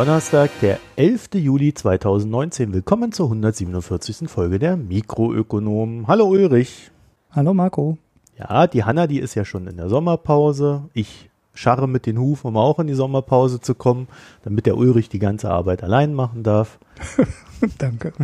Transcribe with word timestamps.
Donnerstag, 0.00 0.50
der 0.62 0.78
11. 0.96 1.34
Juli 1.34 1.74
2019. 1.74 2.72
Willkommen 2.72 3.12
zur 3.12 3.26
147. 3.26 4.30
Folge 4.30 4.58
der 4.58 4.78
Mikroökonomen. 4.78 6.06
Hallo 6.08 6.24
Ulrich. 6.24 6.90
Hallo 7.32 7.52
Marco. 7.52 7.98
Ja, 8.38 8.66
die 8.66 8.84
Hanna, 8.84 9.06
die 9.06 9.18
ist 9.18 9.34
ja 9.34 9.44
schon 9.44 9.66
in 9.66 9.76
der 9.76 9.90
Sommerpause. 9.90 10.84
Ich 10.94 11.28
scharre 11.52 11.86
mit 11.86 12.06
den 12.06 12.18
Hufen, 12.18 12.46
um 12.48 12.56
auch 12.56 12.78
in 12.78 12.86
die 12.86 12.94
Sommerpause 12.94 13.60
zu 13.60 13.74
kommen, 13.74 14.08
damit 14.42 14.64
der 14.64 14.78
Ulrich 14.78 15.10
die 15.10 15.18
ganze 15.18 15.50
Arbeit 15.50 15.82
allein 15.82 16.14
machen 16.14 16.44
darf. 16.44 16.78
Danke. 17.76 18.14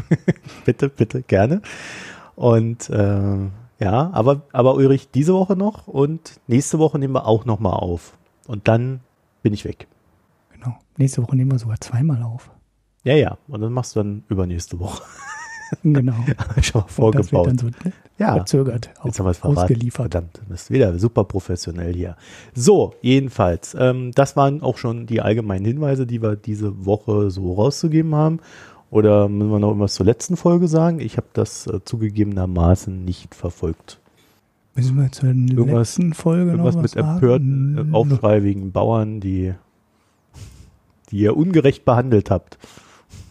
bitte, 0.64 0.88
bitte, 0.88 1.20
gerne. 1.20 1.60
Und 2.36 2.88
äh, 2.88 3.36
ja, 3.80 4.10
aber, 4.14 4.40
aber 4.54 4.76
Ulrich, 4.76 5.10
diese 5.10 5.34
Woche 5.34 5.56
noch 5.56 5.88
und 5.88 6.40
nächste 6.46 6.78
Woche 6.78 6.98
nehmen 6.98 7.12
wir 7.12 7.26
auch 7.26 7.44
nochmal 7.44 7.74
auf. 7.74 8.16
Und 8.46 8.66
dann 8.66 9.00
bin 9.42 9.52
ich 9.52 9.66
weg. 9.66 9.86
Nächste 10.96 11.22
Woche 11.22 11.36
nehmen 11.36 11.50
wir 11.52 11.58
sogar 11.58 11.80
zweimal 11.80 12.22
auf. 12.22 12.50
Ja, 13.04 13.14
ja. 13.14 13.38
Und 13.48 13.60
dann 13.60 13.72
machst 13.72 13.94
du 13.96 14.00
dann 14.00 14.24
übernächste 14.28 14.78
Woche. 14.78 15.02
Genau. 15.82 16.14
Schon 16.62 16.82
mal 16.82 16.86
vorgebaut. 16.86 17.48
Und 17.48 17.56
das 17.56 17.64
wird 17.64 17.74
dann 17.74 17.82
so 17.82 17.88
ne, 17.88 17.92
ja. 18.18 18.34
verzögert 18.36 18.90
auf, 19.00 19.06
Jetzt 19.06 19.18
haben 19.18 19.26
wir 19.26 19.30
es 19.32 19.38
verraten. 19.38 19.58
ausgeliefert. 19.58 20.12
Verdammt, 20.12 20.40
das 20.48 20.62
ist 20.62 20.70
wieder 20.70 20.96
super 20.96 21.24
professionell 21.24 21.92
hier. 21.92 22.16
So, 22.54 22.94
jedenfalls, 23.02 23.76
ähm, 23.76 24.12
das 24.14 24.36
waren 24.36 24.62
auch 24.62 24.78
schon 24.78 25.06
die 25.06 25.20
allgemeinen 25.20 25.64
Hinweise, 25.64 26.06
die 26.06 26.22
wir 26.22 26.36
diese 26.36 26.86
Woche 26.86 27.32
so 27.32 27.52
rauszugeben 27.54 28.14
haben. 28.14 28.38
Oder 28.92 29.28
müssen 29.28 29.50
wir 29.50 29.58
noch 29.58 29.70
irgendwas 29.70 29.94
zur 29.94 30.06
letzten 30.06 30.36
Folge 30.36 30.68
sagen? 30.68 31.00
Ich 31.00 31.16
habe 31.16 31.26
das 31.32 31.66
äh, 31.66 31.80
zugegebenermaßen 31.84 33.04
nicht 33.04 33.34
verfolgt. 33.34 33.98
Müssen 34.76 34.96
wir 34.96 35.10
zur 35.10 35.30
Irgendwas- 35.30 35.96
letzten 35.98 36.14
Folge 36.14 36.44
noch 36.44 36.50
Irgendwas 36.52 36.76
was 36.76 36.82
mit 36.82 36.90
sagen? 36.92 37.08
empörten 37.16 37.90
äh, 37.92 37.96
Aufschrei 37.96 38.44
wegen 38.44 38.70
Bauern, 38.70 39.18
die, 39.18 39.52
die 41.10 41.18
ihr 41.18 41.36
ungerecht 41.36 41.84
behandelt 41.84 42.30
habt. 42.30 42.58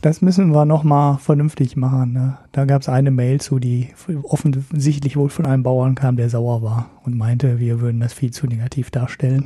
Das 0.01 0.21
müssen 0.21 0.51
wir 0.51 0.65
noch 0.65 0.83
mal 0.83 1.17
vernünftig 1.17 1.75
machen. 1.75 2.13
Ne? 2.13 2.37
Da 2.51 2.65
gab 2.65 2.81
es 2.81 2.89
eine 2.89 3.11
Mail 3.11 3.41
zu, 3.41 3.59
die 3.59 3.89
offensichtlich 4.23 5.17
wohl 5.17 5.29
von 5.29 5.45
einem 5.45 5.63
Bauern 5.63 5.95
kam, 5.95 6.15
der 6.15 6.29
sauer 6.29 6.61
war 6.61 6.91
und 7.03 7.17
meinte, 7.17 7.59
wir 7.59 7.81
würden 7.81 7.99
das 7.99 8.13
viel 8.13 8.31
zu 8.31 8.45
negativ 8.45 8.91
darstellen. 8.91 9.45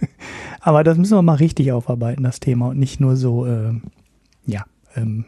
Aber 0.60 0.84
das 0.84 0.96
müssen 0.96 1.16
wir 1.16 1.22
mal 1.22 1.34
richtig 1.34 1.72
aufarbeiten, 1.72 2.22
das 2.22 2.40
Thema, 2.40 2.68
und 2.68 2.78
nicht 2.78 3.00
nur 3.00 3.16
so, 3.16 3.46
ähm, 3.46 3.82
ja, 4.46 4.64
ähm, 4.94 5.26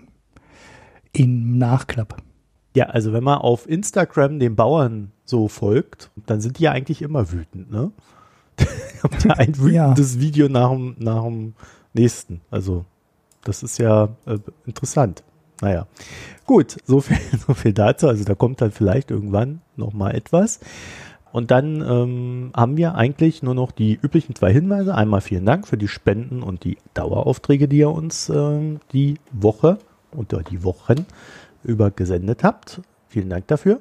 im 1.12 1.58
Nachklapp. 1.58 2.22
Ja, 2.74 2.86
also 2.86 3.12
wenn 3.12 3.24
man 3.24 3.38
auf 3.38 3.68
Instagram 3.68 4.38
den 4.38 4.56
Bauern 4.56 5.12
so 5.24 5.48
folgt, 5.48 6.10
dann 6.26 6.40
sind 6.40 6.58
die 6.58 6.64
ja 6.64 6.72
eigentlich 6.72 7.02
immer 7.02 7.30
wütend, 7.32 7.70
ne? 7.70 7.92
Habt 9.02 9.24
ja 9.24 9.32
ein 9.34 9.58
wütendes 9.58 10.20
Video 10.20 10.48
nach 10.48 10.70
dem, 10.70 10.96
nach 10.98 11.24
dem 11.24 11.54
nächsten. 11.94 12.40
Also, 12.50 12.84
das 13.44 13.62
ist 13.62 13.78
ja 13.78 14.08
äh, 14.26 14.38
interessant. 14.66 15.22
Naja. 15.60 15.86
Gut, 16.46 16.76
so 16.84 17.00
viel, 17.00 17.18
so 17.46 17.54
viel 17.54 17.72
dazu. 17.72 18.08
Also 18.08 18.24
da 18.24 18.34
kommt 18.34 18.60
dann 18.60 18.72
vielleicht 18.72 19.10
irgendwann 19.10 19.60
nochmal 19.76 20.14
etwas. 20.14 20.60
Und 21.32 21.50
dann 21.50 21.80
ähm, 21.80 22.52
haben 22.54 22.76
wir 22.76 22.94
eigentlich 22.94 23.42
nur 23.42 23.54
noch 23.54 23.72
die 23.72 23.98
üblichen 24.00 24.36
zwei 24.36 24.52
Hinweise. 24.52 24.94
Einmal 24.94 25.20
vielen 25.20 25.44
Dank 25.44 25.66
für 25.66 25.76
die 25.76 25.88
Spenden 25.88 26.42
und 26.42 26.62
die 26.62 26.78
Daueraufträge, 26.94 27.66
die 27.66 27.78
ihr 27.78 27.90
uns 27.90 28.28
ähm, 28.28 28.78
die 28.92 29.18
Woche 29.32 29.78
oder 30.12 30.42
die 30.42 30.62
Wochen 30.62 31.06
über 31.64 31.90
gesendet 31.90 32.44
habt. 32.44 32.82
Vielen 33.08 33.30
Dank 33.30 33.48
dafür. 33.48 33.80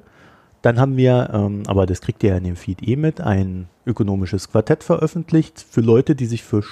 Dann 0.62 0.80
haben 0.80 0.96
wir, 0.96 1.30
ähm, 1.32 1.62
aber 1.66 1.86
das 1.86 2.00
kriegt 2.00 2.24
ihr 2.24 2.30
ja 2.30 2.38
in 2.38 2.44
dem 2.44 2.56
Feed 2.56 2.88
eh 2.88 2.96
mit, 2.96 3.20
ein 3.20 3.68
ökonomisches 3.86 4.50
Quartett 4.50 4.82
veröffentlicht 4.82 5.64
für 5.68 5.82
Leute, 5.82 6.16
die 6.16 6.26
sich 6.26 6.42
für 6.42 6.64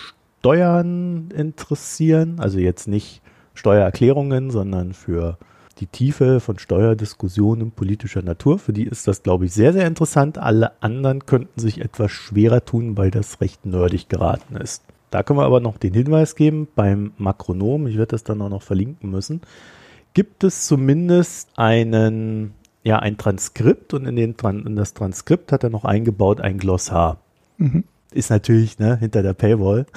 Steuern 0.42 1.28
interessieren. 1.30 2.40
Also 2.40 2.58
jetzt 2.58 2.88
nicht 2.88 3.22
Steuererklärungen, 3.54 4.50
sondern 4.50 4.92
für 4.92 5.38
die 5.78 5.86
Tiefe 5.86 6.40
von 6.40 6.58
Steuerdiskussionen 6.58 7.70
politischer 7.70 8.22
Natur. 8.22 8.58
Für 8.58 8.72
die 8.72 8.82
ist 8.82 9.06
das, 9.06 9.22
glaube 9.22 9.44
ich, 9.44 9.52
sehr, 9.52 9.72
sehr 9.72 9.86
interessant. 9.86 10.38
Alle 10.38 10.82
anderen 10.82 11.26
könnten 11.26 11.60
sich 11.60 11.80
etwas 11.80 12.10
schwerer 12.10 12.64
tun, 12.64 12.96
weil 12.96 13.12
das 13.12 13.40
recht 13.40 13.64
nerdig 13.66 14.08
geraten 14.08 14.56
ist. 14.56 14.82
Da 15.10 15.22
können 15.22 15.38
wir 15.38 15.44
aber 15.44 15.60
noch 15.60 15.78
den 15.78 15.94
Hinweis 15.94 16.34
geben, 16.34 16.66
beim 16.74 17.12
Makronom, 17.18 17.86
ich 17.86 17.96
werde 17.96 18.10
das 18.10 18.24
dann 18.24 18.42
auch 18.42 18.48
noch 18.48 18.62
verlinken 18.62 19.10
müssen, 19.10 19.42
gibt 20.12 20.42
es 20.42 20.66
zumindest 20.66 21.50
einen, 21.54 22.54
ja, 22.82 22.98
ein 22.98 23.16
Transkript 23.16 23.94
und 23.94 24.06
in, 24.06 24.16
den, 24.16 24.34
in 24.42 24.74
das 24.74 24.92
Transkript 24.92 25.52
hat 25.52 25.62
er 25.62 25.70
noch 25.70 25.84
eingebaut 25.84 26.40
ein 26.40 26.58
Glossar. 26.58 27.18
Mhm. 27.58 27.84
Ist 28.14 28.30
natürlich 28.30 28.78
ne, 28.78 28.96
hinter 28.98 29.22
der 29.22 29.34
Paywall. 29.34 29.86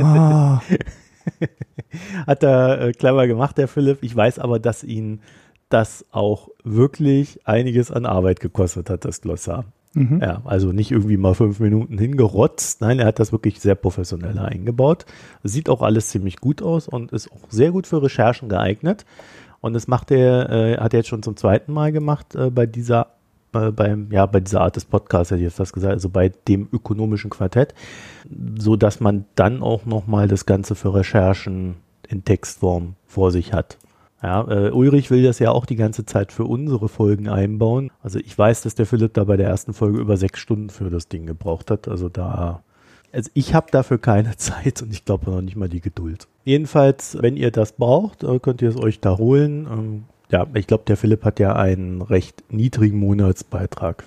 Ah, 0.00 0.60
Hat 2.26 2.42
er 2.42 2.80
äh, 2.80 2.92
clever 2.92 3.26
gemacht, 3.26 3.58
der 3.58 3.68
Philipp. 3.68 3.98
Ich 4.02 4.14
weiß 4.14 4.38
aber, 4.38 4.58
dass 4.60 4.84
ihn 4.84 5.20
das 5.68 6.04
auch 6.12 6.48
wirklich 6.64 7.46
einiges 7.46 7.90
an 7.90 8.06
Arbeit 8.06 8.40
gekostet 8.40 8.90
hat, 8.90 9.04
das 9.04 9.20
Glossar. 9.20 9.64
mhm. 9.94 10.20
Ja, 10.22 10.42
also 10.44 10.72
nicht 10.72 10.90
irgendwie 10.92 11.16
mal 11.16 11.34
fünf 11.34 11.60
Minuten 11.60 11.98
hingerotzt. 11.98 12.80
Nein, 12.80 12.98
er 13.00 13.06
hat 13.06 13.18
das 13.18 13.32
wirklich 13.32 13.60
sehr 13.60 13.74
professionell 13.74 14.38
eingebaut. 14.38 15.04
Sieht 15.42 15.68
auch 15.68 15.82
alles 15.82 16.08
ziemlich 16.08 16.36
gut 16.38 16.62
aus 16.62 16.88
und 16.88 17.12
ist 17.12 17.30
auch 17.32 17.50
sehr 17.50 17.70
gut 17.72 17.86
für 17.86 18.02
Recherchen 18.02 18.48
geeignet. 18.48 19.04
Und 19.60 19.72
das 19.74 19.88
macht 19.88 20.10
er, 20.12 20.50
äh, 20.50 20.76
hat 20.78 20.94
er 20.94 21.00
jetzt 21.00 21.08
schon 21.08 21.22
zum 21.22 21.36
zweiten 21.36 21.72
Mal 21.72 21.90
gemacht 21.92 22.34
äh, 22.36 22.50
bei 22.50 22.66
dieser, 22.66 23.17
äh, 23.54 23.70
beim, 23.70 24.10
ja, 24.10 24.26
bei 24.26 24.40
dieser 24.40 24.60
Art 24.60 24.76
des 24.76 24.84
Podcasts, 24.84 25.30
hätte 25.30 25.40
ich 25.40 25.46
jetzt 25.46 25.60
das 25.60 25.72
gesagt, 25.72 25.94
also 25.94 26.08
bei 26.08 26.30
dem 26.48 26.68
ökonomischen 26.72 27.30
Quartett, 27.30 27.74
so 28.58 28.76
dass 28.76 29.00
man 29.00 29.24
dann 29.34 29.62
auch 29.62 29.86
nochmal 29.86 30.28
das 30.28 30.46
Ganze 30.46 30.74
für 30.74 30.94
Recherchen 30.94 31.76
in 32.08 32.24
Textform 32.24 32.94
vor 33.06 33.30
sich 33.30 33.52
hat. 33.52 33.78
Ja, 34.22 34.46
äh, 34.48 34.70
Ulrich 34.70 35.10
will 35.10 35.22
das 35.22 35.38
ja 35.38 35.52
auch 35.52 35.64
die 35.64 35.76
ganze 35.76 36.04
Zeit 36.04 36.32
für 36.32 36.44
unsere 36.44 36.88
Folgen 36.88 37.28
einbauen. 37.28 37.90
Also 38.02 38.18
ich 38.18 38.36
weiß, 38.36 38.62
dass 38.62 38.74
der 38.74 38.86
Philipp 38.86 39.14
da 39.14 39.24
bei 39.24 39.36
der 39.36 39.48
ersten 39.48 39.72
Folge 39.72 40.00
über 40.00 40.16
sechs 40.16 40.40
Stunden 40.40 40.70
für 40.70 40.90
das 40.90 41.08
Ding 41.08 41.26
gebraucht 41.26 41.70
hat. 41.70 41.86
Also 41.86 42.08
da, 42.08 42.64
also 43.12 43.30
ich 43.34 43.54
habe 43.54 43.68
dafür 43.70 43.98
keine 43.98 44.36
Zeit 44.36 44.82
und 44.82 44.92
ich 44.92 45.04
glaube 45.04 45.30
noch 45.30 45.40
nicht 45.40 45.56
mal 45.56 45.68
die 45.68 45.80
Geduld. 45.80 46.26
Jedenfalls, 46.44 47.16
wenn 47.20 47.36
ihr 47.36 47.52
das 47.52 47.72
braucht, 47.72 48.24
äh, 48.24 48.40
könnt 48.40 48.60
ihr 48.60 48.70
es 48.70 48.76
euch 48.76 49.00
da 49.00 49.18
holen. 49.18 50.04
Ja, 50.30 50.46
ich 50.54 50.66
glaube, 50.66 50.84
der 50.86 50.96
Philipp 50.96 51.22
hat 51.24 51.38
ja 51.40 51.56
einen 51.56 52.02
recht 52.02 52.44
niedrigen 52.50 52.98
Monatsbeitrag. 52.98 54.04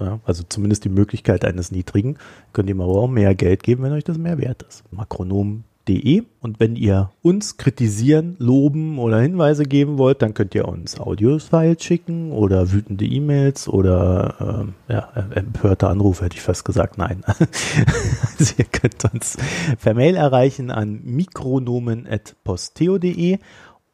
Ja, 0.00 0.18
also 0.24 0.42
zumindest 0.48 0.84
die 0.84 0.88
Möglichkeit 0.88 1.44
eines 1.44 1.70
niedrigen. 1.70 2.16
Könnt 2.52 2.68
ihr 2.68 2.74
mal 2.74 2.86
auch 2.86 3.06
mehr 3.06 3.36
Geld 3.36 3.62
geben, 3.62 3.84
wenn 3.84 3.92
euch 3.92 4.04
das 4.04 4.18
mehr 4.18 4.38
wert 4.38 4.62
ist. 4.62 4.82
Makronom.de 4.90 6.24
und 6.40 6.58
wenn 6.58 6.74
ihr 6.74 7.12
uns 7.22 7.56
kritisieren, 7.56 8.34
loben 8.38 8.98
oder 8.98 9.20
Hinweise 9.20 9.62
geben 9.62 9.98
wollt, 9.98 10.22
dann 10.22 10.34
könnt 10.34 10.56
ihr 10.56 10.66
uns 10.66 10.98
Audio-Files 10.98 11.84
schicken 11.84 12.32
oder 12.32 12.72
wütende 12.72 13.04
E-Mails 13.04 13.68
oder 13.68 14.34
ähm, 14.40 14.74
ja, 14.88 15.08
äh, 15.14 15.22
empörte 15.38 15.86
Anrufe, 15.86 16.24
hätte 16.24 16.36
ich 16.36 16.42
fast 16.42 16.64
gesagt. 16.64 16.98
Nein. 16.98 17.22
also 17.26 18.54
ihr 18.58 18.64
könnt 18.64 19.04
uns 19.12 19.36
per 19.80 19.94
Mail 19.94 20.16
erreichen 20.16 20.72
an 20.72 21.00
mikronomen.posteo.de 21.04 23.38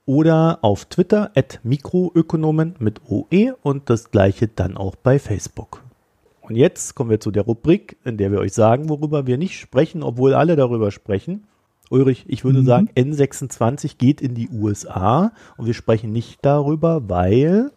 oder 0.09 0.61
auf 0.63 0.87
Twitter 0.87 1.31
at 1.37 1.61
Mikroökonomen 1.65 2.77
mit 2.79 3.03
OE 3.11 3.53
und 3.63 3.91
das 3.91 4.11
gleiche 4.11 4.49
dann 4.49 4.79
auch 4.79 4.97
bei 4.97 5.19
Facebook. 5.19 5.83
Und 6.41 6.57
jetzt 6.57 6.95
kommen 6.95 7.11
wir 7.11 7.21
zu 7.21 7.31
der 7.31 7.43
Rubrik, 7.43 7.99
in 8.07 8.17
der 8.17 8.33
wir 8.33 8.39
euch 8.39 8.55
sagen, 8.55 8.89
worüber 8.89 9.27
wir 9.27 9.37
nicht 9.37 9.59
sprechen, 9.61 10.03
obwohl 10.03 10.33
alle 10.33 10.57
darüber 10.57 10.91
sprechen. 10.93 11.45
Ulrich, 11.91 12.25
ich 12.27 12.43
würde 12.43 12.61
Mhm. 12.63 12.65
sagen, 12.67 12.89
N26 12.97 13.99
geht 13.99 14.23
in 14.23 14.35
die 14.35 14.49
USA 14.49 15.33
und 15.59 15.67
wir 15.67 15.75
sprechen 15.75 16.11
nicht 16.11 16.39
darüber, 16.43 17.07
weil 17.11 17.71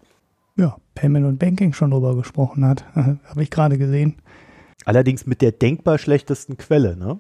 Ja, 0.56 0.78
Payment 0.96 1.26
und 1.26 1.38
Banking 1.38 1.74
schon 1.74 1.92
drüber 1.92 2.16
gesprochen 2.16 2.64
hat. 2.66 2.86
Habe 2.96 3.44
ich 3.44 3.50
gerade 3.52 3.78
gesehen. 3.78 4.16
allerdings 4.86 5.26
mit 5.26 5.42
der 5.42 5.52
denkbar 5.52 5.98
schlechtesten 5.98 6.56
Quelle, 6.58 6.96
ne? 6.96 7.20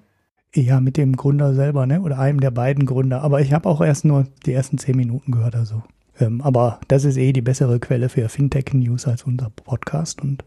Ja, 0.53 0.81
mit 0.81 0.97
dem 0.97 1.15
Gründer 1.15 1.53
selber, 1.53 1.85
ne? 1.85 2.01
Oder 2.01 2.19
einem 2.19 2.39
der 2.41 2.51
beiden 2.51 2.85
Gründer. 2.85 3.21
Aber 3.21 3.39
ich 3.41 3.53
habe 3.53 3.69
auch 3.69 3.79
erst 3.81 4.03
nur 4.05 4.25
die 4.45 4.53
ersten 4.53 4.77
zehn 4.77 4.97
Minuten 4.97 5.31
gehört, 5.31 5.55
also. 5.55 5.81
Ähm, 6.19 6.41
aber 6.41 6.79
das 6.89 7.05
ist 7.05 7.15
eh 7.17 7.31
die 7.31 7.41
bessere 7.41 7.79
Quelle 7.79 8.09
für 8.09 8.27
Fintech-News 8.27 9.07
als 9.07 9.23
unser 9.23 9.49
Podcast. 9.49 10.21
Und 10.21 10.43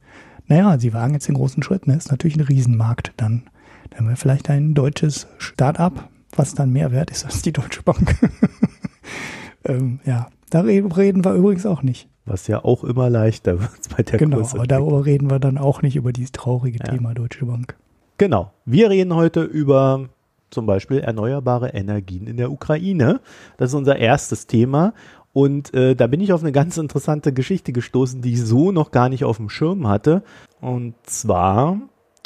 naja, 0.47 0.79
sie 0.79 0.93
wagen 0.93 1.15
jetzt 1.15 1.29
den 1.29 1.37
großen 1.37 1.63
Schritt, 1.63 1.87
ne? 1.87 1.97
Ist 1.97 2.11
natürlich 2.11 2.37
ein 2.37 2.43
Riesenmarkt 2.43 3.13
dann. 3.17 3.45
Dann 3.91 4.01
haben 4.01 4.09
wir 4.09 4.17
vielleicht 4.17 4.51
ein 4.51 4.75
deutsches 4.75 5.27
Start-up, 5.39 6.09
was 6.37 6.55
dann 6.55 6.71
mehr 6.71 6.93
wert 6.93 7.11
ist 7.11 7.25
als 7.25 7.41
die 7.41 7.53
Deutsche 7.53 7.83
Bank. 7.83 8.15
ähm, 9.65 10.01
ja, 10.05 10.29
da 10.51 10.61
re- 10.61 10.97
reden 10.97 11.25
wir 11.25 11.33
übrigens 11.35 11.65
auch 11.67 11.83
nicht. 11.83 12.09
Was 12.27 12.47
ja 12.47 12.65
auch 12.65 12.85
immer 12.85 13.11
leichter 13.11 13.61
wird 13.61 13.71
bei 13.97 14.03
der 14.03 14.19
genau, 14.19 14.41
aber 14.41 14.67
darüber 14.67 15.05
reden 15.05 15.31
wir 15.31 15.39
dann 15.39 15.59
auch 15.59 15.83
nicht 15.83 15.97
über 15.97 16.13
dieses 16.13 16.33
traurige 16.33 16.79
Ja. 16.79 16.93
Thema 16.93 17.15
Deutsche 17.15 17.45
Bank. 17.47 17.77
Genau. 18.19 18.53
Wir 18.65 18.91
reden 18.91 19.15
heute 19.15 19.43
über 19.43 20.09
zum 20.51 20.67
Beispiel 20.67 20.99
erneuerbare 21.01 21.71
Energien 21.71 22.27
in 22.27 22.37
der 22.37 22.53
Ukraine. 22.53 23.23
Das 23.57 23.71
ist 23.71 23.75
unser 23.75 23.97
erstes 23.97 24.47
Thema. 24.47 24.93
Und 25.33 25.73
äh, 25.75 25.97
da 25.97 26.07
bin 26.07 26.21
ich 26.21 26.33
auf 26.33 26.43
eine 26.43 26.53
ganz 26.53 26.77
interessante 26.77 27.33
Geschichte 27.33 27.73
gestoßen, 27.73 28.23
die 28.23 28.35
ich 28.35 28.43
so 28.43 28.71
noch 28.71 28.93
gar 28.93 29.09
nicht 29.09 29.25
auf 29.25 29.39
dem 29.39 29.49
Schirm 29.49 29.89
hatte. 29.89 30.23
Und 30.61 30.95
zwar 31.03 31.81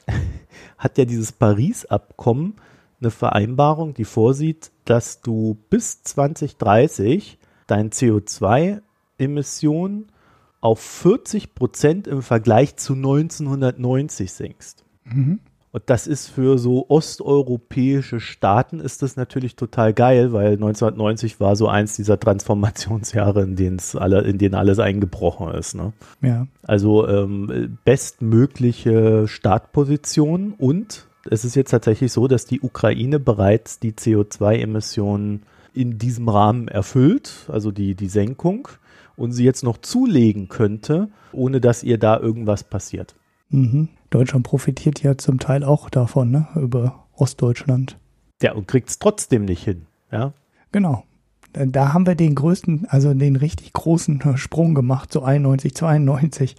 hat 0.78 0.98
ja 0.98 1.06
dieses 1.06 1.32
Paris-Abkommen 1.32 2.56
eine 3.00 3.10
Vereinbarung, 3.10 3.94
die 3.94 4.04
vorsieht, 4.04 4.70
dass 4.84 5.22
du 5.22 5.56
bis 5.70 6.02
2030 6.02 7.38
dein 7.66 7.88
CO2-Emissionen 7.90 10.12
auf 10.60 10.80
40 10.80 11.54
Prozent 11.54 12.08
im 12.08 12.20
Vergleich 12.20 12.76
zu 12.76 12.92
1990 12.94 14.32
sinkst. 14.32 14.84
Mhm. 15.04 15.38
Und 15.70 15.82
das 15.86 16.06
ist 16.06 16.28
für 16.28 16.56
so 16.58 16.86
osteuropäische 16.88 18.20
Staaten 18.20 18.80
ist 18.80 19.02
das 19.02 19.16
natürlich 19.16 19.54
total 19.54 19.92
geil, 19.92 20.32
weil 20.32 20.52
1990 20.52 21.40
war 21.40 21.56
so 21.56 21.68
eins 21.68 21.94
dieser 21.94 22.18
Transformationsjahre, 22.18 23.42
in 23.42 23.56
denen 23.56 23.78
alle, 23.94 24.22
in 24.22 24.38
denen 24.38 24.54
alles 24.54 24.78
eingebrochen 24.78 25.52
ist. 25.52 25.74
Ne? 25.74 25.92
Ja. 26.22 26.46
Also 26.62 27.06
ähm, 27.06 27.78
bestmögliche 27.84 29.28
Startposition 29.28 30.54
und 30.56 31.06
es 31.30 31.44
ist 31.44 31.54
jetzt 31.54 31.70
tatsächlich 31.70 32.12
so, 32.12 32.28
dass 32.28 32.46
die 32.46 32.62
Ukraine 32.62 33.20
bereits 33.20 33.78
die 33.78 33.92
CO2-Emissionen 33.92 35.42
in 35.74 35.98
diesem 35.98 36.28
Rahmen 36.28 36.68
erfüllt, 36.68 37.46
also 37.48 37.70
die, 37.70 37.94
die 37.94 38.08
Senkung, 38.08 38.68
und 39.16 39.32
sie 39.32 39.44
jetzt 39.44 39.62
noch 39.62 39.78
zulegen 39.78 40.48
könnte, 40.48 41.08
ohne 41.32 41.60
dass 41.60 41.82
ihr 41.82 41.98
da 41.98 42.18
irgendwas 42.18 42.64
passiert. 42.64 43.14
Mhm. 43.50 43.88
Deutschland 44.10 44.44
profitiert 44.44 45.02
ja 45.02 45.18
zum 45.18 45.38
Teil 45.38 45.64
auch 45.64 45.90
davon, 45.90 46.30
ne? 46.30 46.48
über 46.56 47.06
Ostdeutschland. 47.14 47.98
Ja, 48.42 48.52
und 48.52 48.68
kriegt 48.68 48.88
es 48.88 48.98
trotzdem 48.98 49.44
nicht 49.44 49.64
hin. 49.64 49.86
Ja? 50.10 50.32
Genau. 50.72 51.04
Da 51.52 51.92
haben 51.92 52.06
wir 52.06 52.14
den 52.14 52.34
größten, 52.34 52.86
also 52.88 53.12
den 53.14 53.36
richtig 53.36 53.72
großen 53.72 54.36
Sprung 54.36 54.74
gemacht, 54.74 55.12
so 55.12 55.22
91, 55.22 55.74
92, 55.74 56.56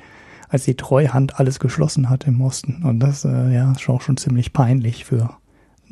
als 0.50 0.66
die 0.66 0.76
Treuhand 0.76 1.40
alles 1.40 1.60
geschlossen 1.60 2.10
hat 2.10 2.26
im 2.26 2.42
Osten. 2.42 2.84
Und 2.84 3.00
das 3.00 3.24
äh, 3.24 3.54
ja, 3.54 3.72
ist 3.72 3.88
auch 3.88 4.02
schon 4.02 4.18
ziemlich 4.18 4.52
peinlich 4.52 5.06
für 5.06 5.38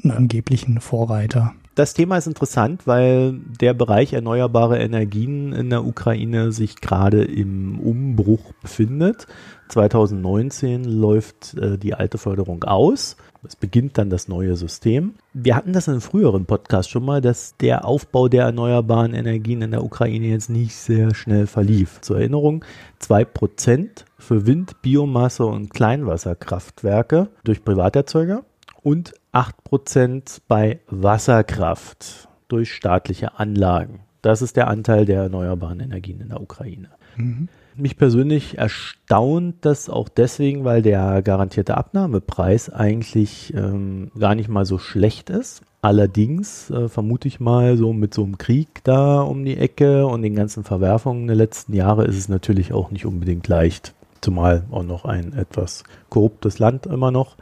einen 0.03 0.11
angeblichen 0.11 0.81
Vorreiter. 0.81 1.53
Das 1.77 1.93
Thema 1.93 2.17
ist 2.17 2.25
interessant, 2.25 2.87
weil 2.87 3.33
der 3.61 3.75
Bereich 3.75 4.11
erneuerbare 4.11 4.79
Energien 4.79 5.53
in 5.53 5.69
der 5.69 5.85
Ukraine 5.85 6.51
sich 6.51 6.77
gerade 6.77 7.23
im 7.23 7.79
Umbruch 7.79 8.51
befindet. 8.63 9.27
2019 9.67 10.85
läuft 10.85 11.53
äh, 11.53 11.77
die 11.77 11.93
alte 11.93 12.17
Förderung 12.17 12.63
aus. 12.63 13.15
Es 13.43 13.55
beginnt 13.55 13.99
dann 13.99 14.09
das 14.09 14.27
neue 14.27 14.55
System. 14.55 15.13
Wir 15.33 15.55
hatten 15.55 15.71
das 15.71 15.85
in 15.85 15.91
einem 15.91 16.01
früheren 16.01 16.47
Podcast 16.47 16.89
schon 16.89 17.05
mal, 17.05 17.21
dass 17.21 17.55
der 17.57 17.85
Aufbau 17.85 18.27
der 18.27 18.45
erneuerbaren 18.45 19.13
Energien 19.13 19.61
in 19.61 19.69
der 19.69 19.83
Ukraine 19.83 20.25
jetzt 20.25 20.49
nicht 20.49 20.75
sehr 20.75 21.13
schnell 21.13 21.45
verlief. 21.45 22.01
Zur 22.01 22.17
Erinnerung, 22.17 22.65
2% 23.03 24.03
für 24.17 24.47
Wind, 24.47 24.81
Biomasse 24.81 25.45
und 25.45 25.71
Kleinwasserkraftwerke 25.75 27.27
durch 27.43 27.63
Privaterzeuger 27.63 28.45
und 28.81 29.13
8% 29.37 30.41
bei 30.47 30.79
Wasserkraft 30.87 32.27
durch 32.47 32.73
staatliche 32.73 33.37
Anlagen. 33.39 33.99
Das 34.23 34.41
ist 34.41 34.55
der 34.55 34.67
Anteil 34.67 35.05
der 35.05 35.23
erneuerbaren 35.23 35.79
Energien 35.79 36.21
in 36.21 36.29
der 36.29 36.41
Ukraine. 36.41 36.89
Mhm. 37.17 37.47
Mich 37.75 37.97
persönlich 37.97 38.57
erstaunt 38.57 39.57
das 39.61 39.89
auch 39.89 40.09
deswegen, 40.09 40.63
weil 40.63 40.81
der 40.81 41.21
garantierte 41.21 41.77
Abnahmepreis 41.77 42.71
eigentlich 42.71 43.53
ähm, 43.53 44.09
gar 44.17 44.33
nicht 44.33 44.49
mal 44.49 44.65
so 44.65 44.79
schlecht 44.79 45.29
ist. 45.29 45.61
Allerdings 45.83 46.71
äh, 46.71 46.89
vermute 46.89 47.27
ich 47.27 47.39
mal, 47.39 47.77
so 47.77 47.93
mit 47.93 48.15
so 48.15 48.23
einem 48.23 48.39
Krieg 48.39 48.83
da 48.83 49.21
um 49.21 49.45
die 49.45 49.57
Ecke 49.57 50.07
und 50.07 50.23
den 50.23 50.33
ganzen 50.33 50.63
Verwerfungen 50.63 51.27
der 51.27 51.35
letzten 51.35 51.73
Jahre 51.73 52.05
ist 52.05 52.17
es 52.17 52.29
natürlich 52.29 52.73
auch 52.73 52.89
nicht 52.89 53.05
unbedingt 53.05 53.47
leicht. 53.47 53.93
Zumal 54.21 54.63
auch 54.71 54.83
noch 54.83 55.05
ein 55.05 55.33
etwas 55.33 55.83
korruptes 56.09 56.57
Land 56.57 56.87
immer 56.87 57.11
noch 57.11 57.37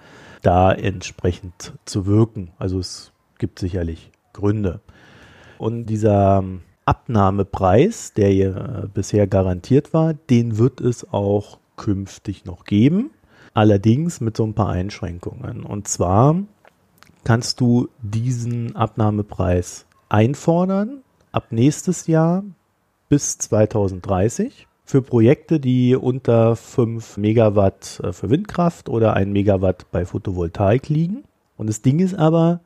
da 0.46 0.72
entsprechend 0.72 1.74
zu 1.86 2.06
wirken. 2.06 2.52
Also 2.58 2.80
es 2.80 3.12
gibt 3.38 3.60
sicherlich 3.60 4.12
Gründe. 4.34 4.82
Und 5.58 5.86
dieser 5.86 6.44
Abnahmepreis, 6.86 8.14
der 8.14 8.30
hier 8.30 8.84
äh, 8.84 8.88
bisher 8.88 9.28
garantiert 9.28 9.94
war, 9.94 10.14
den 10.14 10.58
wird 10.58 10.82
es 10.82 11.12
auch 11.12 11.60
künftig 11.78 12.46
noch 12.46 12.66
geben. 12.66 13.12
Allerdings 13.54 14.22
mit 14.22 14.38
so 14.38 14.46
ein 14.46 14.54
paar 14.54 14.70
Einschränkungen. 14.70 15.64
Und 15.64 15.88
zwar 15.88 16.36
kannst 17.24 17.60
du 17.60 17.88
diesen 18.02 18.76
Abnahmepreis 18.76 19.86
einfordern 20.10 21.02
ab 21.32 21.48
nächstes 21.52 22.08
Jahr 22.08 22.44
bis 23.10 23.38
2030 23.38 24.68
für 24.86 25.02
Projekte, 25.02 25.60
die 25.60 25.96
unter 25.96 26.56
5 26.56 27.18
Megawatt 27.18 28.00
äh, 28.04 28.14
für 28.14 28.30
Windkraft 28.30 28.88
oder 28.88 29.16
1 29.16 29.32
Megawatt 29.32 29.92
bei 29.92 30.06
Photovoltaik 30.06 30.90
liegen. 30.90 31.24
Und 31.58 31.68
das 31.68 31.82
Ding 31.82 32.00
ist 32.00 32.14
aber, 32.14 32.62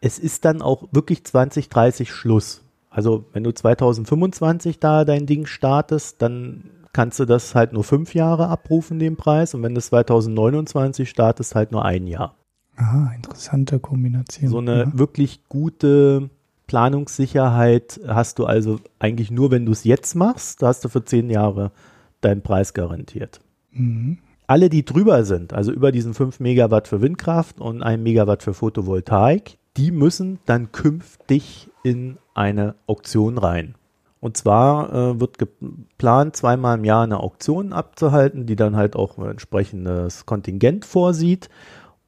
es 0.00 0.18
ist 0.18 0.44
dann 0.44 0.60
auch 0.60 0.84
wirklich 0.92 1.24
2030 1.24 2.12
Schluss. 2.12 2.62
Also 2.90 3.24
wenn 3.32 3.42
du 3.42 3.52
2025 3.52 4.78
da 4.78 5.04
dein 5.04 5.26
Ding 5.26 5.46
startest, 5.46 6.20
dann 6.20 6.70
kannst 6.92 7.18
du 7.18 7.24
das 7.24 7.54
halt 7.54 7.72
nur 7.72 7.82
fünf 7.82 8.14
Jahre 8.14 8.48
abrufen, 8.48 8.98
den 8.98 9.16
Preis. 9.16 9.54
Und 9.54 9.62
wenn 9.62 9.74
du 9.74 9.80
2029 9.80 11.08
startest, 11.08 11.54
halt 11.54 11.72
nur 11.72 11.84
ein 11.84 12.06
Jahr. 12.06 12.36
Aha, 12.76 13.12
interessante 13.16 13.80
Kombination. 13.80 14.50
So 14.50 14.58
eine 14.58 14.78
ja. 14.80 14.98
wirklich 14.98 15.48
gute 15.48 16.28
Planungssicherheit 16.66 18.00
hast 18.06 18.38
du 18.38 18.46
also 18.46 18.78
eigentlich 18.98 19.30
nur, 19.30 19.50
wenn 19.50 19.66
du 19.66 19.72
es 19.72 19.84
jetzt 19.84 20.14
machst. 20.14 20.62
Da 20.62 20.68
hast 20.68 20.84
du 20.84 20.88
für 20.88 21.04
zehn 21.04 21.30
Jahre 21.30 21.72
deinen 22.20 22.42
Preis 22.42 22.74
garantiert. 22.74 23.40
Mhm. 23.72 24.18
Alle, 24.46 24.68
die 24.68 24.84
drüber 24.84 25.24
sind, 25.24 25.54
also 25.54 25.72
über 25.72 25.90
diesen 25.90 26.12
5 26.12 26.38
Megawatt 26.40 26.88
für 26.88 27.00
Windkraft 27.00 27.60
und 27.60 27.82
1 27.82 28.02
Megawatt 28.02 28.42
für 28.42 28.52
Photovoltaik, 28.52 29.56
die 29.76 29.90
müssen 29.90 30.38
dann 30.44 30.70
künftig 30.70 31.70
in 31.82 32.18
eine 32.34 32.74
Auktion 32.86 33.38
rein. 33.38 33.74
Und 34.20 34.36
zwar 34.36 34.92
äh, 34.92 35.20
wird 35.20 35.38
geplant, 35.38 36.36
zweimal 36.36 36.78
im 36.78 36.84
Jahr 36.84 37.04
eine 37.04 37.20
Auktion 37.20 37.72
abzuhalten, 37.72 38.46
die 38.46 38.56
dann 38.56 38.74
halt 38.76 38.96
auch 38.96 39.18
ein 39.18 39.30
entsprechendes 39.30 40.24
Kontingent 40.24 40.84
vorsieht. 40.86 41.50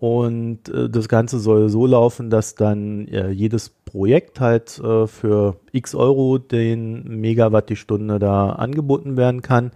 Und 0.07 0.69
äh, 0.69 0.89
das 0.89 1.09
Ganze 1.09 1.41
soll 1.41 1.69
so 1.69 1.85
laufen, 1.85 2.31
dass 2.31 2.55
dann 2.55 3.09
äh, 3.09 3.31
jedes 3.31 3.71
Projekt 3.71 4.39
halt 4.39 4.79
äh, 4.79 5.09
für 5.09 5.57
x 5.73 5.97
Euro 5.97 6.39
den 6.39 7.21
Megawatt 7.21 7.71
die 7.71 7.75
Stunde 7.77 8.21
da 8.21 8.51
angeboten 8.51 9.17
werden 9.17 9.43
kann. 9.43 9.73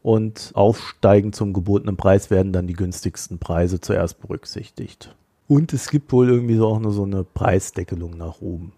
Und 0.00 0.52
aufsteigend 0.54 1.34
zum 1.34 1.52
gebotenen 1.52 1.98
Preis 1.98 2.30
werden 2.30 2.54
dann 2.54 2.66
die 2.66 2.72
günstigsten 2.72 3.38
Preise 3.38 3.78
zuerst 3.78 4.22
berücksichtigt. 4.22 5.14
Und 5.48 5.74
es 5.74 5.90
gibt 5.90 6.12
wohl 6.12 6.30
irgendwie 6.30 6.56
so 6.56 6.66
auch 6.66 6.80
nur 6.80 6.92
so 6.92 7.02
eine 7.02 7.22
Preisdeckelung 7.22 8.16
nach 8.16 8.40
oben. 8.40 8.72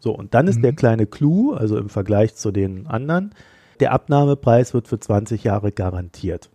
So, 0.00 0.12
und 0.12 0.34
dann 0.34 0.48
ist 0.48 0.56
mhm. 0.56 0.62
der 0.62 0.72
kleine 0.72 1.06
Clou, 1.06 1.52
also 1.52 1.78
im 1.78 1.88
Vergleich 1.88 2.34
zu 2.34 2.50
den 2.50 2.88
anderen, 2.88 3.32
der 3.78 3.92
Abnahmepreis 3.92 4.74
wird 4.74 4.88
für 4.88 4.98
20 4.98 5.44
Jahre 5.44 5.70
garantiert 5.70 6.50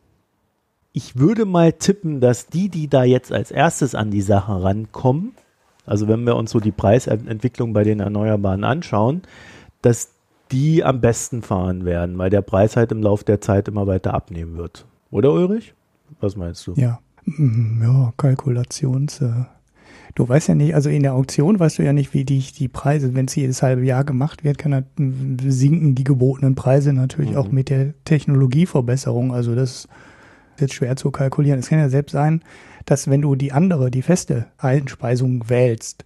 ich 0.97 1.15
würde 1.15 1.45
mal 1.45 1.73
tippen, 1.73 2.21
dass 2.21 2.47
die, 2.47 2.69
die 2.69 2.87
da 2.87 3.03
jetzt 3.03 3.31
als 3.31 3.51
erstes 3.51 3.93
an 3.93 4.09
die 4.09 4.23
Sache 4.23 4.63
rankommen, 4.63 5.33
also 5.85 6.07
wenn 6.07 6.25
wir 6.25 6.35
uns 6.35 6.49
so 6.49 6.59
die 6.59 6.71
Preisentwicklung 6.71 7.71
bei 7.71 7.83
den 7.83 7.99
Erneuerbaren 7.99 8.63
anschauen, 8.63 9.21
dass 9.83 10.09
die 10.51 10.83
am 10.83 10.99
besten 10.99 11.43
fahren 11.43 11.85
werden, 11.85 12.17
weil 12.17 12.31
der 12.31 12.41
Preis 12.41 12.75
halt 12.75 12.91
im 12.91 13.03
Laufe 13.03 13.23
der 13.25 13.41
Zeit 13.41 13.67
immer 13.67 13.85
weiter 13.85 14.15
abnehmen 14.15 14.57
wird. 14.57 14.87
Oder 15.11 15.31
Ulrich? 15.33 15.75
Was 16.19 16.35
meinst 16.35 16.65
du? 16.65 16.73
Ja, 16.73 16.99
mm, 17.25 17.83
ja, 17.83 18.13
Kalkulations. 18.17 19.21
Äh, 19.21 19.45
du 20.15 20.27
weißt 20.27 20.47
ja 20.47 20.55
nicht, 20.55 20.73
also 20.73 20.89
in 20.89 21.03
der 21.03 21.13
Auktion 21.13 21.59
weißt 21.59 21.77
du 21.77 21.83
ja 21.83 21.93
nicht, 21.93 22.15
wie 22.15 22.25
die, 22.25 22.39
die 22.39 22.69
Preise, 22.69 23.13
wenn 23.13 23.25
es 23.27 23.35
jedes 23.35 23.61
halbe 23.61 23.85
Jahr 23.85 24.03
gemacht 24.03 24.43
wird, 24.43 24.57
kann 24.57 24.83
sinken 25.45 25.93
die 25.93 26.03
gebotenen 26.03 26.55
Preise 26.55 26.91
natürlich 26.91 27.31
mhm. 27.31 27.37
auch 27.37 27.51
mit 27.51 27.69
der 27.69 27.93
Technologieverbesserung. 28.03 29.31
Also 29.31 29.53
das 29.53 29.87
jetzt 30.61 30.73
schwer 30.73 30.95
zu 30.95 31.11
kalkulieren. 31.11 31.59
Es 31.59 31.69
kann 31.69 31.79
ja 31.79 31.89
selbst 31.89 32.13
sein, 32.13 32.41
dass 32.85 33.09
wenn 33.09 33.21
du 33.21 33.35
die 33.35 33.51
andere, 33.51 33.91
die 33.91 34.01
feste 34.01 34.47
Einspeisung 34.57 35.49
wählst, 35.49 36.05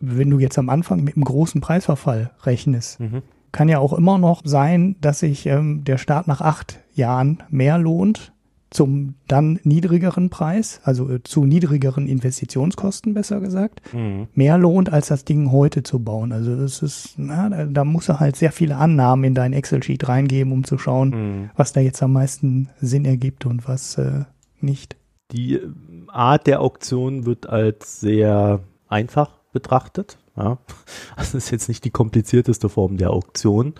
wenn 0.00 0.30
du 0.30 0.38
jetzt 0.38 0.58
am 0.58 0.68
Anfang 0.68 1.02
mit 1.02 1.16
einem 1.16 1.24
großen 1.24 1.60
Preisverfall 1.60 2.30
rechnest, 2.44 3.00
mhm. 3.00 3.22
kann 3.52 3.68
ja 3.68 3.78
auch 3.78 3.92
immer 3.92 4.18
noch 4.18 4.42
sein, 4.44 4.96
dass 5.00 5.20
sich 5.20 5.46
ähm, 5.46 5.84
der 5.84 5.98
Start 5.98 6.28
nach 6.28 6.40
acht 6.40 6.80
Jahren 6.94 7.42
mehr 7.50 7.78
lohnt 7.78 8.32
zum 8.70 9.14
dann 9.26 9.58
niedrigeren 9.62 10.30
Preis, 10.30 10.80
also 10.84 11.08
äh, 11.10 11.22
zu 11.22 11.44
niedrigeren 11.44 12.06
Investitionskosten 12.06 13.14
besser 13.14 13.40
gesagt, 13.40 13.80
mhm. 13.94 14.28
mehr 14.34 14.58
lohnt, 14.58 14.92
als 14.92 15.08
das 15.08 15.24
Ding 15.24 15.50
heute 15.52 15.82
zu 15.82 16.00
bauen. 16.00 16.32
Also 16.32 16.54
das 16.56 16.82
ist, 16.82 17.14
na, 17.16 17.48
da, 17.48 17.64
da 17.64 17.84
musst 17.84 18.08
du 18.08 18.20
halt 18.20 18.36
sehr 18.36 18.52
viele 18.52 18.76
Annahmen 18.76 19.24
in 19.24 19.34
dein 19.34 19.52
Excel-Sheet 19.52 20.08
reingeben, 20.08 20.52
um 20.52 20.64
zu 20.64 20.76
schauen, 20.76 21.10
mhm. 21.10 21.50
was 21.56 21.72
da 21.72 21.80
jetzt 21.80 22.02
am 22.02 22.12
meisten 22.12 22.68
Sinn 22.80 23.04
ergibt 23.04 23.46
und 23.46 23.66
was 23.66 23.96
äh, 23.96 24.24
nicht. 24.60 24.96
Die 25.32 25.60
Art 26.08 26.46
der 26.46 26.60
Auktion 26.60 27.26
wird 27.26 27.48
als 27.48 28.00
sehr 28.00 28.60
einfach 28.88 29.38
betrachtet. 29.52 30.18
Ja. 30.36 30.58
Das 31.16 31.34
ist 31.34 31.50
jetzt 31.50 31.68
nicht 31.68 31.84
die 31.84 31.90
komplizierteste 31.90 32.68
Form 32.68 32.96
der 32.96 33.10
Auktion. 33.10 33.74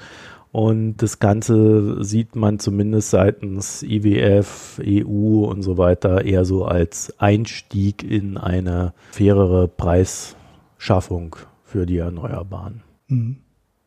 Und 0.51 0.97
das 0.99 1.19
Ganze 1.19 2.03
sieht 2.03 2.35
man 2.35 2.59
zumindest 2.59 3.11
seitens 3.11 3.83
IWF, 3.83 4.81
EU 4.83 5.45
und 5.45 5.63
so 5.63 5.77
weiter 5.77 6.25
eher 6.25 6.45
so 6.45 6.65
als 6.65 7.15
Einstieg 7.19 8.03
in 8.03 8.39
eine 8.39 8.95
fairere 9.11 9.69
Preis, 9.69 10.37
Schaffung 10.79 11.37
für 11.65 11.85
die 11.85 11.99
Erneuerbaren. 11.99 12.83
Mhm. 13.09 13.39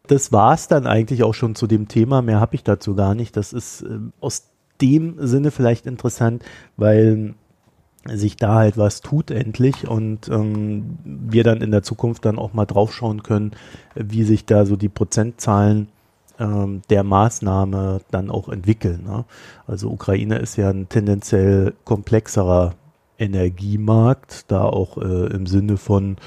Das 0.08 0.32
war 0.32 0.54
es 0.54 0.68
dann 0.68 0.88
eigentlich 0.88 1.24
auch 1.24 1.34
schon 1.34 1.56
zu 1.56 1.68
dem 1.68 1.88
Thema. 1.88 2.22
Mehr 2.22 2.40
habe 2.40 2.56
ich 2.56 2.64
dazu 2.64 2.96
gar 2.96 3.16
nicht. 3.16 3.38
Das 3.38 3.54
ist 3.54 3.84
äh, 3.84 4.00
aus 4.20 4.52
dem 4.82 5.16
Sinne 5.26 5.52
vielleicht 5.52 5.86
interessant, 5.86 6.44
weil 6.76 7.36
sich 8.06 8.36
da 8.36 8.56
halt 8.56 8.78
was 8.78 9.02
tut 9.02 9.30
endlich 9.30 9.88
und 9.88 10.28
ähm, 10.28 10.98
wir 11.04 11.44
dann 11.44 11.62
in 11.62 11.70
der 11.70 11.84
Zukunft 11.84 12.26
dann 12.26 12.40
auch 12.40 12.54
mal 12.54 12.66
draufschauen 12.66 13.22
können, 13.22 13.52
wie 13.94 14.24
sich 14.24 14.46
da 14.46 14.66
so 14.66 14.76
die 14.76 14.90
Prozentzahlen 14.90 15.88
ähm, 16.42 16.82
der 16.90 17.04
Maßnahme 17.04 18.02
dann 18.10 18.30
auch 18.30 18.50
entwickeln. 18.50 19.04
Ne? 19.06 19.26
Also 19.68 19.90
Ukraine 19.90 20.38
ist 20.38 20.58
ja 20.58 20.70
ein 20.70 20.90
tendenziell 20.90 21.74
komplexerer 21.86 22.74
Energiemarkt, 23.20 24.52
da 24.52 24.64
auch 24.64 24.98
äh, 24.98 25.28
im 25.28 25.46
Sinne 25.46 25.78
von 25.78 26.18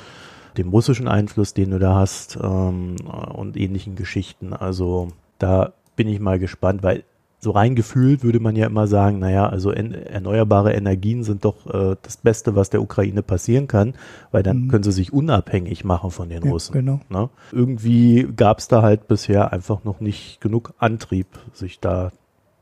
dem 0.56 0.68
russischen 0.68 1.09
Einfluss, 1.09 1.52
den 1.52 1.71
du 1.71 1.78
da 1.80 1.97
hast 1.97 2.38
ähm, 2.40 2.97
und 3.35 3.56
ähnlichen 3.56 3.97
Geschichten. 3.97 4.52
Also 4.52 5.09
da 5.38 5.73
bin 5.97 6.06
ich 6.09 6.21
mal 6.21 6.38
gespannt, 6.38 6.83
weil 6.85 7.02
so 7.44 7.52
rein 7.52 7.76
gefühlt 7.76 8.24
würde 8.24 8.40
man 8.40 8.56
ja 8.56 8.66
immer 8.66 8.88
sagen, 8.88 9.20
naja, 9.20 9.48
also 9.48 9.70
erneuerbare 9.70 10.72
Energien 10.72 11.22
sind 11.22 11.44
doch 11.44 11.66
äh, 11.72 11.96
das 12.02 12.16
Beste, 12.16 12.56
was 12.56 12.70
der 12.70 12.82
Ukraine 12.82 13.22
passieren 13.22 13.68
kann, 13.68 13.94
weil 14.32 14.42
dann 14.42 14.62
mhm. 14.62 14.68
können 14.68 14.82
sie 14.82 14.90
sich 14.90 15.12
unabhängig 15.12 15.84
machen 15.84 16.10
von 16.10 16.28
den 16.28 16.44
ja, 16.44 16.50
Russen. 16.50 16.72
Genau. 16.72 17.00
Ne? 17.08 17.28
Irgendwie 17.52 18.26
gab 18.34 18.58
es 18.58 18.66
da 18.66 18.82
halt 18.82 19.06
bisher 19.06 19.52
einfach 19.52 19.84
noch 19.84 20.00
nicht 20.00 20.40
genug 20.40 20.74
Antrieb, 20.78 21.26
sich 21.52 21.78
da 21.78 22.10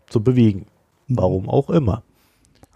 zu 0.08 0.22
bewegen. 0.22 0.66
Mhm. 1.06 1.16
Warum 1.16 1.48
auch 1.48 1.70
immer. 1.70 2.02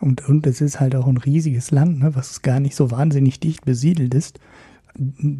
Und, 0.01 0.27
und 0.29 0.47
es 0.47 0.61
ist 0.61 0.81
halt 0.81 0.95
auch 0.95 1.07
ein 1.07 1.17
riesiges 1.17 1.71
Land, 1.71 1.99
ne, 1.99 2.15
was 2.15 2.43
gar 2.43 2.61
nicht 2.61 2.77
so 2.77 2.91
wahnsinnig 2.91 3.41
dicht 3.41 3.65
besiedelt 3.65 4.15
ist 4.15 4.39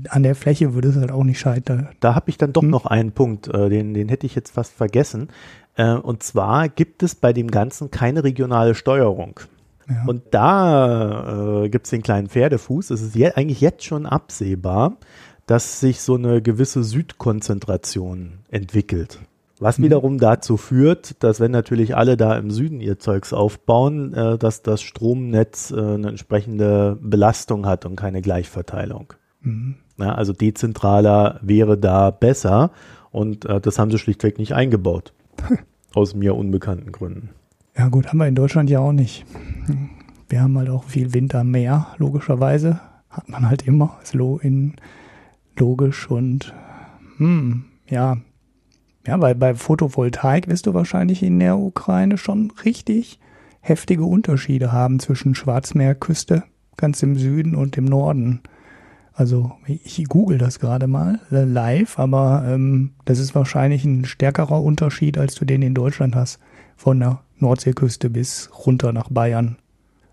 an 0.09 0.23
der 0.23 0.35
Fläche 0.35 0.75
würde 0.75 0.89
es 0.89 0.97
halt 0.97 1.11
auch 1.11 1.25
nicht 1.25 1.39
scheitern. 1.39 1.89
Da 2.01 2.15
habe 2.15 2.31
ich 2.31 2.37
dann 2.37 2.53
doch 2.53 2.63
hm? 2.63 2.71
noch 2.71 2.87
einen 2.87 3.13
Punkt, 3.13 3.49
äh, 3.49 3.69
den, 3.69 3.95
den 3.95 4.09
hätte 4.09 4.27
ich 4.27 4.35
jetzt 4.35 4.51
fast 4.51 4.73
vergessen. 4.73 5.29
Äh, 5.77 5.93
und 5.95 6.23
zwar 6.23 6.69
gibt 6.69 7.03
es 7.03 7.15
bei 7.15 7.33
dem 7.33 7.51
Ganzen 7.51 7.91
keine 7.91 8.25
regionale 8.25 8.75
Steuerung. 8.75 9.41
Ja. 9.89 10.05
Und 10.07 10.23
da 10.33 11.65
äh, 11.65 11.69
gibt 11.69 11.87
es 11.87 11.91
den 11.91 12.03
kleinen 12.03 12.29
Pferdefuß. 12.29 12.91
Es 12.91 13.03
ist 13.03 13.15
je, 13.15 13.33
eigentlich 13.33 13.61
jetzt 13.61 13.85
schon 13.85 14.07
absehbar, 14.07 14.97
dass 15.47 15.79
sich 15.81 16.01
so 16.01 16.17
eine 16.17 16.43
gewisse 16.43 16.83
Südkonzentration 16.83 18.41
entwickelt. 18.51 19.21
Was 19.59 19.79
mhm. 19.79 19.85
wiederum 19.85 20.19
dazu 20.19 20.57
führt, 20.57 21.23
dass 21.23 21.41
wenn 21.41 21.53
natürlich 21.53 21.97
alle 21.97 22.17
da 22.17 22.37
im 22.37 22.51
Süden 22.51 22.81
ihr 22.81 22.99
Zeugs 22.99 23.33
aufbauen, 23.33 24.13
äh, 24.13 24.39
dass 24.39 24.63
das 24.63 24.83
Stromnetz 24.83 25.71
äh, 25.71 25.79
eine 25.79 26.09
entsprechende 26.09 26.99
Belastung 27.01 27.67
hat 27.67 27.87
und 27.87 27.97
keine 27.97 28.23
Gleichverteilung. 28.23 29.13
Mhm. 29.43 29.77
Ja, 29.99 30.15
also 30.15 30.33
dezentraler 30.33 31.41
wäre 31.43 31.79
da 31.79 32.11
besser 32.11 32.71
und 33.13 33.47
äh, 33.47 33.61
das 33.61 33.79
haben 33.79 33.91
sie 33.91 33.99
schlichtweg 33.99 34.39
nicht 34.39 34.53
eingebaut. 34.53 35.15
aus 35.95 36.15
mir 36.15 36.35
unbekannten 36.35 36.93
Gründen. 36.93 37.31
Ja 37.77 37.89
gut, 37.89 38.09
haben 38.09 38.19
wir 38.19 38.27
in 38.27 38.35
Deutschland 38.35 38.71
ja 38.71 38.81
auch 38.81 38.93
nicht. 38.93 39.25
Wir 40.29 40.43
haben 40.43 40.57
halt 40.59 40.71
auch 40.71 40.85
viel 40.85 41.13
Winter 41.15 41.45
mehr, 41.45 41.89
logischerweise. 41.99 42.81
Hat 43.11 43.29
man 43.29 43.49
halt 43.49 43.67
immer. 43.67 43.99
Ist 44.03 44.15
logisch 45.57 46.11
und 46.11 46.55
hm, 47.19 47.65
ja. 47.89 48.17
Ja, 49.07 49.21
weil 49.21 49.35
bei 49.37 49.55
Photovoltaik 49.55 50.49
wirst 50.49 50.67
du 50.67 50.75
wahrscheinlich 50.75 51.23
in 51.23 51.39
der 51.39 51.59
Ukraine 51.59 52.19
schon 52.19 52.53
richtig 52.65 53.21
heftige 53.61 54.05
Unterschiede 54.05 54.73
haben 54.73 54.99
zwischen 54.99 55.35
Schwarzmeerküste 55.35 56.45
ganz 56.77 57.03
im 57.03 57.17
Süden 57.17 57.55
und 57.55 57.77
im 57.77 57.85
Norden. 57.85 58.41
Also 59.17 59.53
ich 59.67 60.05
google 60.09 60.37
das 60.37 60.61
gerade 60.61 60.87
mal 60.87 61.21
äh, 61.33 61.45
live, 61.45 61.99
aber 61.99 62.45
ähm, 62.47 62.91
das 63.07 63.19
ist 63.19 63.35
wahrscheinlich 63.35 63.83
ein 63.83 64.05
stärkerer 64.05 64.63
Unterschied, 64.63 65.17
als 65.17 65.35
du 65.35 65.47
den 65.47 65.63
in 65.63 65.73
Deutschland 65.73 66.15
hast, 66.15 66.39
von 66.77 67.01
der 67.01 67.23
Nordseeküste 67.39 68.11
bis 68.11 68.51
runter 68.67 68.93
nach 68.93 69.09
Bayern. 69.09 69.57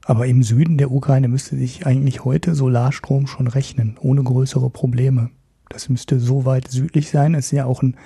Aber 0.05 0.25
im 0.25 0.41
Süden 0.41 0.77
der 0.77 0.89
Ukraine 0.89 1.27
müsste 1.27 1.57
sich 1.57 1.86
eigentlich 1.86 2.24
heute 2.24 2.55
Solarstrom 2.55 3.27
schon 3.27 3.48
rechnen, 3.48 3.98
ohne 4.00 4.24
größere 4.24 4.69
Probleme. 4.69 5.31
Das 5.67 5.89
müsste 5.89 6.22
so 6.22 6.45
weit 6.45 6.69
südlich 6.69 7.10
sein. 7.10 7.36
Es 7.36 7.48
ist 7.48 7.51
ja 7.51 7.65
auch 7.65 7.83
ein 7.83 7.98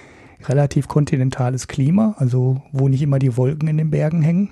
relativ 0.46 0.88
kontinentales 0.88 1.68
Klima, 1.68 2.16
also 2.18 2.64
wo 2.72 2.88
nicht 2.88 3.04
immer 3.04 3.20
die 3.20 3.38
Wolken 3.38 3.68
in 3.68 3.78
den 3.78 3.92
Bergen 3.92 4.24
hängen 4.24 4.50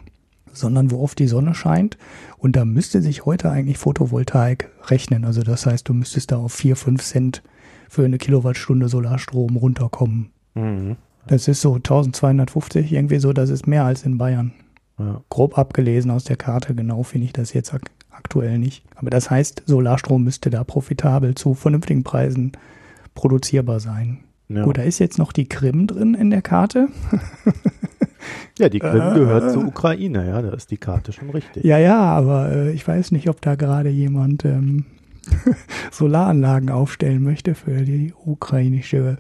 sondern 0.55 0.91
wo 0.91 1.01
oft 1.01 1.19
die 1.19 1.27
Sonne 1.27 1.53
scheint. 1.53 1.97
Und 2.37 2.55
da 2.55 2.65
müsste 2.65 3.01
sich 3.01 3.25
heute 3.25 3.49
eigentlich 3.51 3.77
Photovoltaik 3.77 4.69
rechnen. 4.87 5.25
Also 5.25 5.41
das 5.41 5.65
heißt, 5.65 5.87
du 5.87 5.93
müsstest 5.93 6.31
da 6.31 6.37
auf 6.37 6.53
4, 6.53 6.75
5 6.75 7.03
Cent 7.03 7.43
für 7.89 8.05
eine 8.05 8.17
Kilowattstunde 8.17 8.89
Solarstrom 8.89 9.57
runterkommen. 9.57 10.31
Mhm. 10.55 10.95
Das 11.27 11.47
ist 11.47 11.61
so 11.61 11.75
1250, 11.75 12.91
irgendwie 12.91 13.19
so, 13.19 13.33
das 13.33 13.49
ist 13.49 13.67
mehr 13.67 13.83
als 13.83 14.03
in 14.03 14.17
Bayern. 14.17 14.53
Ja. 14.99 15.21
Grob 15.29 15.57
abgelesen 15.57 16.11
aus 16.11 16.23
der 16.23 16.37
Karte, 16.37 16.75
genau 16.75 17.03
finde 17.03 17.25
ich 17.25 17.33
das 17.33 17.53
jetzt 17.53 17.73
ak 17.73 17.83
aktuell 18.11 18.59
nicht. 18.59 18.85
Aber 18.95 19.09
das 19.09 19.29
heißt, 19.29 19.63
Solarstrom 19.65 20.23
müsste 20.23 20.49
da 20.49 20.63
profitabel 20.63 21.35
zu 21.35 21.53
vernünftigen 21.53 22.03
Preisen 22.03 22.53
produzierbar 23.13 23.81
sein. 23.81 24.19
Ja. 24.47 24.63
Gut, 24.63 24.77
da 24.77 24.83
ist 24.83 24.99
jetzt 24.99 25.17
noch 25.17 25.33
die 25.33 25.49
Krim 25.49 25.85
drin 25.87 26.13
in 26.13 26.29
der 26.29 26.41
Karte. 26.41 26.87
Ja, 28.57 28.69
die 28.69 28.79
Krim 28.79 29.11
äh, 29.11 29.13
gehört 29.13 29.51
zur 29.51 29.65
Ukraine, 29.65 30.27
ja, 30.27 30.41
da 30.41 30.49
ist 30.51 30.71
die 30.71 30.77
Karte 30.77 31.11
schon 31.11 31.29
richtig. 31.29 31.63
Ja, 31.63 31.77
ja, 31.77 31.99
aber 31.99 32.51
äh, 32.51 32.71
ich 32.71 32.87
weiß 32.87 33.11
nicht, 33.11 33.29
ob 33.29 33.41
da 33.41 33.55
gerade 33.55 33.89
jemand 33.89 34.45
ähm, 34.45 34.85
Solaranlagen 35.91 36.69
aufstellen 36.69 37.23
möchte 37.23 37.55
für 37.55 37.81
die 37.81 38.13
ukrainische 38.25 39.17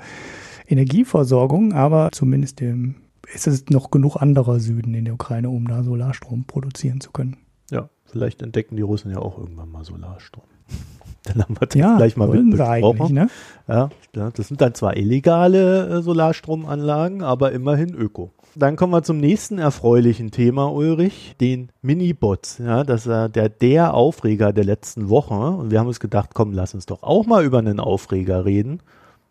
Energieversorgung, 0.67 1.73
aber 1.73 2.09
zumindest 2.11 2.61
ähm, 2.61 2.95
ist 3.33 3.47
es 3.47 3.69
noch 3.69 3.91
genug 3.91 4.17
anderer 4.17 4.59
Süden 4.59 4.93
in 4.93 5.05
der 5.05 5.13
Ukraine, 5.13 5.49
um 5.49 5.67
da 5.67 5.83
Solarstrom 5.83 6.45
produzieren 6.45 7.01
zu 7.01 7.11
können. 7.11 7.37
Ja, 7.71 7.89
vielleicht 8.05 8.41
entdecken 8.41 8.75
die 8.75 8.83
Russen 8.83 9.11
ja 9.11 9.17
auch 9.17 9.37
irgendwann 9.37 9.69
mal 9.69 9.83
Solarstrom. 9.83 10.45
Dann 11.23 11.43
haben 11.43 11.55
wir 11.59 11.67
das 11.67 11.79
ja, 11.79 11.97
gleich 11.97 12.17
mal 12.17 12.27
mit 12.27 12.51
besprochen. 12.51 13.15
Ne? 13.15 13.29
Ja, 13.67 13.89
das 14.13 14.47
sind 14.47 14.61
dann 14.61 14.75
zwar 14.75 14.95
illegale 14.95 15.87
äh, 15.87 16.01
Solarstromanlagen, 16.03 17.23
aber 17.23 17.51
immerhin 17.51 17.95
öko. 17.95 18.31
Dann 18.57 18.77
kommen 18.77 18.93
wir 18.93 19.03
zum 19.03 19.17
nächsten 19.17 19.59
erfreulichen 19.59 20.31
Thema, 20.31 20.71
Ulrich, 20.71 21.35
den 21.41 21.73
Minibots. 21.81 22.59
Ja, 22.59 22.85
das 22.85 23.05
ist 23.05 23.35
der, 23.35 23.49
der 23.49 23.93
Aufreger 23.93 24.53
der 24.53 24.63
letzten 24.63 25.09
Woche. 25.09 25.33
Und 25.33 25.71
wir 25.71 25.79
haben 25.79 25.87
uns 25.87 25.99
gedacht, 25.99 26.29
komm, 26.33 26.53
lass 26.53 26.73
uns 26.73 26.85
doch 26.85 27.03
auch 27.03 27.25
mal 27.25 27.43
über 27.43 27.59
einen 27.59 27.81
Aufreger 27.81 28.45
reden, 28.45 28.79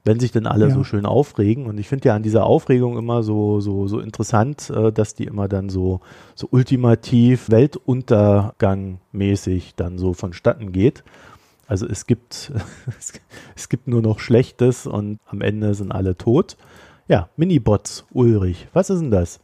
wenn 0.05 0.21
sich 0.21 0.31
denn 0.31 0.47
alle 0.47 0.69
ja. 0.69 0.75
so 0.75 0.85
schön 0.85 1.07
aufregen. 1.07 1.65
Und 1.65 1.79
ich 1.79 1.89
finde 1.89 2.09
ja 2.09 2.15
an 2.15 2.23
dieser 2.23 2.45
Aufregung 2.45 2.99
immer 2.99 3.23
so, 3.23 3.61
so, 3.61 3.89
so 3.89 3.99
interessant, 3.99 4.69
äh, 4.69 4.93
dass 4.93 5.15
die 5.15 5.25
immer 5.25 5.49
dann 5.49 5.71
so, 5.71 6.01
so 6.35 6.47
ultimativ 6.51 7.49
Weltuntergangmäßig 7.49 9.75
dann 9.75 9.97
so 9.97 10.13
vonstatten 10.13 10.71
geht. 10.71 11.03
Also 11.67 11.89
es 11.89 12.07
gibt, 12.07 12.53
es 13.57 13.71
gibt 13.71 13.89
nur 13.89 14.03
noch 14.03 14.19
Schlechtes 14.19 14.87
und 14.87 15.19
am 15.27 15.41
Ende 15.41 15.73
sind 15.73 15.93
alle 15.93 16.19
tot. 16.19 16.59
Ja, 17.07 17.29
Minibots, 17.37 18.05
Ulrich. 18.13 18.69
Was 18.73 18.89
ist 18.89 19.01
denn 19.01 19.11
das? 19.11 19.41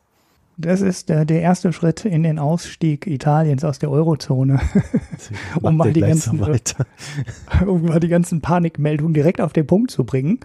Das 0.57 0.81
ist 0.81 1.09
der, 1.09 1.25
der 1.25 1.41
erste 1.41 1.73
Schritt 1.73 2.05
in 2.05 2.23
den 2.23 2.39
Ausstieg 2.39 3.07
Italiens 3.07 3.65
aus 3.65 3.79
der 3.79 3.91
Eurozone. 3.91 4.61
um, 5.63 5.77
mal 5.77 5.93
die 5.93 6.01
ganzen, 6.01 6.39
so 6.39 7.67
um 7.67 7.83
mal 7.85 8.01
die 8.01 8.09
ganzen 8.09 8.41
Panikmeldungen 8.41 9.15
direkt 9.15 9.41
auf 9.41 9.53
den 9.53 9.67
Punkt 9.67 9.91
zu 9.91 10.05
bringen. 10.05 10.41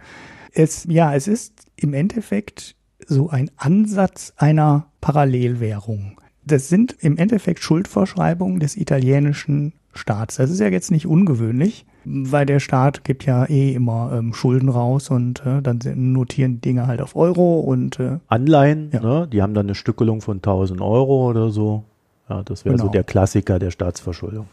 Es, 0.53 0.85
ja, 0.89 1.13
es 1.13 1.27
ist 1.27 1.65
im 1.75 1.93
Endeffekt 1.93 2.75
so 3.05 3.29
ein 3.29 3.51
Ansatz 3.57 4.33
einer 4.37 4.87
Parallelwährung. 5.01 6.19
Das 6.45 6.69
sind 6.69 6.95
im 6.99 7.17
Endeffekt 7.17 7.61
Schuldverschreibungen 7.61 8.59
des 8.59 8.77
italienischen 8.77 9.73
Staats. 9.93 10.35
Das 10.35 10.49
ist 10.49 10.59
ja 10.59 10.67
jetzt 10.67 10.91
nicht 10.91 11.07
ungewöhnlich 11.07 11.85
weil 12.05 12.45
der 12.45 12.59
Staat 12.59 13.03
gibt 13.03 13.25
ja 13.25 13.45
eh 13.45 13.73
immer 13.73 14.11
ähm, 14.13 14.33
Schulden 14.33 14.69
raus 14.69 15.09
und 15.09 15.45
äh, 15.45 15.61
dann 15.61 15.79
notieren 15.95 16.55
die 16.55 16.61
Dinge 16.61 16.87
halt 16.87 17.01
auf 17.01 17.15
Euro 17.15 17.59
und 17.59 17.99
äh, 17.99 18.19
Anleihen, 18.27 18.89
ja. 18.93 19.01
ne? 19.01 19.27
die 19.31 19.41
haben 19.41 19.53
dann 19.53 19.65
eine 19.65 19.75
Stückelung 19.75 20.21
von 20.21 20.37
1000 20.37 20.81
Euro 20.81 21.29
oder 21.29 21.49
so. 21.49 21.83
Ja, 22.29 22.43
das 22.43 22.65
wäre 22.65 22.75
genau. 22.75 22.87
so 22.87 22.91
der 22.91 23.03
Klassiker 23.03 23.59
der 23.59 23.71
Staatsverschuldung. 23.71 24.47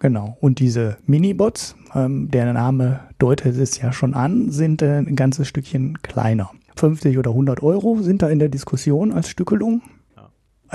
Genau. 0.00 0.36
Und 0.40 0.58
diese 0.58 0.98
Minibots, 1.06 1.76
ähm, 1.94 2.30
der 2.30 2.52
Name 2.52 3.00
deutet 3.18 3.56
es 3.56 3.80
ja 3.80 3.92
schon 3.92 4.14
an, 4.14 4.50
sind 4.50 4.82
äh, 4.82 4.98
ein 4.98 5.16
ganzes 5.16 5.48
Stückchen 5.48 5.98
kleiner. 6.02 6.50
50 6.76 7.18
oder 7.18 7.30
100 7.30 7.62
Euro 7.62 7.98
sind 8.00 8.22
da 8.22 8.28
in 8.28 8.38
der 8.38 8.48
Diskussion 8.48 9.12
als 9.12 9.28
Stückelung. 9.28 9.82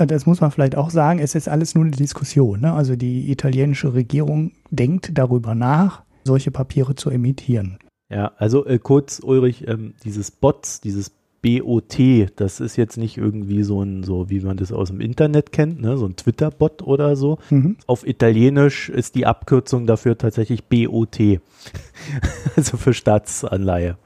Äh, 0.00 0.06
das 0.06 0.26
muss 0.26 0.40
man 0.40 0.50
vielleicht 0.50 0.76
auch 0.76 0.90
sagen, 0.90 1.18
es 1.20 1.34
ist 1.34 1.48
alles 1.48 1.74
nur 1.74 1.84
eine 1.84 1.92
Diskussion. 1.92 2.60
Ne? 2.60 2.72
Also 2.72 2.96
die 2.96 3.30
italienische 3.30 3.94
Regierung 3.94 4.52
denkt 4.70 5.10
darüber 5.14 5.54
nach, 5.54 6.02
solche 6.24 6.50
Papiere 6.50 6.94
zu 6.94 7.10
emittieren. 7.10 7.78
Ja, 8.10 8.32
also 8.36 8.66
äh, 8.66 8.78
kurz, 8.78 9.20
Ulrich, 9.22 9.68
ähm, 9.68 9.94
dieses 10.04 10.30
Bots, 10.30 10.80
dieses 10.80 11.12
BOT, 11.42 11.98
das 12.36 12.60
ist 12.60 12.76
jetzt 12.76 12.98
nicht 12.98 13.16
irgendwie 13.16 13.62
so 13.62 13.82
ein, 13.82 14.02
so 14.02 14.28
wie 14.28 14.40
man 14.40 14.58
das 14.58 14.72
aus 14.72 14.88
dem 14.88 15.00
Internet 15.00 15.52
kennt, 15.52 15.80
ne, 15.80 15.96
so 15.96 16.04
ein 16.04 16.16
Twitter-Bot 16.16 16.82
oder 16.82 17.16
so. 17.16 17.38
Mhm. 17.48 17.76
Auf 17.86 18.06
Italienisch 18.06 18.90
ist 18.90 19.14
die 19.14 19.24
Abkürzung 19.24 19.86
dafür 19.86 20.18
tatsächlich 20.18 20.64
BOT. 20.64 21.18
also 22.56 22.76
für 22.76 22.92
Staatsanleihe. 22.92 23.96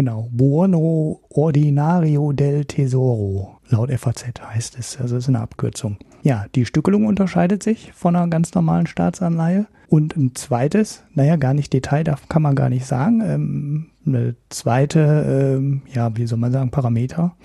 Genau, 0.00 0.30
Buono 0.32 1.20
Ordinario 1.28 2.32
del 2.32 2.64
Tesoro, 2.64 3.58
laut 3.68 3.90
FAZ 3.90 4.24
heißt 4.42 4.78
es. 4.78 4.98
Also 4.98 5.18
ist 5.18 5.28
eine 5.28 5.40
Abkürzung. 5.40 5.98
Ja, 6.22 6.46
die 6.54 6.64
Stückelung 6.64 7.04
unterscheidet 7.04 7.62
sich 7.62 7.92
von 7.92 8.16
einer 8.16 8.26
ganz 8.28 8.54
normalen 8.54 8.86
Staatsanleihe. 8.86 9.66
Und 9.90 10.16
ein 10.16 10.34
zweites, 10.34 11.04
naja, 11.12 11.36
gar 11.36 11.52
nicht 11.52 11.74
Detail, 11.74 12.04
da 12.04 12.16
kann 12.30 12.40
man 12.40 12.54
gar 12.54 12.70
nicht 12.70 12.86
sagen. 12.86 13.20
Ähm, 13.20 13.90
eine 14.06 14.36
zweite, 14.48 15.58
ähm, 15.58 15.82
ja, 15.92 16.16
wie 16.16 16.26
soll 16.26 16.38
man 16.38 16.52
sagen, 16.52 16.70
Parameter. 16.70 17.36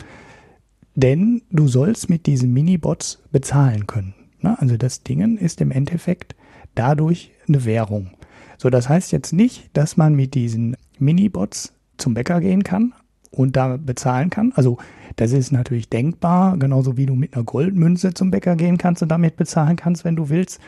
Denn 0.96 1.42
du 1.52 1.68
sollst 1.68 2.10
mit 2.10 2.26
diesen 2.26 2.54
Minibots 2.54 3.22
bezahlen 3.34 3.86
können. 3.86 4.14
Ne? 4.40 4.58
Also 4.62 4.78
das 4.78 5.04
Ding 5.04 5.38
ist 5.40 5.60
im 5.60 5.72
Endeffekt 5.72 6.38
dadurch 6.74 7.32
eine 7.50 7.66
Währung. 7.66 8.12
So, 8.58 8.70
das 8.70 8.88
heißt 8.88 9.12
jetzt 9.12 9.34
nicht, 9.34 9.72
dass 9.74 9.98
man 9.98 10.16
mit 10.16 10.36
diesen 10.36 10.78
Minibots 11.00 11.75
zum 11.98 12.14
Bäcker 12.14 12.42
gehen 12.42 12.64
kann 12.64 12.94
und 13.32 13.56
da 13.56 13.78
bezahlen 13.78 14.30
kann. 14.30 14.54
Also 14.56 14.78
das 15.16 15.32
ist 15.32 15.52
natürlich 15.52 15.90
denkbar, 15.90 16.58
genauso 16.58 16.98
wie 16.98 17.06
du 17.06 17.16
mit 17.16 17.36
einer 17.36 17.44
Goldmünze 17.44 18.14
zum 18.14 18.32
Bäcker 18.32 18.56
gehen 18.56 18.78
kannst 18.78 19.02
und 19.02 19.10
damit 19.10 19.38
bezahlen 19.38 19.76
kannst, 19.76 20.04
wenn 20.04 20.16
du 20.16 20.30
willst. 20.30 20.60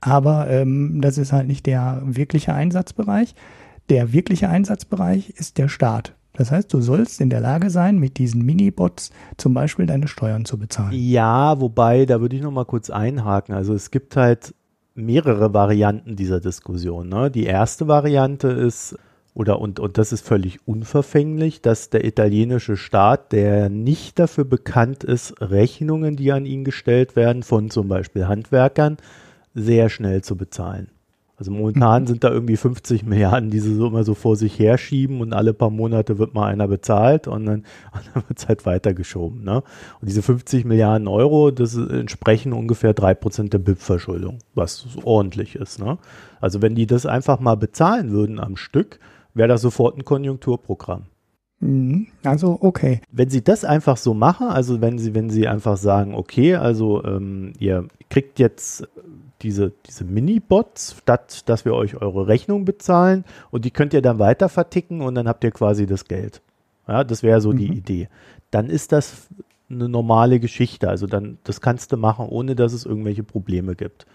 Aber 0.00 0.48
ähm, 0.48 1.00
das 1.00 1.18
ist 1.18 1.32
halt 1.32 1.48
nicht 1.48 1.66
der 1.66 2.02
wirkliche 2.04 2.54
Einsatzbereich. 2.54 3.34
Der 3.88 4.12
wirkliche 4.12 4.48
Einsatzbereich 4.48 5.30
ist 5.30 5.58
der 5.58 5.68
Staat. 5.68 6.14
Das 6.34 6.50
heißt, 6.50 6.72
du 6.72 6.80
sollst 6.80 7.20
in 7.20 7.30
der 7.30 7.40
Lage 7.40 7.70
sein, 7.70 7.98
mit 7.98 8.18
diesen 8.18 8.44
Minibots 8.44 9.10
zum 9.38 9.54
Beispiel 9.54 9.86
deine 9.86 10.06
Steuern 10.06 10.44
zu 10.44 10.58
bezahlen. 10.58 10.92
Ja, 10.92 11.60
wobei, 11.60 12.04
da 12.04 12.20
würde 12.20 12.36
ich 12.36 12.42
noch 12.42 12.50
mal 12.50 12.66
kurz 12.66 12.90
einhaken. 12.90 13.54
Also 13.54 13.72
es 13.72 13.90
gibt 13.90 14.16
halt 14.16 14.54
mehrere 14.94 15.54
Varianten 15.54 16.14
dieser 16.14 16.40
Diskussion. 16.40 17.08
Ne? 17.08 17.30
Die 17.30 17.44
erste 17.44 17.88
Variante 17.88 18.48
ist, 18.48 18.98
oder 19.36 19.60
und, 19.60 19.80
und 19.80 19.98
das 19.98 20.12
ist 20.12 20.26
völlig 20.26 20.66
unverfänglich, 20.66 21.60
dass 21.60 21.90
der 21.90 22.06
italienische 22.06 22.78
Staat, 22.78 23.32
der 23.32 23.68
nicht 23.68 24.18
dafür 24.18 24.46
bekannt 24.46 25.04
ist, 25.04 25.34
Rechnungen, 25.42 26.16
die 26.16 26.32
an 26.32 26.46
ihn 26.46 26.64
gestellt 26.64 27.16
werden, 27.16 27.42
von 27.42 27.68
zum 27.68 27.86
Beispiel 27.86 28.28
Handwerkern, 28.28 28.96
sehr 29.54 29.90
schnell 29.90 30.22
zu 30.22 30.36
bezahlen. 30.36 30.88
Also 31.36 31.50
momentan 31.50 32.04
mhm. 32.04 32.06
sind 32.06 32.24
da 32.24 32.30
irgendwie 32.30 32.56
50 32.56 33.04
Milliarden, 33.04 33.50
die 33.50 33.60
sie 33.60 33.74
so 33.74 33.88
immer 33.88 34.04
so 34.04 34.14
vor 34.14 34.36
sich 34.36 34.58
herschieben 34.58 35.20
und 35.20 35.34
alle 35.34 35.52
paar 35.52 35.68
Monate 35.68 36.16
wird 36.16 36.32
mal 36.32 36.46
einer 36.46 36.66
bezahlt 36.66 37.28
und 37.28 37.44
dann, 37.44 37.64
dann 38.14 38.24
wird 38.26 38.38
es 38.38 38.48
halt 38.48 38.64
weitergeschoben. 38.64 39.44
Ne? 39.44 39.56
Und 40.00 40.08
diese 40.08 40.22
50 40.22 40.64
Milliarden 40.64 41.08
Euro, 41.08 41.50
das 41.50 41.76
entsprechen 41.76 42.54
ungefähr 42.54 42.94
drei 42.94 43.12
Prozent 43.12 43.52
der 43.52 43.58
BIP-Verschuldung, 43.58 44.38
was 44.54 44.86
ordentlich 45.04 45.56
ist. 45.56 45.78
Ne? 45.78 45.98
Also 46.40 46.62
wenn 46.62 46.74
die 46.74 46.86
das 46.86 47.04
einfach 47.04 47.38
mal 47.38 47.56
bezahlen 47.56 48.12
würden 48.12 48.40
am 48.40 48.56
Stück, 48.56 48.98
wäre 49.36 49.48
das 49.48 49.60
sofort 49.60 49.96
ein 49.96 50.04
Konjunkturprogramm. 50.04 51.04
Mhm. 51.60 52.08
Also 52.24 52.58
okay. 52.60 53.00
Wenn 53.10 53.30
Sie 53.30 53.42
das 53.42 53.64
einfach 53.64 53.96
so 53.96 54.14
machen, 54.14 54.48
also 54.48 54.80
wenn 54.80 54.98
Sie, 54.98 55.14
wenn 55.14 55.30
Sie 55.30 55.46
einfach 55.46 55.76
sagen, 55.76 56.14
okay, 56.14 56.56
also 56.56 57.04
ähm, 57.04 57.52
ihr 57.58 57.86
kriegt 58.10 58.38
jetzt 58.38 58.88
diese, 59.42 59.72
diese 59.86 60.04
Mini-Bots, 60.04 60.96
statt 61.02 61.48
dass 61.48 61.64
wir 61.64 61.74
euch 61.74 62.00
eure 62.00 62.26
Rechnung 62.26 62.64
bezahlen 62.64 63.24
und 63.50 63.64
die 63.64 63.70
könnt 63.70 63.92
ihr 63.94 64.02
dann 64.02 64.18
weiter 64.18 64.48
verticken 64.48 65.02
und 65.02 65.14
dann 65.14 65.28
habt 65.28 65.44
ihr 65.44 65.50
quasi 65.50 65.86
das 65.86 66.06
Geld. 66.06 66.40
Ja, 66.88 67.04
das 67.04 67.22
wäre 67.22 67.40
so 67.40 67.52
mhm. 67.52 67.58
die 67.58 67.72
Idee. 67.72 68.08
Dann 68.50 68.70
ist 68.70 68.92
das 68.92 69.28
eine 69.68 69.88
normale 69.88 70.40
Geschichte. 70.40 70.88
Also 70.88 71.06
dann, 71.06 71.38
das 71.44 71.60
kannst 71.60 71.92
du 71.92 71.96
machen, 71.96 72.26
ohne 72.28 72.54
dass 72.54 72.72
es 72.72 72.86
irgendwelche 72.86 73.24
Probleme 73.24 73.74
gibt. 73.74 74.06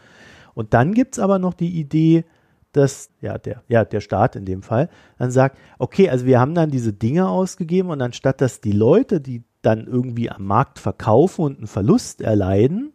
Und 0.53 0.73
dann 0.73 0.93
gibt 0.93 1.15
es 1.15 1.19
aber 1.19 1.39
noch 1.39 1.53
die 1.53 1.79
Idee, 1.79 2.23
dass, 2.71 3.09
ja, 3.21 3.37
der, 3.37 3.63
ja, 3.67 3.85
der 3.85 4.01
Staat 4.01 4.35
in 4.35 4.45
dem 4.45 4.63
Fall, 4.63 4.89
dann 5.17 5.31
sagt, 5.31 5.57
okay, 5.77 6.09
also 6.09 6.25
wir 6.25 6.39
haben 6.39 6.55
dann 6.55 6.71
diese 6.71 6.93
Dinge 6.93 7.27
ausgegeben 7.29 7.89
und 7.89 8.01
anstatt 8.01 8.41
dass 8.41 8.61
die 8.61 8.71
Leute, 8.71 9.21
die 9.21 9.43
dann 9.61 9.87
irgendwie 9.87 10.29
am 10.29 10.45
Markt 10.45 10.79
verkaufen 10.79 11.43
und 11.43 11.57
einen 11.57 11.67
Verlust 11.67 12.21
erleiden, 12.21 12.93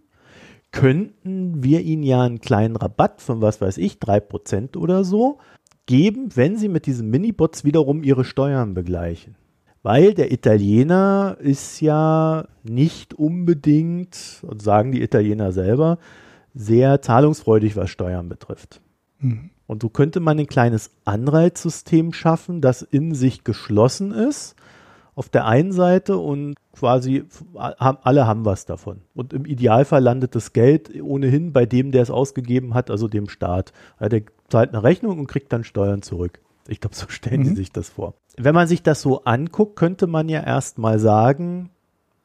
könnten 0.72 1.62
wir 1.62 1.80
ihnen 1.80 2.02
ja 2.02 2.22
einen 2.22 2.40
kleinen 2.40 2.76
Rabatt 2.76 3.22
von 3.22 3.40
was 3.40 3.60
weiß 3.60 3.78
ich, 3.78 3.94
3% 3.94 4.76
oder 4.76 5.04
so 5.04 5.38
geben, 5.86 6.30
wenn 6.34 6.56
sie 6.56 6.68
mit 6.68 6.86
diesen 6.86 7.08
Minibots 7.08 7.64
wiederum 7.64 8.02
ihre 8.02 8.24
Steuern 8.24 8.74
begleichen. 8.74 9.36
Weil 9.82 10.14
der 10.14 10.32
Italiener 10.32 11.36
ist 11.38 11.80
ja 11.80 12.48
nicht 12.64 13.14
unbedingt, 13.14 14.42
sagen 14.60 14.90
die 14.90 15.02
Italiener 15.02 15.52
selber, 15.52 15.98
sehr 16.54 17.00
zahlungsfreudig, 17.02 17.76
was 17.76 17.90
Steuern 17.90 18.28
betrifft. 18.28 18.80
Mhm. 19.20 19.50
Und 19.66 19.82
so 19.82 19.88
könnte 19.88 20.20
man 20.20 20.38
ein 20.38 20.46
kleines 20.46 20.90
Anreizsystem 21.04 22.12
schaffen, 22.12 22.60
das 22.60 22.82
in 22.82 23.14
sich 23.14 23.44
geschlossen 23.44 24.12
ist 24.12 24.56
auf 25.16 25.30
der 25.30 25.46
einen 25.46 25.72
Seite 25.72 26.18
und 26.18 26.54
quasi 26.72 27.24
alle 27.54 28.26
haben 28.26 28.44
was 28.44 28.66
davon. 28.66 29.00
Und 29.14 29.32
im 29.32 29.46
Idealfall 29.46 30.02
landet 30.02 30.34
das 30.34 30.52
Geld 30.52 30.90
ohnehin 31.02 31.54
bei 31.54 31.64
dem, 31.64 31.90
der 31.90 32.02
es 32.02 32.10
ausgegeben 32.10 32.74
hat, 32.74 32.90
also 32.90 33.08
dem 33.08 33.30
Staat. 33.30 33.72
Der 33.98 34.22
zahlt 34.48 34.74
eine 34.74 34.82
Rechnung 34.82 35.18
und 35.18 35.26
kriegt 35.26 35.52
dann 35.54 35.64
Steuern 35.64 36.02
zurück. 36.02 36.40
Ich 36.68 36.80
glaube, 36.80 36.94
so 36.94 37.06
stellen 37.08 37.40
mhm. 37.40 37.44
die 37.44 37.54
sich 37.56 37.72
das 37.72 37.88
vor. 37.88 38.14
Wenn 38.36 38.54
man 38.54 38.68
sich 38.68 38.82
das 38.82 39.00
so 39.00 39.24
anguckt, 39.24 39.76
könnte 39.76 40.06
man 40.06 40.28
ja 40.28 40.42
erstmal 40.42 40.98
sagen, 40.98 41.70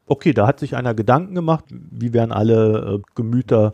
okay, 0.05 0.33
da 0.33 0.45
hat 0.45 0.59
sich 0.59 0.75
einer 0.75 0.93
Gedanken 0.93 1.33
gemacht, 1.33 1.63
wie 1.69 2.11
werden 2.11 2.33
alle 2.33 2.95
äh, 2.95 3.01
Gemüter 3.15 3.73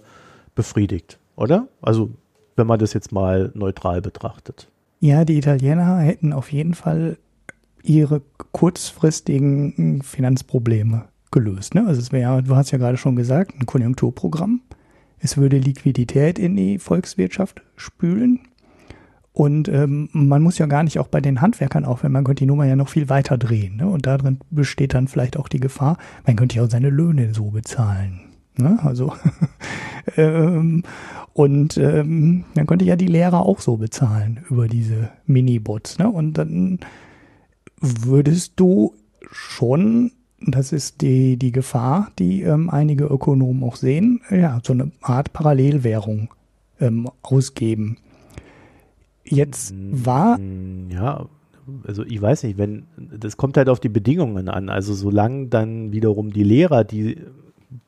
befriedigt, 0.53 1.17
oder? 1.35 1.67
Also, 1.81 2.11
wenn 2.57 2.67
man 2.67 2.79
das 2.79 2.93
jetzt 2.93 3.11
mal 3.11 3.51
neutral 3.53 4.01
betrachtet. 4.01 4.69
Ja, 4.99 5.23
die 5.23 5.37
Italiener 5.37 5.99
hätten 5.99 6.33
auf 6.33 6.51
jeden 6.51 6.73
Fall 6.73 7.17
ihre 7.83 8.21
kurzfristigen 8.51 10.01
Finanzprobleme 10.01 11.05
gelöst. 11.31 11.75
Ne? 11.75 11.85
Also 11.87 12.01
es 12.01 12.11
wäre, 12.11 12.43
du 12.43 12.55
hast 12.55 12.71
ja 12.71 12.77
gerade 12.77 12.97
schon 12.97 13.15
gesagt, 13.15 13.53
ein 13.59 13.65
Konjunkturprogramm. 13.65 14.61
Es 15.19 15.37
würde 15.37 15.57
Liquidität 15.57 16.37
in 16.37 16.55
die 16.55 16.79
Volkswirtschaft 16.79 17.61
spülen. 17.75 18.39
Und 19.33 19.69
ähm, 19.69 20.09
man 20.13 20.41
muss 20.41 20.57
ja 20.57 20.65
gar 20.65 20.81
nicht 20.81 20.97
auch 20.97 21.07
bei 21.07 21.21
den 21.21 21.41
Handwerkern 21.41 21.85
aufhören, 21.85 22.11
man 22.11 22.23
könnte 22.23 22.41
die 22.41 22.47
Nummer 22.47 22.65
ja 22.65 22.75
noch 22.75 22.89
viel 22.89 23.07
weiter 23.07 23.37
drehen. 23.37 23.75
Ne? 23.75 23.87
Und 23.87 24.07
darin 24.07 24.39
besteht 24.49 24.95
dann 24.95 25.07
vielleicht 25.07 25.37
auch 25.37 25.47
die 25.47 25.59
Gefahr, 25.59 25.97
man 26.25 26.35
könnte 26.35 26.55
ja 26.57 26.63
auch 26.63 26.69
seine 26.69 26.89
Löhne 26.89 27.35
so 27.35 27.51
bezahlen. 27.51 28.26
Ne? 28.59 28.79
Also 28.83 29.13
ähm, 30.17 30.83
und 31.33 31.77
ähm, 31.77 32.45
dann 32.55 32.65
könnte 32.65 32.85
ja 32.85 32.95
die 32.95 33.05
Lehrer 33.05 33.45
auch 33.45 33.59
so 33.59 33.77
bezahlen 33.77 34.43
über 34.49 34.67
diese 34.67 35.09
Minibots. 35.27 35.99
Ne? 35.99 36.09
Und 36.09 36.33
dann 36.33 36.79
würdest 37.79 38.53
du 38.55 38.95
schon, 39.31 40.13
das 40.41 40.71
ist 40.71 41.01
die, 41.01 41.37
die 41.37 41.51
Gefahr, 41.51 42.11
die 42.17 42.41
ähm, 42.41 42.71
einige 42.71 43.05
Ökonomen 43.05 43.63
auch 43.63 43.75
sehen, 43.75 44.21
ja, 44.31 44.59
so 44.63 44.73
eine 44.73 44.91
Art 45.01 45.33
Parallelwährung 45.33 46.33
ähm, 46.79 47.07
ausgeben. 47.21 47.97
Jetzt 49.23 49.75
war. 49.91 50.39
Mm, 50.39 50.89
ja, 50.89 51.27
also 51.85 52.03
ich 52.03 52.21
weiß 52.21 52.43
nicht, 52.43 52.57
wenn, 52.57 52.85
das 52.97 53.37
kommt 53.37 53.57
halt 53.57 53.69
auf 53.69 53.79
die 53.79 53.89
Bedingungen 53.89 54.49
an. 54.49 54.69
Also 54.69 54.93
solange 54.93 55.47
dann 55.47 55.91
wiederum 55.91 56.31
die 56.31 56.43
Lehrer, 56.43 56.83
die 56.83 57.17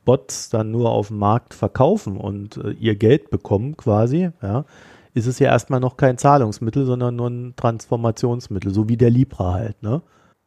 Bots 0.05 0.49
dann 0.49 0.71
nur 0.71 0.91
auf 0.91 1.07
dem 1.07 1.17
Markt 1.17 1.53
verkaufen 1.53 2.17
und 2.17 2.57
äh, 2.57 2.71
ihr 2.71 2.95
Geld 2.95 3.29
bekommen 3.29 3.77
quasi, 3.77 4.29
ja, 4.41 4.65
ist 5.13 5.25
es 5.25 5.39
ja 5.39 5.47
erstmal 5.47 5.79
noch 5.79 5.97
kein 5.97 6.17
Zahlungsmittel, 6.17 6.85
sondern 6.85 7.15
nur 7.15 7.29
ein 7.29 7.53
Transformationsmittel, 7.55 8.73
so 8.73 8.89
wie 8.89 8.97
der 8.97 9.09
Libra 9.09 9.53
halt, 9.53 9.81
ne? 9.81 10.01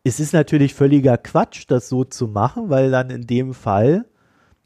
Es 0.05 0.19
ist 0.19 0.33
natürlich 0.33 0.75
völliger 0.75 1.17
Quatsch, 1.17 1.65
das 1.69 1.89
so 1.89 2.03
zu 2.03 2.27
machen, 2.27 2.71
weil 2.71 2.91
dann 2.91 3.11
in 3.11 3.27
dem 3.27 3.55
Fall, 3.55 4.05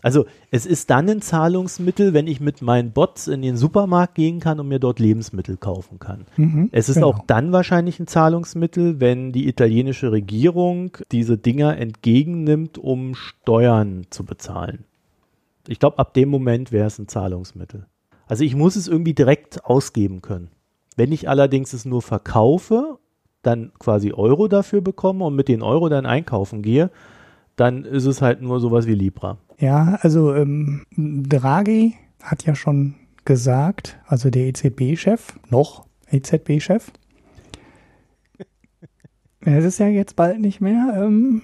also 0.07 0.25
es 0.53 0.67
ist 0.67 0.89
dann 0.91 1.11
ein 1.11 1.21
Zahlungsmittel, 1.21 2.15
wenn 2.15 2.29
ich 2.29 2.39
mit 2.41 2.63
meinen 2.63 2.93
Bots 2.93 3.27
in 3.27 3.43
den 3.43 3.57
Supermarkt 3.57 4.15
gehen 4.15 4.39
kann 4.39 4.61
und 4.61 4.69
mir 4.69 4.79
dort 4.79 5.01
Lebensmittel 5.01 5.57
kaufen 5.57 5.99
kann. 5.99 6.27
Mhm, 6.37 6.69
es 6.71 6.89
ist 6.89 6.95
genau. 6.95 7.09
auch 7.09 7.19
dann 7.27 7.51
wahrscheinlich 7.51 7.99
ein 7.99 8.07
Zahlungsmittel, 8.07 9.01
wenn 9.01 9.33
die 9.33 9.49
italienische 9.49 10.13
Regierung 10.13 10.97
diese 11.11 11.39
Dinger 11.39 11.77
entgegennimmt, 11.79 12.79
um 12.79 13.17
Steuern 13.17 14.07
zu 14.11 14.25
bezahlen. 14.25 14.85
Ich 15.67 15.81
glaube, 15.81 15.99
ab 15.99 16.15
dem 16.15 16.29
Moment 16.29 16.71
wäre 16.71 16.87
es 16.87 17.01
ein 17.01 17.09
Zahlungsmittel. 17.09 17.87
Also 18.29 18.45
ich 18.45 18.55
muss 18.55 18.77
es 18.77 18.87
irgendwie 18.87 19.15
direkt 19.15 19.65
ausgeben 19.65 20.23
können. 20.23 20.51
Wenn 20.95 21.11
ich 21.11 21.29
allerdings 21.29 21.73
es 21.73 21.85
nur 21.85 22.01
verkaufe, 22.01 23.01
dann 23.43 23.73
quasi 23.81 24.13
Euro 24.13 24.47
dafür 24.47 24.83
bekomme 24.83 25.25
und 25.25 25.35
mit 25.35 25.49
den 25.49 25.63
Euro 25.63 25.89
dann 25.89 26.07
einkaufen 26.07 26.63
gehe, 26.63 26.93
dann 27.57 27.85
ist 27.85 28.05
es 28.05 28.23
halt 28.23 28.43
nur 28.43 28.61
sowas 28.61 28.87
wie 28.87 28.95
Libra. 28.95 29.39
Ja, 29.59 29.99
also 30.03 30.35
ähm, 30.35 30.85
Draghi 30.97 31.95
hat 32.23 32.45
ja 32.45 32.55
schon 32.55 32.95
gesagt, 33.25 33.99
also 34.07 34.31
der 34.31 34.47
EZB-Chef, 34.47 35.39
noch 35.51 35.87
EZB-Chef, 36.11 36.93
das 39.41 39.65
ist 39.65 39.79
ja 39.79 39.89
jetzt 39.89 40.17
bald 40.17 40.41
nicht 40.41 40.61
mehr, 40.61 40.95
ähm, 40.97 41.43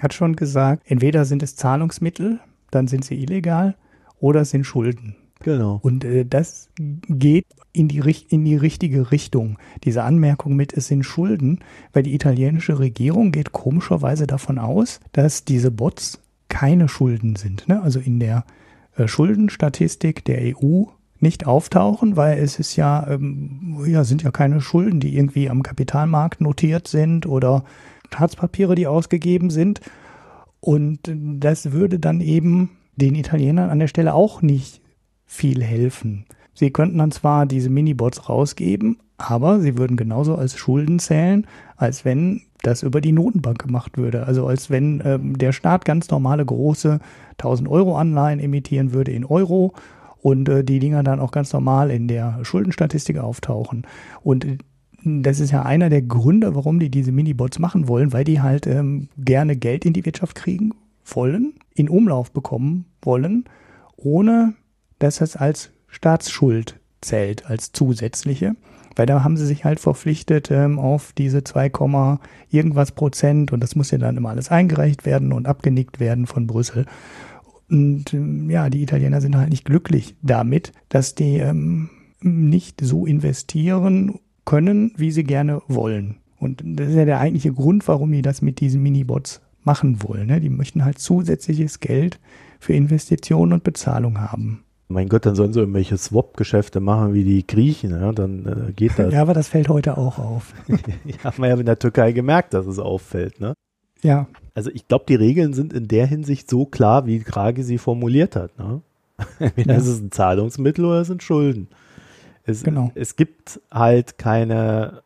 hat 0.00 0.12
schon 0.12 0.36
gesagt, 0.36 0.82
entweder 0.86 1.24
sind 1.24 1.42
es 1.42 1.56
Zahlungsmittel, 1.56 2.40
dann 2.70 2.88
sind 2.88 3.04
sie 3.04 3.22
illegal, 3.22 3.76
oder 4.18 4.40
es 4.40 4.50
sind 4.50 4.64
Schulden. 4.64 5.16
Genau. 5.44 5.78
Und 5.82 6.06
äh, 6.06 6.24
das 6.24 6.70
geht 6.78 7.44
in 7.74 7.86
die, 7.88 8.00
in 8.30 8.46
die 8.46 8.56
richtige 8.56 9.10
Richtung. 9.10 9.58
Diese 9.84 10.02
Anmerkung 10.02 10.56
mit, 10.56 10.72
es 10.72 10.86
sind 10.86 11.04
Schulden, 11.04 11.60
weil 11.92 12.02
die 12.02 12.14
italienische 12.14 12.78
Regierung 12.78 13.30
geht 13.30 13.52
komischerweise 13.52 14.26
davon 14.26 14.58
aus, 14.58 15.00
dass 15.12 15.44
diese 15.44 15.70
Bots 15.70 16.18
keine 16.48 16.88
Schulden 16.88 17.36
sind. 17.36 17.68
Ne? 17.68 17.82
Also 17.82 18.00
in 18.00 18.20
der 18.20 18.46
äh, 18.96 19.06
Schuldenstatistik 19.06 20.24
der 20.24 20.56
EU 20.56 20.84
nicht 21.20 21.46
auftauchen, 21.46 22.16
weil 22.16 22.38
es 22.38 22.58
ist 22.58 22.76
ja, 22.76 23.06
ähm, 23.06 23.84
ja, 23.86 24.04
sind 24.04 24.22
ja 24.22 24.30
keine 24.30 24.62
Schulden, 24.62 24.98
die 24.98 25.14
irgendwie 25.14 25.50
am 25.50 25.62
Kapitalmarkt 25.62 26.40
notiert 26.40 26.88
sind 26.88 27.26
oder 27.26 27.64
Staatspapiere, 28.06 28.76
die 28.76 28.86
ausgegeben 28.86 29.50
sind. 29.50 29.82
Und 30.60 31.00
das 31.04 31.72
würde 31.72 31.98
dann 31.98 32.22
eben 32.22 32.70
den 32.96 33.14
Italienern 33.14 33.68
an 33.68 33.78
der 33.78 33.88
Stelle 33.88 34.14
auch 34.14 34.40
nicht 34.40 34.80
viel 35.26 35.62
helfen. 35.62 36.26
Sie 36.54 36.70
könnten 36.70 36.98
dann 36.98 37.10
zwar 37.10 37.46
diese 37.46 37.70
Minibots 37.70 38.28
rausgeben, 38.28 38.98
aber 39.18 39.60
sie 39.60 39.76
würden 39.76 39.96
genauso 39.96 40.36
als 40.36 40.56
Schulden 40.56 40.98
zählen, 40.98 41.46
als 41.76 42.04
wenn 42.04 42.42
das 42.62 42.82
über 42.82 43.00
die 43.00 43.12
Notenbank 43.12 43.58
gemacht 43.58 43.98
würde. 43.98 44.26
Also 44.26 44.46
als 44.46 44.70
wenn 44.70 45.02
ähm, 45.04 45.36
der 45.36 45.52
Staat 45.52 45.84
ganz 45.84 46.08
normale 46.10 46.44
große 46.44 47.00
1000 47.32 47.68
Euro 47.68 47.96
Anleihen 47.96 48.40
emittieren 48.40 48.92
würde 48.92 49.12
in 49.12 49.24
Euro 49.24 49.74
und 50.22 50.48
äh, 50.48 50.64
die 50.64 50.78
Dinger 50.78 51.02
dann 51.02 51.20
auch 51.20 51.30
ganz 51.30 51.52
normal 51.52 51.90
in 51.90 52.08
der 52.08 52.38
Schuldenstatistik 52.42 53.18
auftauchen. 53.18 53.86
Und 54.22 54.44
äh, 54.44 54.58
das 55.04 55.38
ist 55.40 55.50
ja 55.50 55.62
einer 55.62 55.90
der 55.90 56.00
Gründe, 56.02 56.54
warum 56.54 56.80
die 56.80 56.90
diese 56.90 57.12
Minibots 57.12 57.58
machen 57.58 57.88
wollen, 57.88 58.12
weil 58.12 58.24
die 58.24 58.40
halt 58.40 58.66
ähm, 58.66 59.08
gerne 59.18 59.56
Geld 59.56 59.84
in 59.84 59.92
die 59.92 60.04
Wirtschaft 60.06 60.34
kriegen 60.34 60.70
wollen, 61.04 61.52
in 61.74 61.90
Umlauf 61.90 62.32
bekommen 62.32 62.86
wollen, 63.02 63.44
ohne 63.96 64.54
dass 64.98 65.20
es 65.20 65.36
als 65.36 65.70
Staatsschuld 65.88 66.80
zählt, 67.00 67.46
als 67.46 67.72
zusätzliche. 67.72 68.56
Weil 68.96 69.06
da 69.06 69.24
haben 69.24 69.36
sie 69.36 69.46
sich 69.46 69.64
halt 69.64 69.80
verpflichtet 69.80 70.50
ähm, 70.50 70.78
auf 70.78 71.12
diese 71.12 71.42
2, 71.42 72.18
irgendwas 72.50 72.92
Prozent 72.92 73.52
und 73.52 73.60
das 73.60 73.74
muss 73.74 73.90
ja 73.90 73.98
dann 73.98 74.16
immer 74.16 74.30
alles 74.30 74.50
eingereicht 74.50 75.04
werden 75.04 75.32
und 75.32 75.48
abgenickt 75.48 75.98
werden 75.98 76.26
von 76.26 76.46
Brüssel. 76.46 76.86
Und 77.68 78.14
ähm, 78.14 78.48
ja, 78.50 78.70
die 78.70 78.82
Italiener 78.82 79.20
sind 79.20 79.36
halt 79.36 79.50
nicht 79.50 79.64
glücklich 79.64 80.14
damit, 80.22 80.72
dass 80.90 81.14
die 81.16 81.38
ähm, 81.38 81.90
nicht 82.20 82.80
so 82.80 83.04
investieren 83.04 84.20
können, 84.44 84.92
wie 84.96 85.10
sie 85.10 85.24
gerne 85.24 85.62
wollen. 85.66 86.16
Und 86.38 86.62
das 86.64 86.88
ist 86.88 86.96
ja 86.96 87.04
der 87.04 87.20
eigentliche 87.20 87.52
Grund, 87.52 87.88
warum 87.88 88.12
die 88.12 88.22
das 88.22 88.42
mit 88.42 88.60
diesen 88.60 88.82
Minibots 88.82 89.40
machen 89.62 90.02
wollen. 90.02 90.26
Ne? 90.26 90.40
Die 90.40 90.50
möchten 90.50 90.84
halt 90.84 90.98
zusätzliches 90.98 91.80
Geld 91.80 92.20
für 92.60 92.74
Investitionen 92.74 93.54
und 93.54 93.64
Bezahlung 93.64 94.20
haben. 94.20 94.64
Mein 94.94 95.08
Gott, 95.08 95.26
dann 95.26 95.34
sollen 95.34 95.52
sie 95.52 95.58
irgendwelche 95.58 95.98
Swap-Geschäfte 95.98 96.78
machen 96.78 97.14
wie 97.14 97.24
die 97.24 97.44
Griechen, 97.44 97.90
ja? 97.90 98.12
dann 98.12 98.68
äh, 98.68 98.72
geht 98.72 98.92
das. 98.96 99.12
ja, 99.12 99.22
aber 99.22 99.34
das 99.34 99.48
fällt 99.48 99.68
heute 99.68 99.98
auch 99.98 100.20
auf. 100.20 100.54
ja, 100.68 101.24
haben 101.24 101.42
wir 101.42 101.48
ja 101.48 101.56
in 101.56 101.66
der 101.66 101.80
Türkei 101.80 102.12
gemerkt, 102.12 102.54
dass 102.54 102.66
es 102.66 102.78
auffällt, 102.78 103.40
ne? 103.40 103.54
Ja. 104.02 104.28
Also 104.54 104.70
ich 104.72 104.86
glaube, 104.86 105.06
die 105.08 105.16
Regeln 105.16 105.52
sind 105.52 105.72
in 105.72 105.88
der 105.88 106.06
Hinsicht 106.06 106.48
so 106.48 106.64
klar, 106.64 107.06
wie 107.06 107.18
Krage 107.18 107.64
sie 107.64 107.78
formuliert 107.78 108.36
hat. 108.36 108.56
Ne? 108.56 108.82
Entweder 109.40 109.74
ja. 109.74 109.80
ist 109.80 109.88
es 109.88 110.00
ein 110.00 110.12
Zahlungsmittel 110.12 110.84
oder 110.84 111.00
es 111.00 111.08
sind 111.08 111.24
Schulden. 111.24 111.66
Es, 112.44 112.62
genau. 112.62 112.92
es 112.94 113.16
gibt 113.16 113.60
halt 113.72 114.16
keine 114.16 115.02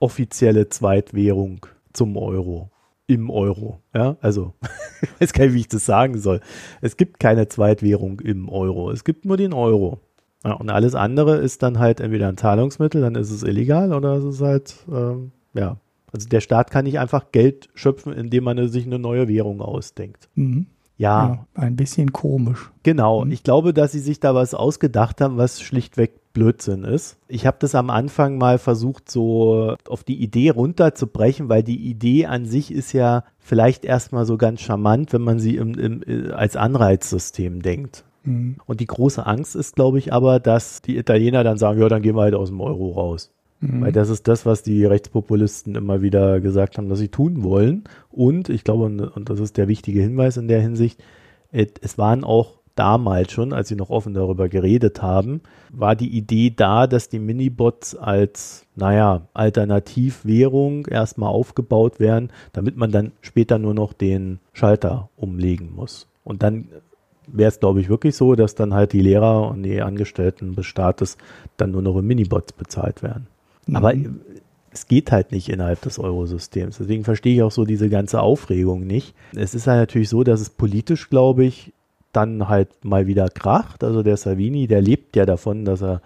offizielle 0.00 0.68
Zweitwährung 0.68 1.64
zum 1.92 2.16
Euro 2.16 2.70
im 3.08 3.30
Euro. 3.30 3.80
Ja, 3.92 4.16
also 4.20 4.54
ich 5.02 5.20
weiß 5.20 5.32
gar 5.32 5.46
nicht, 5.46 5.54
wie 5.54 5.60
ich 5.60 5.68
das 5.68 5.84
sagen 5.84 6.18
soll. 6.18 6.40
Es 6.80 6.96
gibt 6.96 7.18
keine 7.18 7.48
Zweitwährung 7.48 8.20
im 8.20 8.48
Euro. 8.48 8.92
Es 8.92 9.02
gibt 9.02 9.24
nur 9.24 9.36
den 9.36 9.52
Euro. 9.52 10.00
Ja, 10.44 10.52
und 10.52 10.70
alles 10.70 10.94
andere 10.94 11.38
ist 11.38 11.64
dann 11.64 11.80
halt 11.80 11.98
entweder 11.98 12.28
ein 12.28 12.36
Zahlungsmittel, 12.36 13.00
dann 13.00 13.16
ist 13.16 13.32
es 13.32 13.42
illegal 13.42 13.92
oder 13.92 14.14
es 14.14 14.24
ist 14.24 14.40
halt, 14.40 14.76
ähm, 14.88 15.32
ja. 15.54 15.78
Also 16.12 16.28
der 16.28 16.40
Staat 16.40 16.70
kann 16.70 16.84
nicht 16.84 16.98
einfach 16.98 17.32
Geld 17.32 17.68
schöpfen, 17.74 18.12
indem 18.12 18.44
man 18.44 18.68
sich 18.68 18.86
eine 18.86 18.98
neue 18.98 19.28
Währung 19.28 19.60
ausdenkt. 19.60 20.28
Mhm. 20.36 20.66
Ja. 20.96 21.28
ja. 21.28 21.46
Ein 21.54 21.76
bisschen 21.76 22.12
komisch. 22.12 22.70
Genau. 22.82 23.24
Mhm. 23.24 23.32
Ich 23.32 23.42
glaube, 23.42 23.74
dass 23.74 23.92
sie 23.92 23.98
sich 23.98 24.20
da 24.20 24.34
was 24.34 24.54
ausgedacht 24.54 25.20
haben, 25.20 25.36
was 25.36 25.60
schlichtweg 25.60 26.20
Blödsinn 26.38 26.84
ist. 26.84 27.18
Ich 27.26 27.46
habe 27.46 27.56
das 27.58 27.74
am 27.74 27.90
Anfang 27.90 28.38
mal 28.38 28.58
versucht, 28.58 29.10
so 29.10 29.74
auf 29.88 30.04
die 30.04 30.22
Idee 30.22 30.50
runterzubrechen, 30.50 31.48
weil 31.48 31.64
die 31.64 31.88
Idee 31.88 32.26
an 32.26 32.46
sich 32.46 32.72
ist 32.72 32.92
ja 32.92 33.24
vielleicht 33.40 33.84
erstmal 33.84 34.24
so 34.24 34.36
ganz 34.36 34.60
charmant, 34.60 35.12
wenn 35.12 35.22
man 35.22 35.40
sie 35.40 35.56
im, 35.56 35.74
im, 35.74 36.02
äh, 36.06 36.30
als 36.30 36.54
Anreizsystem 36.54 37.60
denkt. 37.60 38.04
Mhm. 38.22 38.56
Und 38.66 38.78
die 38.78 38.86
große 38.86 39.26
Angst 39.26 39.56
ist, 39.56 39.74
glaube 39.74 39.98
ich, 39.98 40.12
aber, 40.12 40.38
dass 40.38 40.80
die 40.80 40.96
Italiener 40.96 41.42
dann 41.42 41.58
sagen, 41.58 41.80
ja, 41.80 41.88
dann 41.88 42.02
gehen 42.02 42.14
wir 42.14 42.22
halt 42.22 42.34
aus 42.34 42.50
dem 42.50 42.60
Euro 42.60 42.92
raus. 42.92 43.32
Mhm. 43.60 43.80
Weil 43.80 43.92
das 43.92 44.08
ist 44.08 44.28
das, 44.28 44.46
was 44.46 44.62
die 44.62 44.84
Rechtspopulisten 44.84 45.74
immer 45.74 46.02
wieder 46.02 46.40
gesagt 46.40 46.78
haben, 46.78 46.88
dass 46.88 47.00
sie 47.00 47.08
tun 47.08 47.42
wollen. 47.42 47.82
Und 48.10 48.48
ich 48.48 48.62
glaube, 48.62 48.84
und 48.84 49.28
das 49.28 49.40
ist 49.40 49.56
der 49.56 49.66
wichtige 49.66 50.02
Hinweis 50.02 50.36
in 50.36 50.46
der 50.46 50.60
Hinsicht, 50.60 51.02
es 51.50 51.98
waren 51.98 52.24
auch 52.24 52.57
damals 52.78 53.32
schon, 53.32 53.52
als 53.52 53.68
sie 53.68 53.76
noch 53.76 53.90
offen 53.90 54.14
darüber 54.14 54.48
geredet 54.48 55.02
haben, 55.02 55.40
war 55.70 55.96
die 55.96 56.16
Idee 56.16 56.52
da, 56.54 56.86
dass 56.86 57.08
die 57.08 57.18
Minibots 57.18 57.96
als, 57.96 58.66
naja, 58.76 59.28
Alternativwährung 59.34 60.86
erstmal 60.86 61.30
aufgebaut 61.30 61.98
werden, 61.98 62.30
damit 62.52 62.76
man 62.76 62.92
dann 62.92 63.12
später 63.20 63.58
nur 63.58 63.74
noch 63.74 63.92
den 63.92 64.38
Schalter 64.52 65.08
umlegen 65.16 65.74
muss. 65.74 66.06
Und 66.24 66.42
dann 66.42 66.68
wäre 67.26 67.48
es, 67.48 67.60
glaube 67.60 67.80
ich, 67.80 67.88
wirklich 67.88 68.16
so, 68.16 68.34
dass 68.34 68.54
dann 68.54 68.74
halt 68.74 68.92
die 68.92 69.02
Lehrer 69.02 69.50
und 69.50 69.62
die 69.62 69.82
Angestellten 69.82 70.54
des 70.54 70.66
Staates 70.66 71.18
dann 71.56 71.72
nur 71.72 71.82
noch 71.82 71.98
in 71.98 72.06
Minibots 72.06 72.52
bezahlt 72.52 73.02
werden. 73.02 73.26
Mhm. 73.66 73.76
Aber 73.76 73.92
es 74.70 74.86
geht 74.86 75.12
halt 75.12 75.32
nicht 75.32 75.48
innerhalb 75.48 75.80
des 75.82 75.98
Eurosystems. 75.98 76.78
Deswegen 76.78 77.04
verstehe 77.04 77.34
ich 77.34 77.42
auch 77.42 77.50
so 77.50 77.64
diese 77.64 77.88
ganze 77.88 78.20
Aufregung 78.20 78.86
nicht. 78.86 79.14
Es 79.34 79.54
ist 79.54 79.66
halt 79.66 79.80
natürlich 79.80 80.08
so, 80.08 80.24
dass 80.24 80.40
es 80.40 80.50
politisch, 80.50 81.10
glaube 81.10 81.44
ich, 81.44 81.72
dann 82.12 82.48
halt 82.48 82.84
mal 82.84 83.06
wieder 83.06 83.28
kracht. 83.28 83.84
Also 83.84 84.02
der 84.02 84.16
Savini, 84.16 84.66
der 84.66 84.80
lebt 84.80 85.16
ja 85.16 85.26
davon, 85.26 85.64
dass 85.64 85.82
er 85.82 86.00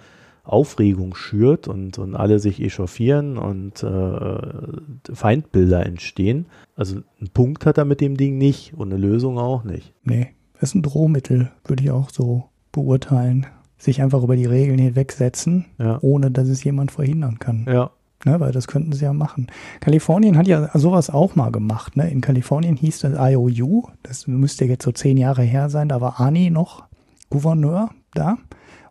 Aufregung 0.44 1.14
schürt 1.14 1.68
und, 1.68 1.98
und 1.98 2.16
alle 2.16 2.38
sich 2.38 2.60
echauffieren 2.60 3.38
und 3.38 3.82
äh, 3.82 5.14
Feindbilder 5.14 5.86
entstehen. 5.86 6.46
Also 6.74 6.96
einen 7.20 7.30
Punkt 7.32 7.64
hat 7.64 7.78
er 7.78 7.84
mit 7.84 8.00
dem 8.00 8.16
Ding 8.16 8.38
nicht 8.38 8.74
und 8.74 8.92
eine 8.92 9.00
Lösung 9.00 9.38
auch 9.38 9.62
nicht. 9.62 9.94
Nee, 10.02 10.30
das 10.54 10.70
ist 10.70 10.74
ein 10.74 10.82
Drohmittel, 10.82 11.52
würde 11.64 11.84
ich 11.84 11.90
auch 11.90 12.10
so 12.10 12.44
beurteilen. 12.72 13.46
Sich 13.78 14.02
einfach 14.02 14.22
über 14.22 14.36
die 14.36 14.46
Regeln 14.46 14.78
hinwegsetzen, 14.78 15.66
ja. 15.78 15.98
ohne 16.02 16.30
dass 16.30 16.48
es 16.48 16.62
jemand 16.62 16.92
verhindern 16.92 17.38
kann. 17.38 17.66
Ja, 17.68 17.90
Ne, 18.24 18.38
weil 18.38 18.52
das 18.52 18.68
könnten 18.68 18.92
sie 18.92 19.04
ja 19.04 19.12
machen. 19.12 19.48
Kalifornien 19.80 20.36
hat 20.36 20.46
ja 20.46 20.70
sowas 20.78 21.10
auch 21.10 21.34
mal 21.34 21.50
gemacht. 21.50 21.96
Ne? 21.96 22.08
In 22.08 22.20
Kalifornien 22.20 22.76
hieß 22.76 23.00
das 23.00 23.14
IOU, 23.18 23.88
das 24.04 24.28
müsste 24.28 24.64
jetzt 24.64 24.84
so 24.84 24.92
zehn 24.92 25.16
Jahre 25.16 25.42
her 25.42 25.68
sein, 25.68 25.88
da 25.88 26.00
war 26.00 26.20
Ani 26.20 26.48
noch 26.50 26.84
Gouverneur 27.30 27.90
da. 28.14 28.38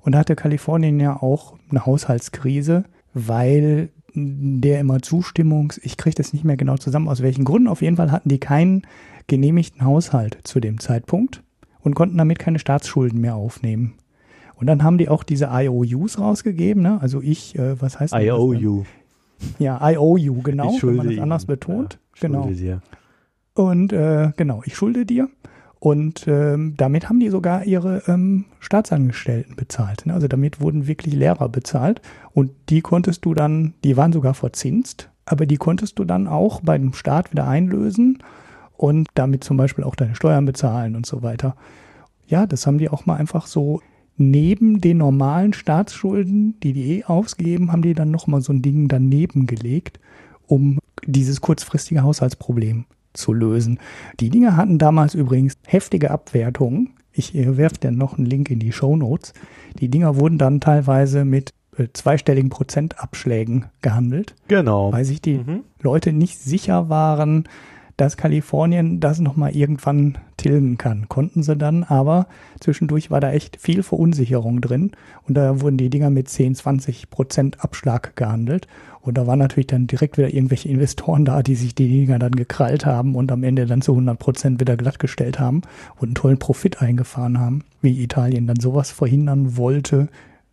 Und 0.02 0.14
da 0.14 0.20
hatte 0.20 0.36
Kalifornien 0.36 1.00
ja 1.00 1.16
auch 1.16 1.58
eine 1.70 1.86
Haushaltskrise, 1.86 2.84
weil 3.14 3.90
der 4.14 4.80
immer 4.80 5.02
Zustimmungs, 5.02 5.80
ich 5.82 5.96
kriege 5.96 6.16
das 6.16 6.34
nicht 6.34 6.44
mehr 6.44 6.58
genau 6.58 6.76
zusammen, 6.78 7.08
aus 7.08 7.22
welchen 7.22 7.46
Gründen. 7.46 7.70
Auf 7.70 7.82
jeden 7.82 7.96
Fall 7.98 8.12
hatten 8.12 8.30
die 8.30 8.40
keinen 8.40 8.82
genehmigten 9.28 9.86
Haushalt 9.86 10.40
zu 10.44 10.60
dem 10.60 10.80
Zeitpunkt 10.80 11.44
und 11.82 11.96
konnten 11.96 12.18
damit 12.18 12.40
keine 12.40 12.60
Staatsschulden 12.60 13.22
mehr 13.22 13.36
aufnehmen. 13.36 13.94
Und 14.56 14.68
dann 14.68 14.84
haben 14.84 14.98
die 14.98 15.10
auch 15.10 15.24
diese 15.24 15.50
IOUs 15.52 16.20
rausgegeben, 16.20 16.84
ne? 16.84 17.00
Also 17.02 17.22
ich, 17.22 17.58
äh, 17.58 17.82
was 17.82 18.00
heißt 18.00 18.14
das? 18.14 18.22
IOU. 18.22 18.86
Ja, 19.60 19.80
I 19.90 19.98
owe 19.98 20.20
you, 20.20 20.42
genau, 20.42 20.76
wenn 20.82 20.96
man 20.96 21.08
das 21.08 21.20
anders 21.20 21.46
betont. 21.46 22.00
Ja, 22.16 22.28
genau. 22.28 22.48
Dir. 22.48 22.82
Und 23.54 23.94
äh, 23.94 24.32
genau, 24.38 24.62
ich 24.66 24.76
schulde 24.76 25.06
dir. 25.06 25.30
Und 25.80 26.28
ähm, 26.28 26.76
damit 26.78 27.10
haben 27.10 27.20
die 27.20 27.30
sogar 27.30 27.66
ihre 27.66 28.04
ähm, 28.08 28.46
Staatsangestellten 28.60 29.56
bezahlt. 29.56 30.06
Ne? 30.06 30.14
Also 30.14 30.28
damit 30.28 30.62
wurden 30.62 30.86
wirklich 30.86 31.16
Lehrer 31.16 31.50
bezahlt. 31.50 32.02
Und 32.34 32.52
die 32.70 32.82
konntest 32.82 33.26
du 33.26 33.34
dann, 33.34 33.74
die 33.84 33.98
waren 33.98 34.14
sogar 34.14 34.36
verzinst, 34.36 35.10
aber 35.26 35.48
die 35.48 35.58
konntest 35.58 35.98
du 35.98 36.06
dann 36.06 36.28
auch 36.28 36.62
bei 36.62 36.78
dem 36.78 36.94
Staat 36.94 37.32
wieder 37.32 37.48
einlösen 37.48 38.20
und 38.78 39.08
damit 39.16 39.44
zum 39.44 39.58
Beispiel 39.58 39.84
auch 39.84 39.96
deine 39.96 40.14
Steuern 40.14 40.46
bezahlen 40.46 40.96
und 40.96 41.08
so 41.08 41.24
weiter. 41.24 41.56
Ja, 42.28 42.46
das 42.46 42.68
haben 42.68 42.78
die 42.78 42.90
auch 42.90 43.08
mal 43.08 43.16
einfach 43.16 43.48
so 43.48 43.82
neben 44.22 44.82
den 44.82 44.98
normalen 44.98 45.54
Staatsschulden, 45.54 46.60
die 46.62 46.74
die 46.74 47.00
eh 47.00 47.04
ausgeben, 47.04 47.72
haben 47.72 47.82
die 47.82 47.94
dann 47.94 48.12
nochmal 48.12 48.42
so 48.42 48.54
ein 48.54 48.62
Ding 48.62 48.88
daneben 48.88 49.48
gelegt, 49.48 50.00
um 50.48 50.80
dieses 51.06 51.42
kurzfristige 51.42 52.04
Haushaltsproblem 52.04 52.86
zu 53.14 53.34
lösen. 53.34 53.80
Die 54.20 54.30
Dinge 54.30 54.56
hatten 54.56 54.78
damals 54.78 55.16
übrigens 55.16 55.56
heftige 55.66 56.12
Abwertungen. 56.12 56.92
Ich 57.12 57.36
äh, 57.36 57.58
werfe 57.58 57.76
dann 57.80 57.96
noch 57.96 58.18
einen 58.18 58.26
Link 58.26 58.50
in 58.50 58.60
die 58.60 58.72
Show 58.72 58.96
Notes. 58.96 59.34
Die 59.80 59.90
Dinger 59.90 60.16
wurden 60.16 60.38
dann 60.38 60.62
teilweise 60.62 61.26
mit 61.26 61.54
äh, 61.78 61.88
zweistelligen 61.94 62.50
Prozentabschlägen 62.50 63.66
gehandelt. 63.82 64.36
Genau. 64.48 64.94
Weil 64.94 65.06
sich 65.06 65.22
die 65.22 65.40
mhm. 65.40 65.64
Leute 65.82 66.14
nicht 66.14 66.40
sicher 66.40 66.90
waren, 66.90 67.48
dass 68.02 68.18
Kalifornien 68.18 69.00
das 69.00 69.20
nochmal 69.20 69.56
irgendwann 69.56 70.18
tilgen 70.36 70.80
kann. 70.80 71.08
Konnten 71.08 71.44
sie 71.44 71.56
dann, 71.56 71.84
aber 71.84 72.26
zwischendurch 72.60 73.12
war 73.12 73.20
da 73.20 73.32
echt 73.32 73.62
viel 73.62 73.84
Verunsicherung 73.84 74.60
drin 74.60 74.94
und 75.28 75.36
da 75.36 75.62
wurden 75.62 75.78
die 75.78 75.92
Dinger 75.92 76.10
mit 76.10 76.28
10, 76.28 76.56
20 76.56 77.12
Prozent 77.12 77.64
Abschlag 77.64 78.16
gehandelt. 78.16 78.68
Und 79.02 79.20
da 79.20 79.28
waren 79.28 79.38
natürlich 79.38 79.68
dann 79.68 79.86
direkt 79.86 80.18
wieder 80.18 80.34
irgendwelche 80.34 80.68
Investoren 80.68 81.26
da, 81.26 81.44
die 81.44 81.54
sich 81.54 81.76
die 81.76 81.90
Dinger 81.90 82.18
dann 82.18 82.32
gekrallt 82.32 82.88
haben 82.88 83.14
und 83.14 83.32
am 83.32 83.44
Ende 83.44 83.68
dann 83.68 83.84
zu 83.84 83.92
100 83.92 84.18
Prozent 84.18 84.60
wieder 84.60 84.78
glattgestellt 84.78 85.40
haben 85.40 85.62
und 85.98 86.08
einen 86.08 86.16
tollen 86.16 86.40
Profit 86.40 86.82
eingefahren 86.82 87.38
haben. 87.38 87.66
Wie 87.84 88.02
Italien 88.02 88.48
dann 88.48 88.60
sowas 88.60 88.90
verhindern 88.90 89.58
wollte, 89.58 90.08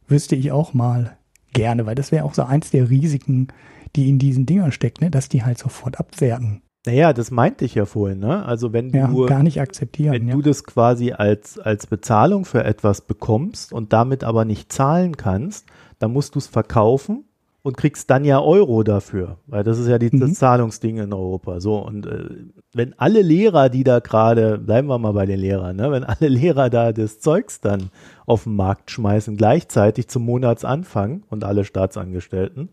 wüsste 0.06 0.36
ich 0.36 0.52
auch 0.52 0.74
mal 0.74 1.16
gerne, 1.54 1.86
weil 1.86 1.94
das 1.94 2.12
wäre 2.12 2.26
auch 2.26 2.34
so 2.34 2.42
eins 2.42 2.70
der 2.70 2.90
Risiken, 2.90 3.48
die 3.96 4.10
in 4.10 4.18
diesen 4.18 4.44
Dingern 4.44 4.70
steckt, 4.70 5.00
ne? 5.00 5.10
dass 5.10 5.30
die 5.30 5.44
halt 5.44 5.56
sofort 5.56 5.98
abwerten. 5.98 6.60
Naja, 6.88 7.12
das 7.12 7.30
meinte 7.30 7.66
ich 7.66 7.74
ja 7.74 7.84
vorhin, 7.84 8.18
ne? 8.18 8.46
Also 8.46 8.72
wenn 8.72 8.88
ja, 8.88 9.08
du 9.08 9.26
gar 9.26 9.42
nicht 9.42 9.60
akzeptieren, 9.60 10.14
wenn 10.14 10.28
ja. 10.28 10.34
du 10.34 10.40
das 10.40 10.64
quasi 10.64 11.12
als 11.12 11.58
als 11.58 11.86
Bezahlung 11.86 12.46
für 12.46 12.64
etwas 12.64 13.02
bekommst 13.02 13.74
und 13.74 13.92
damit 13.92 14.24
aber 14.24 14.46
nicht 14.46 14.72
zahlen 14.72 15.18
kannst, 15.18 15.66
dann 15.98 16.14
musst 16.14 16.34
du 16.34 16.38
es 16.38 16.46
verkaufen 16.46 17.24
und 17.60 17.76
kriegst 17.76 18.08
dann 18.08 18.24
ja 18.24 18.40
Euro 18.40 18.84
dafür, 18.84 19.36
weil 19.48 19.64
das 19.64 19.78
ist 19.78 19.86
ja 19.86 19.98
die, 19.98 20.08
mhm. 20.10 20.20
das 20.20 20.32
Zahlungsding 20.36 20.96
in 20.96 21.12
Europa. 21.12 21.60
So 21.60 21.76
und 21.76 22.06
äh, 22.06 22.24
wenn 22.72 22.98
alle 22.98 23.20
Lehrer, 23.20 23.68
die 23.68 23.84
da 23.84 23.98
gerade, 23.98 24.56
bleiben 24.56 24.88
wir 24.88 24.96
mal 24.96 25.12
bei 25.12 25.26
den 25.26 25.40
Lehrern, 25.40 25.76
ne? 25.76 25.92
wenn 25.92 26.04
alle 26.04 26.28
Lehrer 26.28 26.70
da 26.70 26.94
das 26.94 27.20
Zeugs 27.20 27.60
dann 27.60 27.90
auf 28.24 28.44
den 28.44 28.56
Markt 28.56 28.90
schmeißen 28.90 29.36
gleichzeitig 29.36 30.08
zum 30.08 30.24
Monatsanfang 30.24 31.24
und 31.28 31.44
alle 31.44 31.66
Staatsangestellten, 31.66 32.70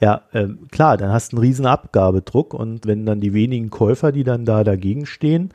ja, 0.00 0.22
äh, 0.32 0.46
klar, 0.70 0.96
dann 0.96 1.12
hast 1.12 1.32
du 1.32 1.36
einen 1.36 1.44
riesen 1.44 1.66
Abgabedruck 1.66 2.54
und 2.54 2.86
wenn 2.86 3.06
dann 3.06 3.20
die 3.20 3.32
wenigen 3.32 3.70
Käufer, 3.70 4.12
die 4.12 4.24
dann 4.24 4.44
da 4.44 4.64
dagegen 4.64 5.06
stehen, 5.06 5.50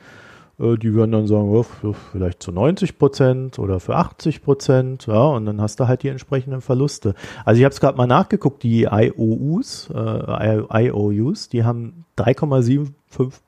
äh, 0.58 0.76
die 0.76 0.94
würden 0.94 1.12
dann 1.12 1.26
sagen, 1.26 1.48
oh, 1.48 1.64
vielleicht 2.12 2.42
zu 2.42 2.52
90 2.52 2.98
Prozent 2.98 3.58
oder 3.58 3.80
für 3.80 3.96
80 3.96 4.42
Prozent, 4.42 5.06
ja, 5.06 5.22
und 5.22 5.46
dann 5.46 5.60
hast 5.60 5.80
du 5.80 5.88
halt 5.88 6.02
die 6.02 6.08
entsprechenden 6.08 6.60
Verluste. 6.60 7.14
Also 7.44 7.58
ich 7.58 7.64
habe 7.64 7.72
es 7.72 7.80
gerade 7.80 7.96
mal 7.96 8.06
nachgeguckt, 8.06 8.62
die 8.62 8.84
IOUs, 8.90 9.90
äh, 9.94 10.62
IOUs, 10.84 11.48
die 11.48 11.64
haben 11.64 12.04
3,75 12.18 12.92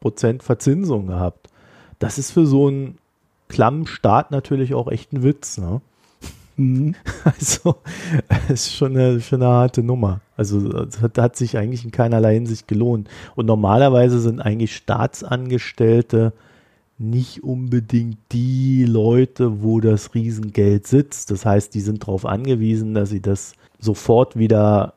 Prozent 0.01 0.43
Verzinsung 0.43 1.09
gehabt. 1.09 1.49
Das 1.99 2.19
ist 2.19 2.31
für 2.31 2.47
so 2.47 2.69
einen 2.69 2.99
klammen 3.49 3.87
Staat 3.87 4.31
natürlich 4.31 4.75
auch 4.75 4.89
echt 4.89 5.13
ein 5.13 5.23
Witz, 5.23 5.59
ne? 5.59 5.81
Mhm. 6.57 6.95
Also, 7.25 7.77
es 8.49 8.67
ist 8.67 8.75
schon 8.75 8.97
eine, 8.97 9.21
schon 9.21 9.43
eine 9.43 9.51
harte 9.51 9.83
Nummer. 9.83 10.21
Also, 10.37 10.85
das 10.85 11.01
hat, 11.01 11.19
hat, 11.19 11.37
sich 11.37 11.57
eigentlich 11.57 11.85
in 11.85 11.91
keinerlei 11.91 12.35
Hinsicht 12.35 12.69
gelohnt. 12.69 13.09
Und 13.35 13.47
normalerweise 13.47 14.21
sind 14.21 14.41
eigentlich 14.41 14.75
Staatsangestellte 14.77 16.33
nicht 16.99 17.45
unbedingt 17.45 18.17
die 18.33 18.85
Leute, 18.85 19.63
wo 19.63 19.81
das 19.81 20.15
Riesengeld 20.15 20.87
sitzt. 20.87 21.31
Das 21.31 21.45
heißt, 21.45 21.75
die 21.75 21.81
sind 21.81 22.03
darauf 22.03 22.25
angewiesen, 22.25 22.95
dass 22.95 23.11
sie 23.11 23.21
das 23.21 23.53
sofort 23.79 24.39
wieder 24.39 24.95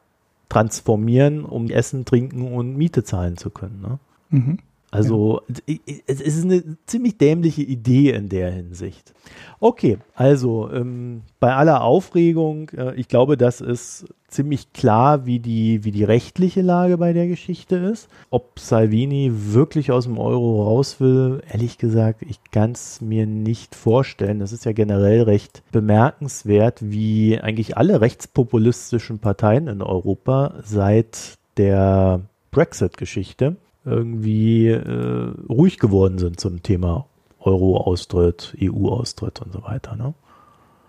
transformieren, 0.48 1.44
um 1.44 1.70
Essen, 1.70 2.06
Trinken 2.06 2.54
und 2.54 2.78
Miete 2.78 3.04
zahlen 3.04 3.38
zu 3.38 3.50
können. 3.50 3.82
Ne? 3.82 4.00
Mhm. 4.30 4.60
Also 4.92 5.42
ja. 5.68 5.76
es 6.08 6.20
ist 6.20 6.44
eine 6.44 6.78
ziemlich 6.88 7.18
dämliche 7.18 7.62
Idee 7.62 8.12
in 8.12 8.28
der 8.28 8.52
Hinsicht. 8.52 9.14
Okay, 9.60 10.00
also 10.16 10.70
ähm, 10.72 11.22
bei 11.40 11.54
aller 11.54 11.84
Aufregung, 11.84 12.70
äh, 12.70 12.96
ich 12.96 13.08
glaube, 13.08 13.38
das 13.38 13.62
ist 13.62 14.08
ziemlich 14.30 14.74
klar, 14.74 15.26
wie 15.26 15.40
die, 15.40 15.84
wie 15.84 15.92
die 15.92 16.04
rechtliche 16.04 16.62
Lage 16.62 16.98
bei 16.98 17.14
der 17.14 17.28
Geschichte 17.28 17.76
ist. 17.76 18.10
Ob 18.30 18.60
Salvini 18.60 19.32
wirklich 19.34 19.92
aus 19.92 20.06
dem 20.06 20.18
Euro 20.18 20.64
raus 20.64 21.00
will, 21.00 21.42
ehrlich 21.52 21.78
gesagt, 21.78 22.22
ich 22.28 22.40
kann 22.52 22.72
es 22.72 23.02
mir 23.02 23.28
nicht 23.28 23.76
vorstellen. 23.76 24.40
Das 24.40 24.54
ist 24.54 24.66
ja 24.66 24.72
generell 24.72 25.24
recht 25.24 25.62
bemerkenswert, 25.72 26.80
wie 26.82 27.40
eigentlich 27.40 27.78
alle 27.78 28.02
rechtspopulistischen 28.02 29.20
Parteien 29.20 29.68
in 29.68 29.82
Europa 29.82 30.56
seit 30.64 31.38
der 31.58 32.22
Brexit-Geschichte 32.52 33.58
irgendwie 33.86 34.68
äh, 34.68 35.34
ruhig 35.50 35.80
geworden 35.80 36.18
sind 36.18 36.40
zum 36.40 36.64
Thema 36.64 37.06
Euro-Austritt, 37.40 38.56
EU-Austritt 38.62 39.42
und 39.42 39.54
so 39.54 39.64
weiter. 39.64 39.96
Ne? 39.96 40.14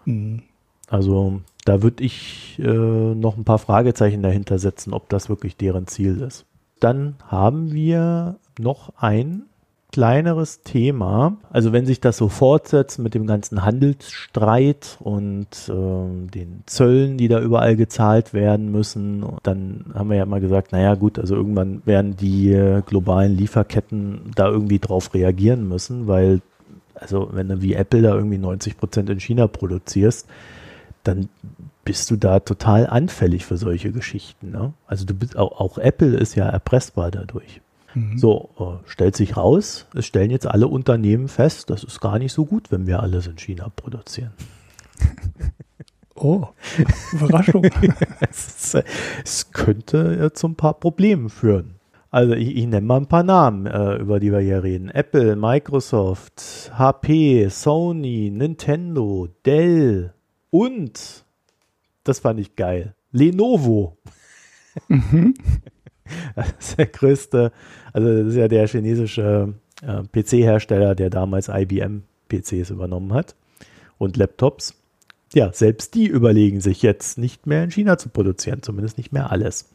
Mhm. 0.05 0.43
Also 0.89 1.41
da 1.65 1.83
würde 1.83 2.03
ich 2.03 2.59
äh, 2.59 2.65
noch 3.15 3.37
ein 3.37 3.45
paar 3.45 3.59
Fragezeichen 3.59 4.23
dahinter 4.23 4.59
setzen, 4.59 4.93
ob 4.93 5.09
das 5.09 5.29
wirklich 5.29 5.57
deren 5.57 5.87
Ziel 5.87 6.21
ist. 6.21 6.47
Dann 6.81 7.17
haben 7.27 7.73
wir 7.73 8.39
noch 8.59 8.95
ein 8.97 9.45
kleineres 9.93 10.63
Thema. 10.63 11.37
Also 11.51 11.73
wenn 11.73 11.87
sich 11.87 12.01
das 12.01 12.17
so 12.17 12.29
fortsetzt 12.29 12.99
mit 12.99 13.15
dem 13.15 13.27
ganzen 13.27 13.65
Handelsstreit 13.65 14.97
und 15.01 15.49
äh, 15.69 16.29
den 16.29 16.63
Zöllen, 16.67 17.19
die 17.19 17.29
da 17.29 17.41
überall 17.41 17.77
gezahlt 17.77 18.33
werden 18.33 18.71
müssen, 18.71 19.25
dann 19.43 19.87
haben 19.95 20.11
wir 20.11 20.17
ja 20.17 20.23
immer 20.23 20.41
gesagt, 20.41 20.73
naja 20.73 20.95
gut, 20.95 21.19
also 21.19 21.35
irgendwann 21.35 21.83
werden 21.85 22.17
die 22.17 22.53
äh, 22.53 22.83
globalen 22.83 23.37
Lieferketten 23.37 24.31
da 24.35 24.49
irgendwie 24.49 24.79
drauf 24.79 25.13
reagieren 25.15 25.69
müssen, 25.69 26.07
weil 26.07 26.41
also 26.95 27.31
wenn 27.33 27.49
du 27.49 27.63
wie 27.63 27.75
Apple 27.75 28.03
da 28.03 28.15
irgendwie 28.15 28.39
90 28.39 28.77
Prozent 28.77 29.11
in 29.11 29.21
China 29.21 29.47
produzierst, 29.47 30.29
dann 31.03 31.29
bist 31.85 32.11
du 32.11 32.17
da 32.17 32.41
total 32.41 32.87
anfällig 32.87 33.47
für 33.47 33.57
solche 33.57 33.91
Geschichten. 33.91 34.51
Ne? 34.51 34.75
Also 34.87 35.07
du 35.07 35.15
bist 35.15 35.37
auch, 35.37 35.59
auch 35.59 35.79
Apple 35.79 36.17
ist 36.17 36.35
ja 36.35 36.47
erpressbar 36.49 37.11
dadurch. 37.11 37.63
Mhm. 37.95 38.19
So, 38.19 38.51
äh, 38.59 38.89
stellt 38.89 39.17
sich 39.17 39.37
raus, 39.37 39.87
es 39.95 40.07
stellen 40.07 40.31
jetzt 40.31 40.47
alle 40.47 40.69
Unternehmen 40.69 41.29
fest, 41.29 41.71
das 41.71 41.85
ist 41.85 42.01
gar 42.01 42.19
nicht 42.19 42.33
so 42.33 42.47
gut, 42.47 42.71
wenn 42.71 42.87
wir 42.87 43.01
alles 43.01 43.27
in 43.27 43.39
China 43.39 43.71
produzieren. 43.75 44.33
Oh, 46.23 46.49
Überraschung. 47.13 47.65
es, 48.21 48.77
es, 49.25 49.53
könnte 49.53 50.31
zu 50.35 50.49
ein 50.49 50.55
paar 50.55 50.75
Problemen 50.75 51.31
führen. 51.31 51.77
Also 52.11 52.35
ich, 52.35 52.57
ich 52.57 52.67
nenne 52.67 52.87
mal 52.87 52.99
ein 52.99 53.07
paar 53.07 53.23
Namen, 53.23 53.65
äh, 53.65 53.95
über 53.95 54.21
die 54.21 54.31
wir 54.31 54.41
hier 54.41 54.63
reden. 54.63 54.91
Apple, 54.91 55.35
Microsoft, 55.35 56.73
HP, 56.75 57.49
Sony, 57.49 58.31
Nintendo, 58.31 59.29
Dell 59.47 60.13
und, 60.51 61.25
das 62.05 62.19
fand 62.19 62.39
ich 62.39 62.55
geil, 62.55 62.95
Lenovo. 63.13 63.97
Mhm. 64.89 65.35
Das 66.35 66.49
ist 66.59 66.79
der 66.79 66.87
größte, 66.87 67.53
also 67.93 68.09
das 68.09 68.27
ist 68.29 68.37
ja 68.37 68.49
der 68.49 68.67
chinesische 68.67 69.55
äh, 69.83 70.03
PC-Hersteller, 70.03 70.95
der 70.95 71.11
damals 71.11 71.49
IBM 71.49 72.03
PCs 72.29 72.71
übernommen 72.71 73.13
hat 73.13 73.35
und 73.99 74.17
Laptops. 74.17 74.75
Ja, 75.33 75.53
selbst 75.53 75.95
die 75.95 76.07
überlegen 76.07 76.61
sich 76.61 76.83
jetzt 76.83 77.19
nicht 77.19 77.47
mehr 77.47 77.63
in 77.63 77.71
China 77.71 77.99
zu 77.99 78.09
produzieren, 78.09 78.63
zumindest 78.63 78.99
nicht 78.99 79.13
mehr 79.13 79.31
alles. 79.31 79.69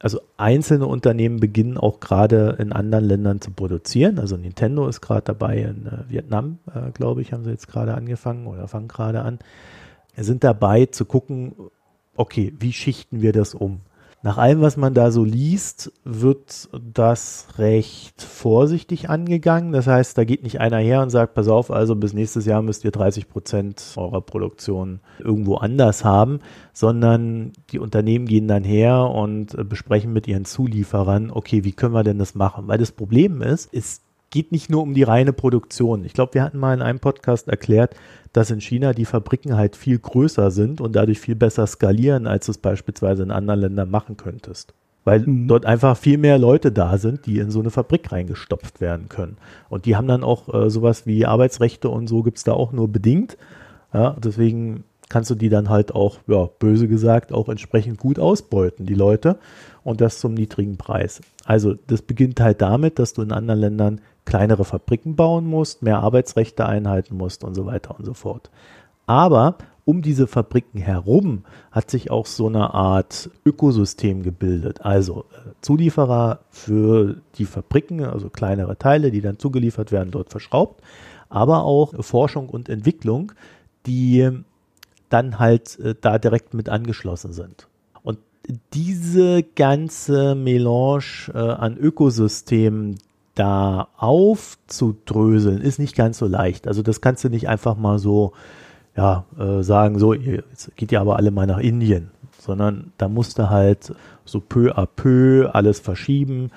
Also 0.00 0.20
einzelne 0.36 0.86
Unternehmen 0.86 1.40
beginnen 1.40 1.76
auch 1.76 1.98
gerade 1.98 2.56
in 2.60 2.72
anderen 2.72 3.04
Ländern 3.04 3.40
zu 3.40 3.50
produzieren. 3.50 4.18
Also 4.18 4.36
Nintendo 4.36 4.86
ist 4.86 5.00
gerade 5.00 5.22
dabei 5.22 5.58
in 5.58 5.86
äh, 5.86 6.08
Vietnam, 6.08 6.58
äh, 6.72 6.90
glaube 6.92 7.22
ich, 7.22 7.32
haben 7.32 7.44
sie 7.44 7.50
jetzt 7.50 7.68
gerade 7.68 7.94
angefangen 7.94 8.46
oder 8.46 8.68
fangen 8.68 8.88
gerade 8.88 9.22
an. 9.22 9.38
Sind 10.16 10.44
dabei 10.44 10.86
zu 10.86 11.04
gucken, 11.04 11.54
okay, 12.16 12.52
wie 12.58 12.72
schichten 12.72 13.22
wir 13.22 13.32
das 13.32 13.54
um? 13.54 13.80
Nach 14.20 14.36
allem, 14.36 14.60
was 14.60 14.76
man 14.76 14.94
da 14.94 15.12
so 15.12 15.22
liest, 15.22 15.92
wird 16.02 16.68
das 16.92 17.46
recht 17.56 18.20
vorsichtig 18.20 19.08
angegangen. 19.08 19.70
Das 19.70 19.86
heißt, 19.86 20.18
da 20.18 20.24
geht 20.24 20.42
nicht 20.42 20.60
einer 20.60 20.78
her 20.78 21.02
und 21.02 21.10
sagt, 21.10 21.34
pass 21.34 21.46
auf, 21.46 21.70
also 21.70 21.94
bis 21.94 22.14
nächstes 22.14 22.44
Jahr 22.44 22.60
müsst 22.60 22.84
ihr 22.84 22.90
30 22.90 23.28
Prozent 23.28 23.94
eurer 23.96 24.20
Produktion 24.20 24.98
irgendwo 25.20 25.56
anders 25.56 26.04
haben, 26.04 26.40
sondern 26.72 27.52
die 27.70 27.78
Unternehmen 27.78 28.26
gehen 28.26 28.48
dann 28.48 28.64
her 28.64 29.08
und 29.08 29.56
besprechen 29.68 30.12
mit 30.12 30.26
ihren 30.26 30.44
Zulieferern, 30.44 31.30
okay, 31.30 31.62
wie 31.62 31.72
können 31.72 31.94
wir 31.94 32.02
denn 32.02 32.18
das 32.18 32.34
machen? 32.34 32.66
Weil 32.66 32.78
das 32.78 32.90
Problem 32.90 33.40
ist, 33.40 33.68
es 33.72 34.00
geht 34.30 34.52
nicht 34.52 34.70
nur 34.70 34.82
um 34.82 34.94
die 34.94 35.02
reine 35.02 35.32
Produktion. 35.32 36.04
Ich 36.04 36.12
glaube, 36.12 36.34
wir 36.34 36.42
hatten 36.42 36.58
mal 36.58 36.74
in 36.74 36.82
einem 36.82 37.00
Podcast 37.00 37.48
erklärt, 37.48 37.94
dass 38.32 38.50
in 38.50 38.60
China 38.60 38.92
die 38.92 39.04
Fabriken 39.04 39.56
halt 39.56 39.76
viel 39.76 39.98
größer 39.98 40.50
sind 40.50 40.80
und 40.80 40.94
dadurch 40.94 41.18
viel 41.18 41.34
besser 41.34 41.66
skalieren, 41.66 42.26
als 42.26 42.46
du 42.46 42.52
es 42.52 42.58
beispielsweise 42.58 43.22
in 43.22 43.30
anderen 43.30 43.60
Ländern 43.60 43.90
machen 43.90 44.16
könntest. 44.16 44.74
Weil 45.04 45.20
mhm. 45.20 45.48
dort 45.48 45.64
einfach 45.64 45.96
viel 45.96 46.18
mehr 46.18 46.38
Leute 46.38 46.70
da 46.70 46.98
sind, 46.98 47.24
die 47.26 47.38
in 47.38 47.50
so 47.50 47.60
eine 47.60 47.70
Fabrik 47.70 48.12
reingestopft 48.12 48.80
werden 48.80 49.08
können. 49.08 49.38
Und 49.70 49.86
die 49.86 49.96
haben 49.96 50.08
dann 50.08 50.24
auch 50.24 50.52
äh, 50.52 50.68
sowas 50.68 51.06
wie 51.06 51.24
Arbeitsrechte 51.24 51.88
und 51.88 52.08
so 52.08 52.22
gibt 52.22 52.38
es 52.38 52.44
da 52.44 52.52
auch 52.52 52.72
nur 52.72 52.88
bedingt. 52.88 53.38
Ja, 53.94 54.16
deswegen 54.22 54.84
kannst 55.08 55.30
du 55.30 55.34
die 55.34 55.48
dann 55.48 55.70
halt 55.70 55.94
auch, 55.94 56.18
ja, 56.26 56.50
böse 56.58 56.88
gesagt, 56.88 57.32
auch 57.32 57.48
entsprechend 57.48 57.98
gut 57.98 58.18
ausbeuten, 58.18 58.84
die 58.84 58.94
Leute. 58.94 59.38
Und 59.82 60.02
das 60.02 60.18
zum 60.18 60.34
niedrigen 60.34 60.76
Preis. 60.76 61.22
Also 61.46 61.74
das 61.86 62.02
beginnt 62.02 62.40
halt 62.40 62.60
damit, 62.60 62.98
dass 62.98 63.14
du 63.14 63.22
in 63.22 63.32
anderen 63.32 63.60
Ländern 63.60 64.00
kleinere 64.28 64.66
Fabriken 64.66 65.16
bauen 65.16 65.46
musst, 65.46 65.82
mehr 65.82 66.00
Arbeitsrechte 66.00 66.66
einhalten 66.66 67.16
musst 67.16 67.44
und 67.44 67.54
so 67.54 67.64
weiter 67.64 67.98
und 67.98 68.04
so 68.04 68.12
fort. 68.12 68.50
Aber 69.06 69.56
um 69.86 70.02
diese 70.02 70.26
Fabriken 70.26 70.78
herum 70.78 71.44
hat 71.70 71.90
sich 71.90 72.10
auch 72.10 72.26
so 72.26 72.46
eine 72.46 72.74
Art 72.74 73.30
Ökosystem 73.46 74.22
gebildet. 74.22 74.84
Also 74.84 75.24
äh, 75.32 75.52
Zulieferer 75.62 76.40
für 76.50 77.22
die 77.36 77.46
Fabriken, 77.46 78.04
also 78.04 78.28
kleinere 78.28 78.76
Teile, 78.76 79.10
die 79.10 79.22
dann 79.22 79.38
zugeliefert 79.38 79.92
werden, 79.92 80.10
dort 80.10 80.28
verschraubt, 80.28 80.82
aber 81.30 81.64
auch 81.64 81.94
Forschung 82.04 82.50
und 82.50 82.68
Entwicklung, 82.68 83.32
die 83.86 84.28
dann 85.08 85.38
halt 85.38 85.78
äh, 85.78 85.94
da 85.98 86.18
direkt 86.18 86.52
mit 86.52 86.68
angeschlossen 86.68 87.32
sind. 87.32 87.66
Und 88.02 88.18
diese 88.74 89.42
ganze 89.42 90.34
Melange 90.34 91.32
äh, 91.32 91.38
an 91.38 91.78
Ökosystemen, 91.78 92.98
da 93.38 93.88
aufzudröseln, 93.96 95.60
ist 95.60 95.78
nicht 95.78 95.96
ganz 95.96 96.18
so 96.18 96.26
leicht. 96.26 96.66
Also 96.66 96.82
das 96.82 97.00
kannst 97.00 97.24
du 97.24 97.28
nicht 97.28 97.48
einfach 97.48 97.76
mal 97.76 97.98
so 97.98 98.32
ja, 98.96 99.24
äh, 99.38 99.62
sagen, 99.62 99.98
so, 99.98 100.12
jetzt 100.12 100.76
geht 100.76 100.90
ihr 100.90 101.00
aber 101.00 101.16
alle 101.16 101.30
mal 101.30 101.46
nach 101.46 101.58
Indien, 101.58 102.10
sondern 102.38 102.92
da 102.98 103.08
musste 103.08 103.48
halt 103.48 103.94
so 104.24 104.40
peu 104.40 104.72
à 104.76 104.86
peu 104.86 105.48
alles 105.52 105.78
verschieben. 105.78 106.50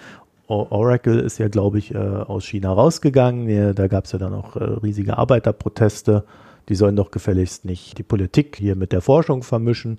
Oracle 0.48 1.20
ist 1.20 1.38
ja, 1.38 1.48
glaube 1.48 1.78
ich, 1.78 1.94
äh, 1.94 1.98
aus 1.98 2.46
China 2.46 2.74
rausgegangen. 2.74 3.76
Da 3.76 3.88
gab 3.88 4.06
es 4.06 4.12
ja 4.12 4.20
dann 4.20 4.34
auch 4.34 4.56
äh, 4.56 4.64
riesige 4.64 5.18
Arbeiterproteste. 5.18 6.26
Die 6.68 6.76
sollen 6.76 6.96
doch 6.96 7.12
gefälligst 7.12 7.64
nicht 7.64 7.98
die 7.98 8.04
Politik 8.04 8.58
hier 8.58 8.76
mit 8.76 8.92
der 8.92 9.02
Forschung 9.02 9.44
vermischen. 9.44 9.98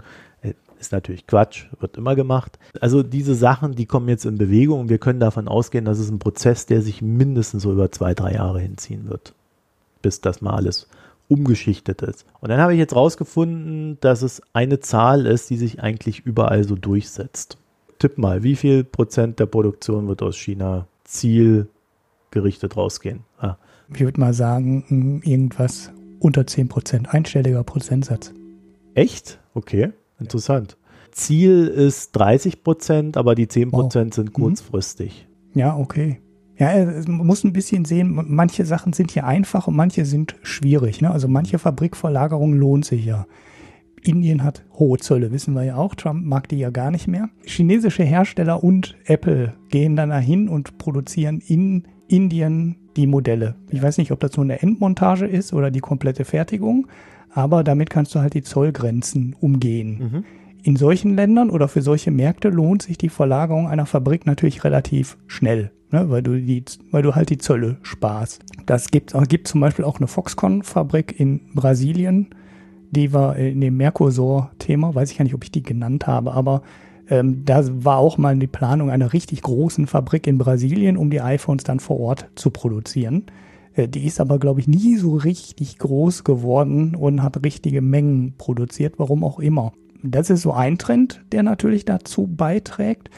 Ist 0.83 0.91
natürlich 0.91 1.29
Quatsch, 1.29 1.67
wird 1.79 1.97
immer 1.97 2.17
gemacht. 2.17 2.59
Also 2.81 3.05
diese 3.05 3.37
Sachen, 3.37 3.77
die 3.77 3.87
kommen 3.87 4.09
jetzt 4.09 4.25
in 4.25 4.37
Bewegung 4.37 4.81
und 4.81 4.89
wir 4.89 4.99
können 4.99 5.21
davon 5.21 5.47
ausgehen, 5.47 5.85
dass 5.85 6.01
es 6.01 6.11
ein 6.11 6.19
Prozess, 6.19 6.67
der 6.67 6.83
sich 6.83 7.01
mindestens 7.01 7.63
so 7.63 7.71
über 7.71 7.93
zwei, 7.93 8.15
drei 8.15 8.33
Jahre 8.33 8.59
hinziehen 8.59 9.09
wird, 9.09 9.33
bis 10.03 10.21
das 10.21 10.41
mal 10.41 10.55
alles 10.57 10.89
umgeschichtet 11.29 12.03
ist. 12.03 12.27
Und 12.41 12.49
dann 12.49 12.59
habe 12.61 12.73
ich 12.73 12.81
jetzt 12.81 12.97
rausgefunden, 12.97 13.99
dass 14.01 14.23
es 14.23 14.43
eine 14.55 14.81
Zahl 14.81 15.25
ist, 15.27 15.51
die 15.51 15.57
sich 15.57 15.81
eigentlich 15.81 16.27
überall 16.27 16.65
so 16.65 16.75
durchsetzt. 16.75 17.59
Tipp 18.01 18.19
mal, 18.19 18.43
wie 18.43 18.57
viel 18.57 18.83
Prozent 18.83 19.39
der 19.39 19.47
Produktion 19.47 20.09
wird 20.09 20.21
aus 20.21 20.37
China 20.37 20.89
zielgerichtet 21.05 22.77
rausgehen? 22.77 23.21
Ah. 23.39 23.55
Ich 23.95 24.01
würde 24.01 24.19
mal 24.19 24.35
sagen, 24.35 25.23
irgendwas 25.25 25.93
unter 26.19 26.45
10 26.45 26.67
Prozent, 26.67 27.15
einstelliger 27.15 27.63
Prozentsatz. 27.63 28.35
Echt? 28.97 29.39
Okay, 29.55 29.93
interessant. 30.23 30.77
Ziel 31.11 31.67
ist 31.67 32.13
30 32.13 32.63
Prozent, 32.63 33.17
aber 33.17 33.35
die 33.35 33.49
10 33.49 33.71
Prozent 33.71 34.13
wow. 34.13 34.15
sind 34.17 34.29
mhm. 34.31 34.43
kurzfristig. 34.43 35.29
Ja, 35.55 35.77
okay. 35.77 36.21
Ja, 36.59 36.85
man 37.07 37.27
muss 37.27 37.45
ein 37.45 37.53
bisschen 37.53 37.85
sehen, 37.85 38.19
manche 38.29 38.65
Sachen 38.65 38.93
sind 38.93 39.11
hier 39.11 39.27
einfach 39.27 39.67
und 39.69 39.77
manche 39.77 40.05
sind 40.05 40.37
schwierig. 40.43 41.01
Ne? 41.01 41.11
Also 41.11 41.29
manche 41.29 41.59
Fabrikverlagerung 41.59 42.55
lohnt 42.55 42.85
sich 42.85 43.05
ja. 43.05 43.27
Indien 44.05 44.43
hat 44.43 44.65
hohe 44.75 44.99
Zölle, 44.99 45.31
wissen 45.31 45.55
wir 45.55 45.63
ja 45.63 45.77
auch. 45.77 45.95
Trump 45.95 46.25
mag 46.25 46.49
die 46.49 46.59
ja 46.59 46.71
gar 46.71 46.91
nicht 46.91 47.09
mehr. 47.09 47.29
Chinesische 47.45 48.03
Hersteller 48.03 48.63
und 48.63 48.97
Apple 49.05 49.55
gehen 49.71 49.97
dann 49.97 50.11
dahin 50.11 50.49
und 50.49 50.79
produzieren 50.79 51.41
in 51.47 51.85
Indien 52.09 52.77
die 52.97 53.07
Modelle. 53.07 53.55
Ich 53.71 53.83
weiß 53.83 53.99
nicht, 53.99 54.11
ob 54.11 54.21
das 54.21 54.37
nur 54.37 54.45
eine 54.45 54.61
Endmontage 54.61 55.27
ist 55.27 55.53
oder 55.53 55.71
die 55.71 55.81
komplette 55.81 56.25
Fertigung, 56.25 56.89
aber 57.33 57.65
damit 57.65 57.91
kannst 57.91 58.15
du 58.15 58.21
halt 58.21 58.35
die 58.35 58.43
Zollgrenzen 58.43 59.35
umgehen. 59.41 59.99
Mhm. 59.99 60.25
In 60.63 60.77
solchen 60.77 61.17
Ländern 61.17 61.51
oder 61.51 61.67
für 61.67 61.83
solche 61.83 62.11
Märkte 62.11 62.49
lohnt 62.49 62.83
sich 62.83 62.99
die 62.99 63.09
Verlagerung 63.09 63.69
einer 63.69 63.87
Fabrik 63.87 64.27
natürlich 64.27 64.65
relativ 64.65 65.17
schnell 65.27 65.73
ne, 65.93 66.11
weil 66.11 66.23
du 66.23 66.41
die, 66.41 66.65
weil 66.91 67.03
du 67.03 67.15
halt 67.15 67.31
die 67.31 67.39
Zölle 67.39 67.77
sparst. 67.83 68.43
Das 68.67 68.91
gibt, 68.91 69.15
gibt 69.29 69.49
zum 69.49 69.61
Beispiel 69.61 69.85
auch 69.85 69.99
eine 69.99 70.09
Foxconn-Fabrik 70.09 71.19
in 71.21 71.41
Brasilien, 71.55 72.31
die 72.91 73.13
war 73.13 73.37
in 73.37 73.61
dem 73.61 73.77
Mercosur-Thema, 73.77 74.95
weiß 74.95 75.11
ich 75.11 75.19
gar 75.19 75.25
nicht, 75.25 75.35
ob 75.35 75.45
ich 75.45 75.53
die 75.53 75.63
genannt 75.63 76.07
habe, 76.07 76.33
aber 76.33 76.63
ähm, 77.09 77.45
da 77.45 77.63
war 77.85 77.99
auch 77.99 78.19
mal 78.19 78.37
die 78.37 78.47
Planung 78.47 78.91
einer 78.91 79.13
richtig 79.13 79.43
großen 79.43 79.87
Fabrik 79.87 80.27
in 80.27 80.39
Brasilien, 80.39 80.97
um 80.97 81.11
die 81.11 81.21
iPhones 81.21 81.65
dann 81.65 81.81
vor 81.81 82.01
Ort 82.01 82.29
zu 82.35 82.51
produzieren. 82.51 83.25
Äh, 83.75 83.89
die 83.89 84.07
ist 84.07 84.21
aber, 84.21 84.39
glaube 84.39 84.61
ich, 84.61 84.69
nie 84.69 84.97
so 84.97 85.15
richtig 85.17 85.79
groß 85.79 86.25
geworden 86.25 86.95
und 86.95 87.23
hat 87.23 87.43
richtige 87.45 87.81
Mengen 87.81 88.35
produziert, 88.39 88.95
warum 88.99 89.25
auch 89.25 89.39
immer. 89.39 89.73
Das 90.03 90.31
ist 90.31 90.43
so 90.43 90.53
ein 90.53 90.79
Trend, 90.79 91.25
der 91.33 91.43
natürlich 91.43 91.85
dazu 91.85 92.27
beiträgt. 92.27 93.11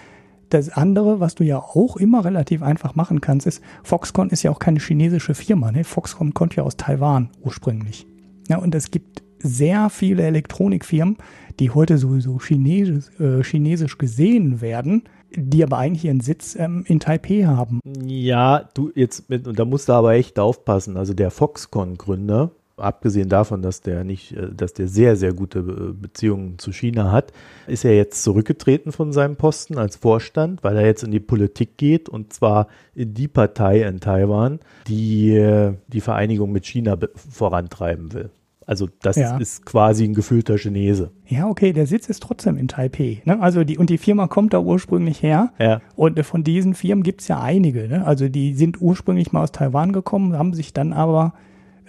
Das 0.51 0.69
andere, 0.69 1.19
was 1.19 1.35
du 1.35 1.43
ja 1.43 1.59
auch 1.59 1.97
immer 1.97 2.25
relativ 2.25 2.63
einfach 2.63 2.95
machen 2.95 3.21
kannst, 3.21 3.47
ist, 3.47 3.63
Foxconn 3.83 4.29
ist 4.29 4.43
ja 4.43 4.51
auch 4.51 4.59
keine 4.59 4.79
chinesische 4.79 5.35
Firma. 5.35 5.73
Ne? 5.73 5.85
Foxconn 5.85 6.35
kommt 6.35 6.55
ja 6.57 6.63
aus 6.63 6.77
Taiwan 6.77 7.31
ursprünglich. 7.43 8.07
Ja, 8.49 8.59
und 8.59 8.75
es 8.75 8.91
gibt 8.91 9.23
sehr 9.39 9.91
viele 9.91 10.23
Elektronikfirmen, 10.25 11.17
die 11.61 11.71
heute 11.71 11.99
sowieso 11.99 12.39
chinesisch, 12.39 13.11
äh, 13.19 13.43
chinesisch 13.43 13.99
gesehen 13.99 14.61
werden, 14.61 15.05
die 15.37 15.63
aber 15.63 15.79
eigentlich 15.79 16.05
ihren 16.05 16.21
Sitz 16.21 16.57
ähm, 16.57 16.85
in 16.87 17.01
Taipei 17.01 17.45
haben. 17.45 17.81
Ja, 18.05 18.69
du 18.75 18.91
jetzt 18.95 19.29
mit, 19.31 19.47
und 19.47 19.59
da 19.59 19.65
musst 19.65 19.89
du 19.89 19.93
aber 19.93 20.15
echt 20.15 20.39
aufpassen. 20.39 20.97
Also 20.97 21.15
der 21.15 21.31
Foxconn-Gründer, 21.31 22.51
abgesehen 22.77 23.29
davon, 23.29 23.63
dass 23.63 23.81
der 23.81 24.05
nicht, 24.05 24.33
äh, 24.33 24.49
dass 24.53 24.73
der 24.73 24.89
sehr, 24.89 25.17
sehr 25.17 25.33
gute 25.33 25.61
äh, 25.61 25.93
Beziehungen 25.93 26.59
zu 26.59 26.73
China 26.73 27.13
hat, 27.13 27.33
ist 27.67 27.85
er 27.85 27.97
jetzt 27.97 28.23
zurückgetreten 28.23 28.93
von 28.93 29.13
seinem 29.13 29.37
Posten 29.37 29.79
als 29.79 29.97
Vorstand, 29.97 30.65
weil 30.65 30.77
er 30.77 30.87
jetzt 30.87 31.05
in 31.05 31.11
die 31.11 31.21
Politik 31.21 31.77
geht 31.77 32.09
und 32.09 32.33
zwar 32.33 32.69
in 32.95 33.15
die 33.15 33.29
Partei 33.29 33.83
in 33.83 34.01
Taiwan, 34.01 34.61
die 34.87 35.35
äh, 35.37 35.75
die 35.89 36.01
Vereinigung 36.01 36.53
mit 36.53 36.67
China 36.67 36.97
vorantreiben 37.15 38.13
will. 38.13 38.31
Also 38.67 38.89
das 39.03 39.17
ja. 39.17 39.37
ist 39.37 39.67
quasi 39.67 40.05
ein 40.05 40.15
gefühlter 40.15 40.57
Chinese. 40.57 41.11
Ja, 41.27 41.47
okay, 41.49 41.73
der 41.73 41.87
Sitz 41.87 42.09
ist 42.09 42.23
trotzdem 42.23 42.57
in 42.57 42.69
Taipei. 42.69 43.23
Ne? 43.25 43.41
Also 43.41 43.65
die, 43.65 43.79
und 43.79 43.91
die 43.91 43.99
Firma 43.99 44.27
kommt 44.27 44.55
da 44.55 44.61
ursprünglich 44.61 45.23
her. 45.23 45.53
Ja. 45.59 45.81
Und 45.97 46.19
von 46.25 46.45
diesen 46.45 46.75
Firmen 46.75 47.03
gibt 47.03 47.21
es 47.21 47.29
ja 47.29 47.41
einige. 47.41 47.89
Ne? 47.89 48.07
Also 48.07 48.29
die 48.29 48.55
sind 48.55 48.81
ursprünglich 48.81 49.33
mal 49.33 49.43
aus 49.43 49.53
Taiwan 49.53 49.93
gekommen, 49.93 50.39
haben 50.39 50.55
sich 50.55 50.73
dann 50.73 50.93
aber 50.93 51.35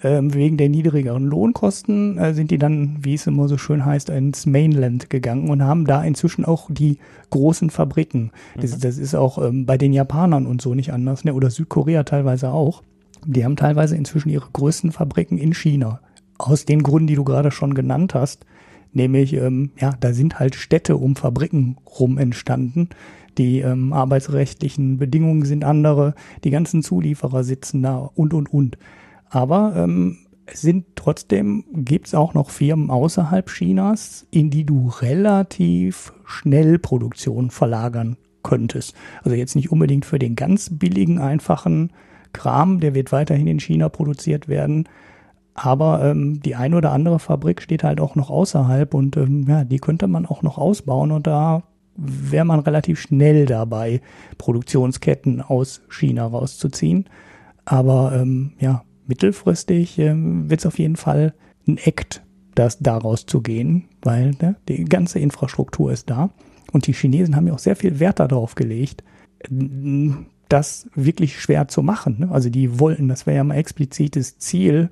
ähm, 0.04 0.34
wegen 0.34 0.58
der 0.58 0.70
niedrigeren 0.70 1.26
Lohnkosten 1.26 2.18
äh, 2.18 2.34
sind 2.34 2.52
die 2.52 2.58
dann, 2.58 2.98
wie 3.02 3.14
es 3.14 3.28
immer 3.28 3.48
so 3.48 3.58
schön 3.58 3.86
heißt, 3.86 4.10
ins 4.10 4.46
Mainland 4.46 5.10
gegangen 5.10 5.50
und 5.50 5.64
haben 5.64 5.86
da 5.86 6.04
inzwischen 6.04 6.46
auch 6.46 6.70
die 6.70 7.00
großen 7.30 7.70
Fabriken. 7.70 8.32
Das, 8.60 8.76
mhm. 8.76 8.82
das 8.82 8.98
ist 8.98 9.16
auch 9.16 9.38
ähm, 9.38 9.66
bei 9.66 9.78
den 9.78 9.94
Japanern 9.94 10.46
und 10.46 10.62
so 10.62 10.76
nicht 10.76 10.92
anders, 10.92 11.24
ne? 11.24 11.34
oder 11.34 11.50
Südkorea 11.50 12.04
teilweise 12.04 12.50
auch. 12.50 12.84
Die 13.26 13.44
haben 13.44 13.56
teilweise 13.56 13.96
inzwischen 13.96 14.30
ihre 14.30 14.48
größten 14.52 14.92
Fabriken 14.92 15.38
in 15.38 15.54
China. 15.54 16.02
Aus 16.38 16.66
den 16.66 16.84
Gründen, 16.84 17.08
die 17.08 17.16
du 17.16 17.24
gerade 17.24 17.52
schon 17.52 17.74
genannt 17.74 18.14
hast. 18.14 18.46
Nämlich, 18.92 19.34
ähm, 19.34 19.72
ja, 19.78 19.94
da 20.00 20.14
sind 20.14 20.40
halt 20.40 20.56
Städte 20.56 20.98
um 20.98 21.16
Fabriken 21.16 21.78
rum 22.00 22.18
entstanden. 22.18 22.90
Die 23.38 23.60
ähm, 23.60 23.92
arbeitsrechtlichen 23.92 24.98
Bedingungen 24.98 25.44
sind 25.44 25.66
andere, 25.66 26.16
die 26.44 26.50
ganzen 26.50 26.82
Zulieferer 26.82 27.44
sitzen 27.44 27.84
da 27.84 27.98
und, 27.98 28.34
und, 28.34 28.54
und. 28.54 28.78
Aber 29.30 29.74
ähm, 29.76 30.18
es 30.46 30.62
sind 30.62 30.86
trotzdem, 30.96 31.66
gibt 31.74 32.08
es 32.08 32.16
auch 32.16 32.34
noch 32.34 32.50
Firmen 32.50 32.90
außerhalb 32.90 33.50
Chinas, 33.50 34.28
in 34.32 34.50
die 34.50 34.64
du 34.64 34.88
relativ 34.88 36.14
schnell 36.24 36.80
Produktion 36.80 37.50
verlagern 37.50 38.18
könntest. 38.44 38.96
Also 39.24 39.36
jetzt 39.36 39.56
nicht 39.56 39.72
unbedingt 39.72 40.06
für 40.06 40.20
den 40.20 40.36
ganz 40.36 40.70
billigen, 40.72 41.20
einfachen 41.20 41.92
Kram, 42.32 42.80
der 42.80 42.94
wird 42.94 43.12
weiterhin 43.12 43.48
in 43.48 43.60
China 43.60 43.90
produziert 43.90 44.48
werden. 44.48 44.88
Aber 45.56 46.04
ähm, 46.04 46.42
die 46.42 46.56
eine 46.56 46.76
oder 46.76 46.92
andere 46.92 47.18
Fabrik 47.18 47.62
steht 47.62 47.84
halt 47.84 48.02
auch 48.02 48.16
noch 48.16 48.30
außerhalb 48.30 48.94
und 48.94 49.16
ähm, 49.16 49.46
ja, 49.48 49.64
die 49.64 49.80
könnte 49.80 50.08
man 50.08 50.26
auch 50.26 50.42
noch 50.42 50.58
ausbauen 50.58 51.12
und 51.12 51.28
da 51.28 51.64
wäre 51.96 52.44
man 52.44 52.60
relativ 52.60 53.00
schnell 53.00 53.46
dabei, 53.46 54.02
Produktionsketten 54.38 55.42
aus 55.42 55.82
China 55.90 56.28
rauszuziehen. 56.28 57.06
Aber 57.64 58.12
ähm, 58.14 58.52
ja, 58.60 58.84
mittelfristig 59.08 59.98
ähm, 59.98 60.50
wird 60.50 60.60
es 60.60 60.66
auf 60.66 60.78
jeden 60.78 60.98
Fall 60.98 61.34
ein 61.68 61.78
Act, 61.78 62.22
das 62.54 62.80
daraus 62.80 63.26
zu 63.26 63.42
gehen, 63.42 63.86
weil 64.02 64.32
ne, 64.42 64.58
die 64.68 64.84
ganze 64.84 65.20
Infrastruktur 65.20 65.92
ist 65.92 66.10
da. 66.10 66.32
Und 66.74 66.88
die 66.88 66.94
Chinesen 66.94 67.36
haben 67.36 67.48
ja 67.48 67.54
auch 67.54 67.60
sehr 67.60 67.78
viel 67.78 68.02
Wert 68.02 68.20
darauf 68.20 68.56
gelegt, 68.56 69.04
das 70.50 70.90
wirklich 70.96 71.40
schwer 71.40 71.70
zu 71.70 71.82
machen. 71.82 72.18
Ne? 72.20 72.32
Also 72.32 72.50
die 72.50 72.80
wollten, 72.80 73.08
das 73.08 73.26
wäre 73.26 73.38
ja 73.38 73.44
mal 73.46 73.56
explizites 73.56 74.38
Ziel, 74.38 74.90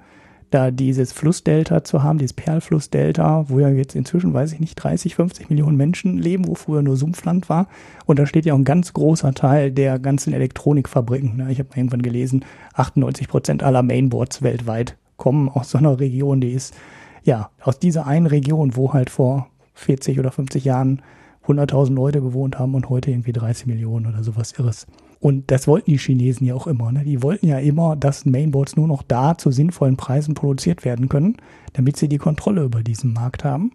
da 0.53 0.71
dieses 0.71 1.11
Flussdelta 1.11 1.83
zu 1.83 2.03
haben, 2.03 2.19
dieses 2.19 2.33
Perlflussdelta, 2.33 3.49
wo 3.49 3.59
ja 3.59 3.69
jetzt 3.69 3.95
inzwischen, 3.95 4.33
weiß 4.33 4.53
ich 4.53 4.59
nicht, 4.59 4.75
30, 4.75 5.15
50 5.15 5.49
Millionen 5.49 5.77
Menschen 5.77 6.17
leben, 6.17 6.47
wo 6.47 6.55
früher 6.55 6.81
nur 6.81 6.97
Sumpfland 6.97 7.49
war. 7.49 7.67
Und 8.05 8.19
da 8.19 8.25
steht 8.25 8.45
ja 8.45 8.53
auch 8.53 8.57
ein 8.57 8.63
ganz 8.63 8.93
großer 8.93 9.33
Teil 9.33 9.71
der 9.71 9.99
ganzen 9.99 10.33
Elektronikfabriken. 10.33 11.37
Ne? 11.37 11.51
Ich 11.51 11.59
habe 11.59 11.69
irgendwann 11.75 12.01
gelesen, 12.01 12.45
98 12.75 13.27
Prozent 13.27 13.63
aller 13.63 13.81
Mainboards 13.81 14.41
weltweit 14.41 14.97
kommen 15.17 15.49
aus 15.49 15.71
so 15.71 15.77
einer 15.77 15.99
Region, 15.99 16.41
die 16.41 16.51
ist, 16.51 16.75
ja, 17.23 17.49
aus 17.61 17.79
dieser 17.79 18.05
einen 18.05 18.25
Region, 18.25 18.75
wo 18.75 18.93
halt 18.93 19.09
vor 19.09 19.47
40 19.75 20.19
oder 20.19 20.31
50 20.31 20.65
Jahren 20.65 21.01
100.000 21.47 21.93
Leute 21.93 22.21
gewohnt 22.21 22.59
haben 22.59 22.75
und 22.75 22.89
heute 22.89 23.11
irgendwie 23.11 23.33
30 23.33 23.67
Millionen 23.67 24.05
oder 24.05 24.23
sowas 24.23 24.53
Irres. 24.57 24.87
Und 25.23 25.51
das 25.51 25.69
wollten 25.69 25.89
die 25.89 25.97
Chinesen 25.97 26.45
ja 26.45 26.53
auch 26.53 26.67
immer. 26.67 26.91
Ne? 26.91 27.05
Die 27.05 27.23
wollten 27.23 27.47
ja 27.47 27.57
immer, 27.57 27.95
dass 27.95 28.25
Mainboards 28.25 28.75
nur 28.75 28.89
noch 28.89 29.03
da 29.03 29.37
zu 29.37 29.51
sinnvollen 29.51 29.95
Preisen 29.95 30.33
produziert 30.33 30.83
werden 30.83 31.07
können, 31.07 31.37
damit 31.71 31.95
sie 31.95 32.09
die 32.09 32.17
Kontrolle 32.17 32.63
über 32.63 32.83
diesen 32.83 33.13
Markt 33.13 33.45
haben. 33.45 33.71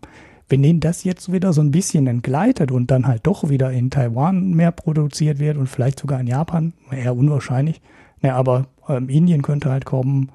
Wenn 0.51 0.63
denen 0.63 0.81
das 0.81 1.05
jetzt 1.05 1.33
wieder 1.33 1.55
so 1.55 1.63
ein 1.63 1.71
bisschen 1.71 2.07
entgleitet 2.07 2.71
und 2.71 2.91
dann 2.91 3.07
halt 3.07 3.27
doch 3.27 3.49
wieder 3.49 3.73
in 3.73 3.89
Taiwan 3.89 4.51
mehr 4.51 4.73
produziert 4.73 5.39
wird 5.39 5.57
und 5.57 5.69
vielleicht 5.69 5.99
sogar 5.99 6.21
in 6.21 6.27
Japan, 6.27 6.75
eher 6.91 7.17
unwahrscheinlich, 7.17 7.81
ne, 8.21 8.35
aber 8.35 8.67
ähm, 8.87 9.09
Indien 9.09 9.41
könnte 9.41 9.71
halt 9.71 9.87
kommen 9.87 10.31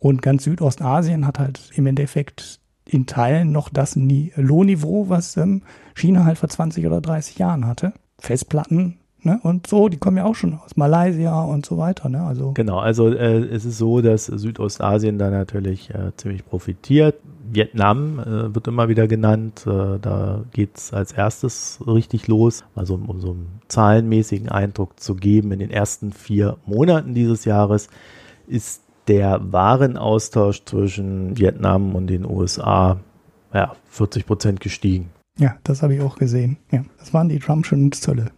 und 0.00 0.20
ganz 0.20 0.42
Südostasien 0.42 1.28
hat 1.28 1.38
halt 1.38 1.70
im 1.76 1.86
Endeffekt 1.86 2.58
in 2.84 3.06
Teilen 3.06 3.52
noch 3.52 3.68
das 3.68 3.94
Lohnniveau, 3.94 5.08
was 5.08 5.36
ähm, 5.36 5.62
China 5.94 6.24
halt 6.24 6.38
vor 6.38 6.48
20 6.48 6.84
oder 6.86 7.00
30 7.00 7.38
Jahren 7.38 7.68
hatte. 7.68 7.92
Festplatten 8.18 8.96
Ne? 9.26 9.40
Und 9.42 9.66
so, 9.66 9.88
die 9.88 9.96
kommen 9.96 10.18
ja 10.18 10.24
auch 10.24 10.36
schon 10.36 10.54
aus 10.54 10.76
Malaysia 10.76 11.42
und 11.42 11.66
so 11.66 11.78
weiter. 11.78 12.08
Ne? 12.08 12.22
Also 12.22 12.52
genau, 12.52 12.78
also 12.78 13.08
äh, 13.08 13.38
es 13.38 13.64
ist 13.64 13.76
so, 13.76 14.00
dass 14.00 14.26
Südostasien 14.26 15.18
da 15.18 15.30
natürlich 15.30 15.90
äh, 15.90 16.12
ziemlich 16.16 16.46
profitiert. 16.46 17.16
Vietnam 17.50 18.20
äh, 18.20 18.54
wird 18.54 18.68
immer 18.68 18.88
wieder 18.88 19.08
genannt. 19.08 19.66
Äh, 19.66 19.98
da 20.00 20.44
geht 20.52 20.76
es 20.76 20.92
als 20.92 21.10
erstes 21.10 21.80
richtig 21.84 22.28
los. 22.28 22.64
Also 22.76 22.94
um, 22.94 23.10
um 23.10 23.20
so 23.20 23.30
einen 23.30 23.60
zahlenmäßigen 23.66 24.48
Eindruck 24.48 25.00
zu 25.00 25.16
geben, 25.16 25.50
in 25.50 25.58
den 25.58 25.72
ersten 25.72 26.12
vier 26.12 26.56
Monaten 26.64 27.12
dieses 27.12 27.44
Jahres 27.44 27.88
ist 28.46 28.82
der 29.08 29.40
Warenaustausch 29.52 30.64
zwischen 30.66 31.36
Vietnam 31.36 31.96
und 31.96 32.06
den 32.06 32.24
USA 32.24 33.00
ja, 33.52 33.74
40 33.86 34.24
Prozent 34.24 34.60
gestiegen. 34.60 35.10
Ja, 35.36 35.56
das 35.64 35.82
habe 35.82 35.96
ich 35.96 36.00
auch 36.00 36.16
gesehen. 36.16 36.58
Ja, 36.70 36.84
das 36.98 37.12
waren 37.12 37.28
die 37.28 37.40
Trumpschen 37.40 37.90
Zölle. 37.90 38.30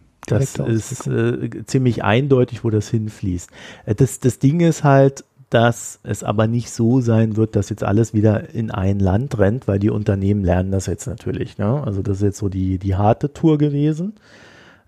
Das 0.67 0.91
ist 0.91 1.07
äh, 1.07 1.65
ziemlich 1.65 2.03
eindeutig, 2.03 2.63
wo 2.63 2.69
das 2.69 2.89
hinfließt. 2.89 3.49
Äh, 3.85 3.95
das, 3.95 4.19
das 4.19 4.39
Ding 4.39 4.59
ist 4.61 4.83
halt, 4.83 5.23
dass 5.49 5.99
es 6.03 6.23
aber 6.23 6.47
nicht 6.47 6.69
so 6.69 7.01
sein 7.01 7.35
wird, 7.35 7.55
dass 7.55 7.69
jetzt 7.69 7.83
alles 7.83 8.13
wieder 8.13 8.53
in 8.53 8.69
ein 8.69 8.99
Land 8.99 9.39
rennt, 9.39 9.67
weil 9.67 9.79
die 9.79 9.89
Unternehmen 9.89 10.43
lernen 10.43 10.71
das 10.71 10.85
jetzt 10.85 11.07
natürlich. 11.07 11.57
Ne? 11.57 11.83
Also 11.83 12.01
das 12.01 12.17
ist 12.17 12.23
jetzt 12.23 12.37
so 12.37 12.49
die, 12.49 12.77
die 12.77 12.95
harte 12.95 13.33
Tour 13.33 13.57
gewesen. 13.57 14.13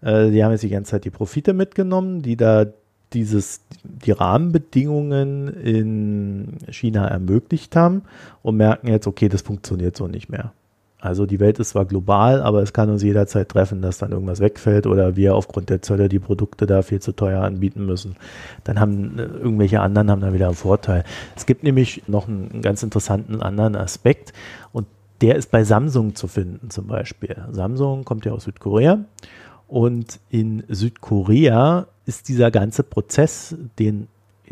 Äh, 0.02 0.30
die 0.30 0.44
haben 0.44 0.52
jetzt 0.52 0.64
die 0.64 0.70
ganze 0.70 0.92
Zeit 0.92 1.06
die 1.06 1.10
Profite 1.10 1.54
mitgenommen, 1.54 2.22
die 2.22 2.38
da 2.38 2.66
dieses, 3.14 3.62
die 3.84 4.12
Rahmenbedingungen 4.12 5.48
in 5.48 6.58
China 6.70 7.08
ermöglicht 7.08 7.76
haben 7.76 8.04
und 8.42 8.56
merken 8.58 8.88
jetzt, 8.88 9.08
okay, 9.08 9.28
das 9.30 9.42
funktioniert 9.42 9.98
so 9.98 10.08
nicht 10.08 10.30
mehr. 10.30 10.54
Also 11.02 11.26
die 11.26 11.40
Welt 11.40 11.58
ist 11.58 11.70
zwar 11.70 11.86
global, 11.86 12.44
aber 12.44 12.62
es 12.62 12.74
kann 12.74 12.92
uns 12.92 13.02
jederzeit 13.02 13.50
treffen, 13.50 13.82
dass 13.82 13.98
dann 13.98 14.12
irgendwas 14.12 14.40
wegfällt 14.40 14.86
oder 14.86 15.16
wir 15.16 15.36
aufgrund 15.36 15.72
der 15.72 15.82
Zölle 15.82 16.10
die 16.10 16.20
Produkte 16.20 16.68
da 16.68 16.84
viel 16.84 17.02
zu 17.02 17.12
teuer 17.12 17.42
anbieten 17.42 17.88
müssen. 17.88 18.16
Dann 18.64 18.80
haben 18.80 19.18
äh, 19.18 19.24
irgendwelche 19.24 19.82
anderen 19.82 20.12
haben 20.12 20.22
da 20.22 20.32
wieder 20.32 20.46
einen 20.46 20.56
Vorteil. 20.56 21.04
Es 21.36 21.48
gibt 21.48 21.64
nämlich 21.64 22.04
noch 22.08 22.28
einen 22.28 22.62
ganz 22.62 22.84
interessanten 22.84 23.42
anderen 23.42 23.76
Aspekt 23.76 24.32
und 24.72 24.86
der 25.22 25.36
ist 25.36 25.50
bei 25.50 25.64
Samsung 25.64 26.14
zu 26.14 26.28
finden 26.28 26.70
zum 26.70 26.86
Beispiel. 26.86 27.36
Samsung 27.52 28.06
kommt 28.06 28.26
ja 28.26 28.34
aus 28.34 28.44
Südkorea 28.44 29.00
und 29.68 30.20
in 30.30 30.64
Südkorea 30.68 31.88
ist 32.06 32.30
dieser 32.30 32.52
ganze 32.52 32.84
Prozess, 32.84 33.56
den 33.80 34.08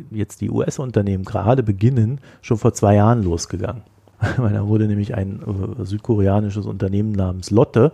jetzt 0.10 0.42
die 0.42 0.50
US-Unternehmen 0.50 1.26
gerade 1.26 1.62
beginnen, 1.62 2.22
schon 2.42 2.58
vor 2.58 2.74
zwei 2.74 2.96
Jahren 2.96 3.22
losgegangen. 3.22 3.84
weil 4.38 4.54
da 4.54 4.68
wurde 4.68 4.88
nämlich 4.88 5.16
ein 5.16 5.42
äh, 5.42 5.86
südkoreanisches 5.86 6.66
Unternehmen 6.66 7.12
namens 7.12 7.52
Lotte 7.52 7.92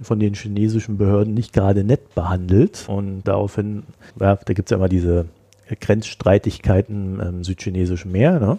von 0.00 0.20
den 0.20 0.34
chinesischen 0.34 0.98
Behörden 0.98 1.34
nicht 1.34 1.52
gerade 1.52 1.84
nett 1.84 2.14
behandelt. 2.14 2.84
Und 2.88 3.22
daraufhin, 3.24 3.84
ja, 4.20 4.36
da 4.36 4.52
gibt 4.52 4.68
es 4.68 4.70
ja 4.70 4.76
immer 4.76 4.88
diese 4.88 5.26
Grenzstreitigkeiten 5.80 7.20
im 7.20 7.44
südchinesischen 7.44 8.12
Meer. 8.12 8.38
Ne? 8.38 8.58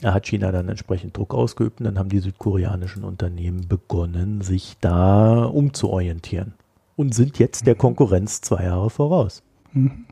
Da 0.00 0.14
hat 0.14 0.26
China 0.26 0.52
dann 0.52 0.68
entsprechend 0.68 1.16
Druck 1.16 1.34
ausgeübt 1.34 1.80
und 1.80 1.86
dann 1.86 1.98
haben 1.98 2.08
die 2.08 2.20
südkoreanischen 2.20 3.02
Unternehmen 3.02 3.66
begonnen, 3.66 4.42
sich 4.42 4.76
da 4.80 5.44
umzuorientieren 5.44 6.54
und 6.96 7.14
sind 7.14 7.38
jetzt 7.38 7.66
der 7.66 7.74
Konkurrenz 7.74 8.40
zwei 8.40 8.64
Jahre 8.64 8.90
voraus. 8.90 9.42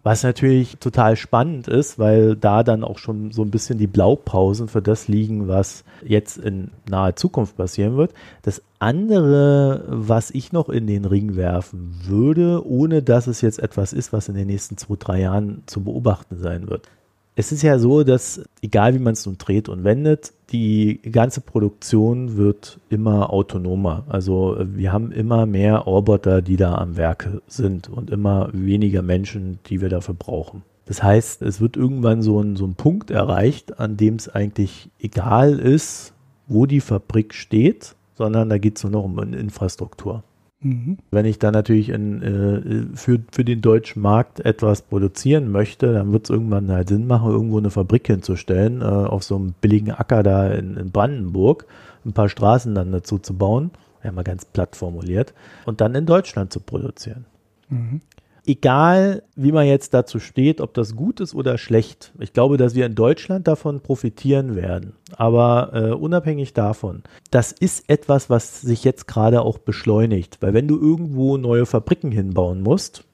Was 0.03 0.23
natürlich 0.23 0.77
total 0.79 1.17
spannend 1.17 1.67
ist, 1.67 1.99
weil 1.99 2.37
da 2.37 2.63
dann 2.63 2.85
auch 2.85 2.99
schon 2.99 3.33
so 3.33 3.43
ein 3.43 3.51
bisschen 3.51 3.79
die 3.79 3.87
Blaupausen 3.87 4.69
für 4.69 4.83
das 4.83 5.09
liegen, 5.09 5.49
was 5.49 5.85
jetzt 6.05 6.37
in 6.37 6.71
naher 6.89 7.17
Zukunft 7.17 7.57
passieren 7.57 7.97
wird. 7.97 8.13
Das 8.43 8.63
andere, 8.79 9.85
was 9.89 10.31
ich 10.31 10.53
noch 10.53 10.69
in 10.69 10.87
den 10.87 11.07
Ring 11.07 11.37
werfen 11.37 12.01
würde, 12.05 12.67
ohne 12.67 13.03
dass 13.03 13.27
es 13.27 13.41
jetzt 13.41 13.59
etwas 13.59 13.93
ist, 13.93 14.13
was 14.13 14.29
in 14.29 14.35
den 14.35 14.47
nächsten 14.47 14.77
zwei, 14.77 14.97
drei 14.99 15.21
Jahren 15.23 15.63
zu 15.67 15.83
beobachten 15.83 16.37
sein 16.39 16.69
wird, 16.69 16.91
es 17.39 17.53
ist 17.53 17.63
ja 17.63 17.79
so, 17.79 18.03
dass 18.03 18.41
egal 18.63 18.95
wie 18.95 18.99
man 18.99 19.13
es 19.13 19.27
nun 19.27 19.37
dreht 19.37 19.69
und 19.69 19.85
wendet, 19.85 20.33
die 20.53 21.03
ganze 21.03 21.43
Produktion 21.43 22.39
wird 22.39 22.81
immer 22.89 23.31
autonomer. 23.31 24.05
Also 24.09 24.57
wir 24.59 24.91
haben 24.91 25.13
immer 25.13 25.45
mehr 25.45 25.77
Roboter, 25.77 26.41
die 26.41 26.57
da 26.57 26.77
am 26.77 26.97
Werke 26.97 27.43
sind 27.47 27.91
und 27.91 28.11
immer 28.11 28.49
weniger 28.55 29.03
Menschen, 29.03 29.59
die 29.67 29.83
wir 29.83 29.91
dafür 29.91 30.15
brauchen. 30.15 30.63
Das 30.87 31.03
heißt, 31.03 31.43
es 31.43 31.61
wird 31.61 31.77
irgendwann 31.77 32.23
so 32.23 32.41
ein, 32.41 32.57
so 32.57 32.65
ein 32.65 32.75
Punkt 32.75 33.11
erreicht, 33.11 33.79
an 33.79 33.99
dem 33.99 34.15
es 34.15 34.31
eigentlich 34.31 34.89
egal 34.99 35.59
ist, 35.59 36.15
wo 36.47 36.65
die 36.65 36.81
Fabrik 36.81 37.35
steht, 37.35 37.97
sondern 38.15 38.49
da 38.49 38.57
geht 38.57 38.79
es 38.79 38.85
nur 38.85 38.93
noch 38.93 39.05
um 39.05 39.19
Infrastruktur. 39.35 40.23
Mhm. 40.67 40.99
Wenn 41.13 41.27
ich 41.27 41.39
dann 41.39 41.53
natürlich 41.53 41.91
in, 41.91 42.23
äh, 42.23 42.97
für, 42.97 43.21
für 43.31 43.45
den 43.45 43.61
deutschen 43.61 44.03
Markt 44.03 44.41
etwas 44.41 44.83
produzieren 44.83 45.53
möchte, 45.53 45.93
dann 45.93 46.13
wird 46.13 46.25
es 46.25 46.31
irgendwann 46.31 46.73
halt 46.73 46.89
Sinn 46.89 47.07
machen, 47.07 47.31
irgendwo 47.31 47.59
eine 47.59 47.71
Fabrik 47.71 48.09
hinzustellen, 48.09 48.83
äh, 48.83 48.85
auf 48.85 49.23
so 49.23 49.37
einem 49.37 49.55
billigen 49.61 49.93
Acker 49.93 50.25
da 50.25 50.49
in, 50.49 50.77
in 50.77 50.91
Brandenburg, 50.91 51.67
ein 52.05 52.13
paar 52.13 52.29
Straßen 52.29 52.75
dann 52.75 52.91
dazu 52.91 53.19
zu 53.19 53.35
bauen, 53.35 53.71
ja 54.03 54.11
mal 54.11 54.25
ganz 54.25 54.45
platt 54.45 54.75
formuliert, 54.75 55.35
und 55.67 55.81
dann 55.81 55.95
in 55.95 56.05
Deutschland 56.05 56.53
zu 56.53 56.59
produzieren. 56.59 57.27
Mhm 57.69 58.01
egal 58.47 59.23
wie 59.35 59.53
man 59.53 59.67
jetzt 59.67 59.93
dazu 59.93 60.19
steht, 60.19 60.61
ob 60.61 60.75
das 60.75 60.97
gut 60.97 61.21
ist 61.21 61.35
oder 61.35 61.59
schlecht, 61.59 62.13
ich 62.19 62.33
glaube, 62.33 62.57
dass 62.57 62.75
wir 62.75 62.87
in 62.87 62.95
Deutschland 62.95 63.47
davon 63.47 63.81
profitieren 63.81 64.55
werden. 64.55 64.95
Aber 65.17 65.71
äh, 65.75 65.93
unabhängig 65.93 66.55
davon, 66.55 67.03
das 67.31 67.53
ist 67.53 67.91
etwas, 67.91 68.31
was 68.31 68.61
sich 68.61 68.85
jetzt 68.85 69.07
gerade 69.07 69.43
auch 69.43 69.59
beschleunigt. 69.59 70.39
Weil 70.41 70.55
wenn 70.55 70.69
du 70.69 70.79
irgendwo 70.81 71.37
neue 71.37 71.67
Fabriken 71.67 72.13
hinbauen 72.13 72.63
musst, 72.63 73.05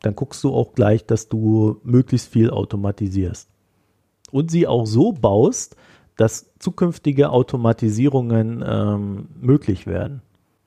dann 0.00 0.14
guckst 0.14 0.42
du 0.44 0.52
auch 0.54 0.74
gleich, 0.74 1.06
dass 1.06 1.28
du 1.28 1.80
möglichst 1.84 2.28
viel 2.28 2.50
automatisierst. 2.50 3.48
Und 4.30 4.50
sie 4.50 4.66
auch 4.66 4.86
so 4.86 5.12
baust, 5.12 5.76
dass 6.16 6.50
zukünftige 6.58 7.30
Automatisierungen 7.30 8.64
ähm, 8.66 9.28
möglich 9.40 9.86
werden. 9.86 10.22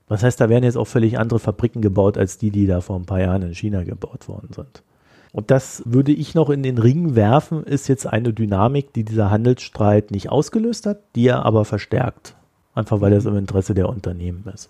Das 0.08 0.24
heißt, 0.24 0.40
da 0.40 0.50
werden 0.50 0.64
jetzt 0.64 0.78
auch 0.78 0.86
völlig 0.86 1.18
andere 1.18 1.40
Fabriken 1.40 1.82
gebaut, 1.82 2.18
als 2.18 2.38
die, 2.38 2.52
die 2.52 2.68
da 2.68 2.82
vor 2.82 2.98
ein 2.98 3.06
paar 3.06 3.20
Jahren 3.20 3.42
in 3.42 3.56
China 3.56 3.84
gebaut 3.84 4.28
worden 4.28 4.50
sind. 4.54 4.84
Und 5.32 5.52
das 5.52 5.84
würde 5.86 6.12
ich 6.12 6.36
noch 6.36 6.50
in 6.50 6.64
den 6.64 6.78
Ring 6.78 7.16
werfen, 7.16 7.64
ist 7.64 7.90
jetzt 7.90 8.08
eine 8.08 8.32
Dynamik, 8.32 8.94
die 8.94 9.04
dieser 9.04 9.32
Handelsstreit 9.32 10.12
nicht 10.12 10.30
ausgelöst 10.30 10.86
hat, 10.86 11.00
die 11.16 11.28
er 11.28 11.44
aber 11.44 11.66
verstärkt. 11.66 12.36
Einfach 12.74 13.02
weil 13.02 13.12
das 13.12 13.26
im 13.26 13.36
Interesse 13.36 13.74
der 13.74 13.90
Unternehmen 13.90 14.46
ist. 14.54 14.70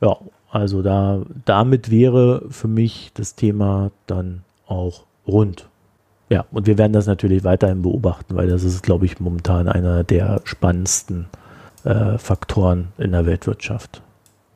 Ja, 0.00 0.16
also 0.50 0.82
da, 0.82 1.22
damit 1.44 1.90
wäre 1.90 2.46
für 2.48 2.68
mich 2.68 3.12
das 3.14 3.36
Thema 3.36 3.90
dann 4.06 4.42
auch 4.66 5.04
rund. 5.26 5.68
Ja, 6.30 6.46
und 6.50 6.66
wir 6.66 6.78
werden 6.78 6.92
das 6.92 7.06
natürlich 7.06 7.44
weiterhin 7.44 7.82
beobachten, 7.82 8.34
weil 8.34 8.48
das 8.48 8.64
ist, 8.64 8.82
glaube 8.82 9.04
ich, 9.06 9.20
momentan 9.20 9.68
einer 9.68 10.02
der 10.02 10.40
spannendsten 10.44 11.26
äh, 11.84 12.18
Faktoren 12.18 12.88
in 12.98 13.12
der 13.12 13.26
Weltwirtschaft 13.26 14.02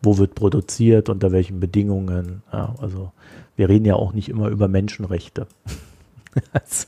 wo 0.03 0.19
wird 0.19 0.35
produziert, 0.35 1.09
unter 1.09 1.33
welchen 1.33 1.61
Bedingungen. 1.61 2.43
Ja, 2.53 2.75
also 2.81 3.13
wir 3.57 3.69
reden 3.69 3.85
ja 3.85 3.95
auch 3.95 4.13
nicht 4.13 4.29
immer 4.29 4.49
über 4.49 4.69
Menschenrechte. 4.69 5.47
also, 6.53 6.87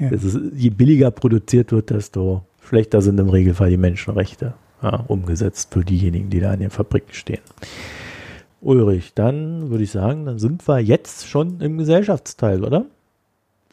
ja. 0.00 0.10
ist, 0.10 0.38
je 0.54 0.70
billiger 0.70 1.10
produziert 1.10 1.72
wird, 1.72 1.90
desto 1.90 2.42
schlechter 2.62 3.00
sind 3.00 3.18
im 3.18 3.28
Regelfall 3.28 3.70
die 3.70 3.76
Menschenrechte 3.76 4.54
ja, 4.82 5.04
umgesetzt 5.08 5.72
für 5.72 5.84
diejenigen, 5.84 6.30
die 6.30 6.40
da 6.40 6.52
in 6.52 6.60
den 6.60 6.70
Fabriken 6.70 7.14
stehen. 7.14 7.40
Ulrich, 8.60 9.14
dann 9.14 9.70
würde 9.70 9.84
ich 9.84 9.90
sagen, 9.90 10.26
dann 10.26 10.38
sind 10.38 10.66
wir 10.66 10.80
jetzt 10.80 11.28
schon 11.28 11.60
im 11.60 11.78
Gesellschaftsteil, 11.78 12.64
oder? 12.64 12.86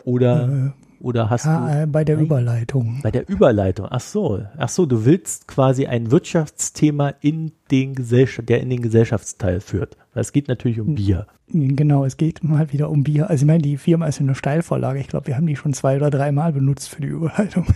Oder 0.03 0.73
äh, 0.75 0.84
oder 0.99 1.29
hast 1.29 1.45
ja, 1.45 1.67
du. 1.67 1.83
Äh, 1.83 1.85
bei 1.87 2.03
der 2.03 2.17
Überleitung. 2.17 2.99
Bei 3.03 3.11
der 3.11 3.27
Überleitung. 3.29 3.87
Ach 3.89 3.99
so. 3.99 4.41
Ach 4.57 4.69
so, 4.69 4.85
du 4.85 5.05
willst 5.05 5.47
quasi 5.47 5.85
ein 5.85 6.11
Wirtschaftsthema 6.11 7.13
in 7.21 7.51
den 7.71 7.95
Gesellschaft, 7.95 8.49
der 8.49 8.61
in 8.61 8.69
den 8.69 8.81
Gesellschaftsteil 8.81 9.59
führt. 9.59 9.97
Es 10.13 10.31
geht 10.31 10.47
natürlich 10.47 10.79
um 10.79 10.95
Bier. 10.95 11.27
Genau, 11.47 12.05
es 12.05 12.17
geht 12.17 12.43
mal 12.43 12.71
wieder 12.71 12.89
um 12.89 13.03
Bier. 13.03 13.29
Also 13.29 13.43
ich 13.43 13.47
meine, 13.47 13.61
die 13.61 13.77
Firma 13.77 14.07
ist 14.07 14.19
eine 14.19 14.33
Steilvorlage. 14.33 14.99
Ich 14.99 15.07
glaube, 15.07 15.27
wir 15.27 15.35
haben 15.35 15.45
die 15.45 15.55
schon 15.55 15.73
zwei 15.73 15.97
oder 15.97 16.09
dreimal 16.09 16.53
benutzt 16.53 16.89
für 16.89 17.01
die 17.01 17.07
Überleitung. 17.07 17.65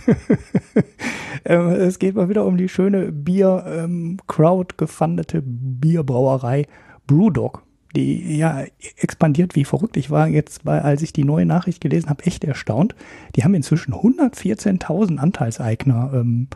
Ähm, 1.44 1.68
es 1.68 1.98
geht 1.98 2.16
mal 2.16 2.28
wieder 2.28 2.44
um 2.44 2.56
die 2.56 2.68
schöne 2.68 3.12
Bier, 3.12 3.64
ähm, 3.66 4.18
Crowd 4.26 4.74
gefundete 4.76 5.42
Bierbrauerei 5.42 6.66
Brewdog. 7.06 7.62
Die 7.96 8.36
ja 8.36 8.64
expandiert 8.96 9.54
wie 9.56 9.64
verrückt. 9.64 9.96
Ich 9.96 10.10
war 10.10 10.28
jetzt, 10.28 10.64
bei, 10.64 10.80
als 10.82 11.02
ich 11.02 11.12
die 11.12 11.24
neue 11.24 11.46
Nachricht 11.46 11.80
gelesen 11.80 12.08
habe, 12.08 12.24
echt 12.24 12.44
erstaunt. 12.44 12.94
Die 13.34 13.44
haben 13.44 13.54
inzwischen 13.54 13.94
114.000 13.94 15.18
Anteilseigner. 15.18 16.12
Ähm, 16.14 16.48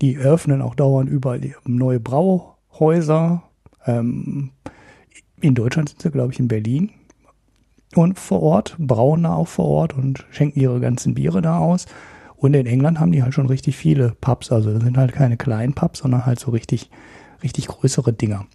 die 0.00 0.14
eröffnen 0.14 0.62
auch 0.62 0.74
dauernd 0.74 1.10
überall 1.10 1.40
neue 1.66 2.00
Brauhäuser. 2.00 3.42
Ähm, 3.86 4.50
in 5.40 5.54
Deutschland 5.54 5.88
sind 5.90 6.02
sie, 6.02 6.10
glaube 6.10 6.32
ich, 6.32 6.38
in 6.38 6.48
Berlin. 6.48 6.90
Und 7.94 8.18
vor 8.18 8.42
Ort, 8.42 8.76
brauen 8.78 9.22
da 9.22 9.34
auch 9.34 9.48
vor 9.48 9.66
Ort 9.66 9.94
und 9.94 10.26
schenken 10.30 10.60
ihre 10.60 10.80
ganzen 10.80 11.14
Biere 11.14 11.42
da 11.42 11.58
aus. 11.58 11.86
Und 12.36 12.54
in 12.54 12.66
England 12.66 13.00
haben 13.00 13.12
die 13.12 13.22
halt 13.22 13.34
schon 13.34 13.46
richtig 13.46 13.76
viele 13.76 14.14
Pubs. 14.20 14.52
Also 14.52 14.72
das 14.72 14.82
sind 14.82 14.96
halt 14.96 15.12
keine 15.12 15.36
kleinen 15.36 15.74
Pubs, 15.74 16.00
sondern 16.00 16.26
halt 16.26 16.38
so 16.38 16.50
richtig, 16.50 16.90
richtig 17.42 17.66
größere 17.66 18.12
Dinger. 18.12 18.46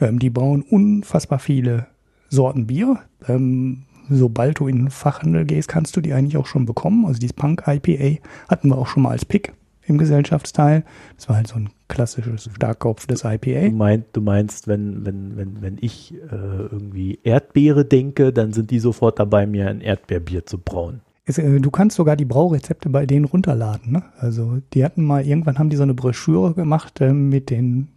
Ähm, 0.00 0.18
die 0.18 0.30
bauen 0.30 0.62
unfassbar 0.62 1.38
viele 1.38 1.86
Sorten 2.28 2.66
Bier. 2.66 2.98
Ähm, 3.28 3.84
sobald 4.08 4.58
du 4.58 4.68
in 4.68 4.76
den 4.76 4.90
Fachhandel 4.90 5.44
gehst, 5.44 5.68
kannst 5.68 5.96
du 5.96 6.00
die 6.00 6.12
eigentlich 6.12 6.36
auch 6.36 6.46
schon 6.46 6.66
bekommen. 6.66 7.06
Also 7.06 7.20
dieses 7.20 7.32
Punk 7.32 7.64
IPA 7.66 8.20
hatten 8.48 8.68
wir 8.68 8.78
auch 8.78 8.86
schon 8.86 9.02
mal 9.02 9.10
als 9.10 9.24
Pick 9.24 9.52
im 9.86 9.98
Gesellschaftsteil. 9.98 10.84
Das 11.16 11.28
war 11.28 11.36
halt 11.36 11.48
so 11.48 11.56
ein 11.56 11.70
klassisches 11.88 12.48
Starkkopf 12.54 13.06
des 13.06 13.24
IPA. 13.24 13.68
Du, 13.68 13.76
mein, 13.76 14.04
du 14.12 14.20
meinst, 14.20 14.68
wenn, 14.68 15.04
wenn, 15.04 15.36
wenn, 15.36 15.62
wenn 15.62 15.78
ich 15.80 16.14
äh, 16.14 16.16
irgendwie 16.30 17.18
Erdbeere 17.22 17.84
denke, 17.84 18.32
dann 18.32 18.52
sind 18.52 18.70
die 18.70 18.78
sofort 18.78 19.18
dabei, 19.18 19.46
mir 19.46 19.68
ein 19.68 19.80
Erdbeerbier 19.80 20.46
zu 20.46 20.58
brauen. 20.58 21.00
Es, 21.24 21.38
äh, 21.38 21.60
du 21.60 21.70
kannst 21.70 21.96
sogar 21.96 22.16
die 22.16 22.24
Braurezepte 22.24 22.88
bei 22.88 23.06
denen 23.06 23.24
runterladen. 23.24 23.92
Ne? 23.92 24.02
Also 24.18 24.58
die 24.72 24.84
hatten 24.84 25.04
mal, 25.04 25.26
irgendwann 25.26 25.58
haben 25.58 25.70
die 25.70 25.76
so 25.76 25.82
eine 25.82 25.94
Broschüre 25.94 26.54
gemacht 26.54 27.00
äh, 27.00 27.12
mit 27.12 27.50
den 27.50 27.88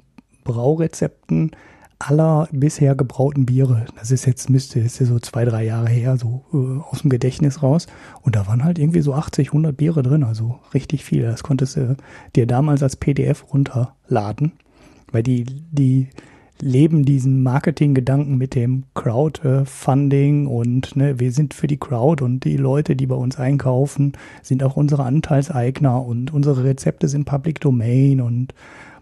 Braurezepten 0.43 1.51
aller 2.09 2.47
bisher 2.51 2.95
gebrauten 2.95 3.45
Biere. 3.45 3.85
Das 3.97 4.11
ist 4.11 4.25
jetzt, 4.25 4.49
müsste 4.49 4.79
ist 4.79 4.99
ja 4.99 5.05
so 5.05 5.19
zwei, 5.19 5.45
drei 5.45 5.63
Jahre 5.63 5.89
her, 5.89 6.17
so 6.17 6.43
äh, 6.53 6.81
aus 6.91 7.01
dem 7.01 7.09
Gedächtnis 7.09 7.63
raus. 7.63 7.87
Und 8.21 8.35
da 8.35 8.47
waren 8.47 8.63
halt 8.63 8.79
irgendwie 8.79 9.01
so 9.01 9.13
80, 9.13 9.49
100 9.49 9.75
Biere 9.75 10.03
drin, 10.03 10.23
also 10.23 10.59
richtig 10.73 11.03
viel. 11.03 11.23
Das 11.23 11.43
konntest 11.43 11.77
du 11.77 11.95
dir 12.35 12.47
damals 12.47 12.83
als 12.83 12.95
PDF 12.95 13.45
runterladen, 13.53 14.53
weil 15.11 15.23
die, 15.23 15.45
die 15.71 16.09
leben 16.59 17.03
diesen 17.03 17.43
Marketinggedanken 17.43 18.37
mit 18.37 18.55
dem 18.55 18.83
Crowdfunding 18.93 20.47
und 20.47 20.95
ne, 20.95 21.19
wir 21.19 21.31
sind 21.31 21.53
für 21.53 21.67
die 21.67 21.77
Crowd 21.77 22.23
und 22.23 22.45
die 22.45 22.57
Leute, 22.57 22.95
die 22.95 23.07
bei 23.07 23.15
uns 23.15 23.37
einkaufen, 23.37 24.13
sind 24.41 24.63
auch 24.63 24.77
unsere 24.77 25.03
Anteilseigner 25.03 26.05
und 26.05 26.33
unsere 26.33 26.63
Rezepte 26.63 27.07
sind 27.07 27.25
Public 27.25 27.59
Domain 27.59 28.21
und 28.21 28.53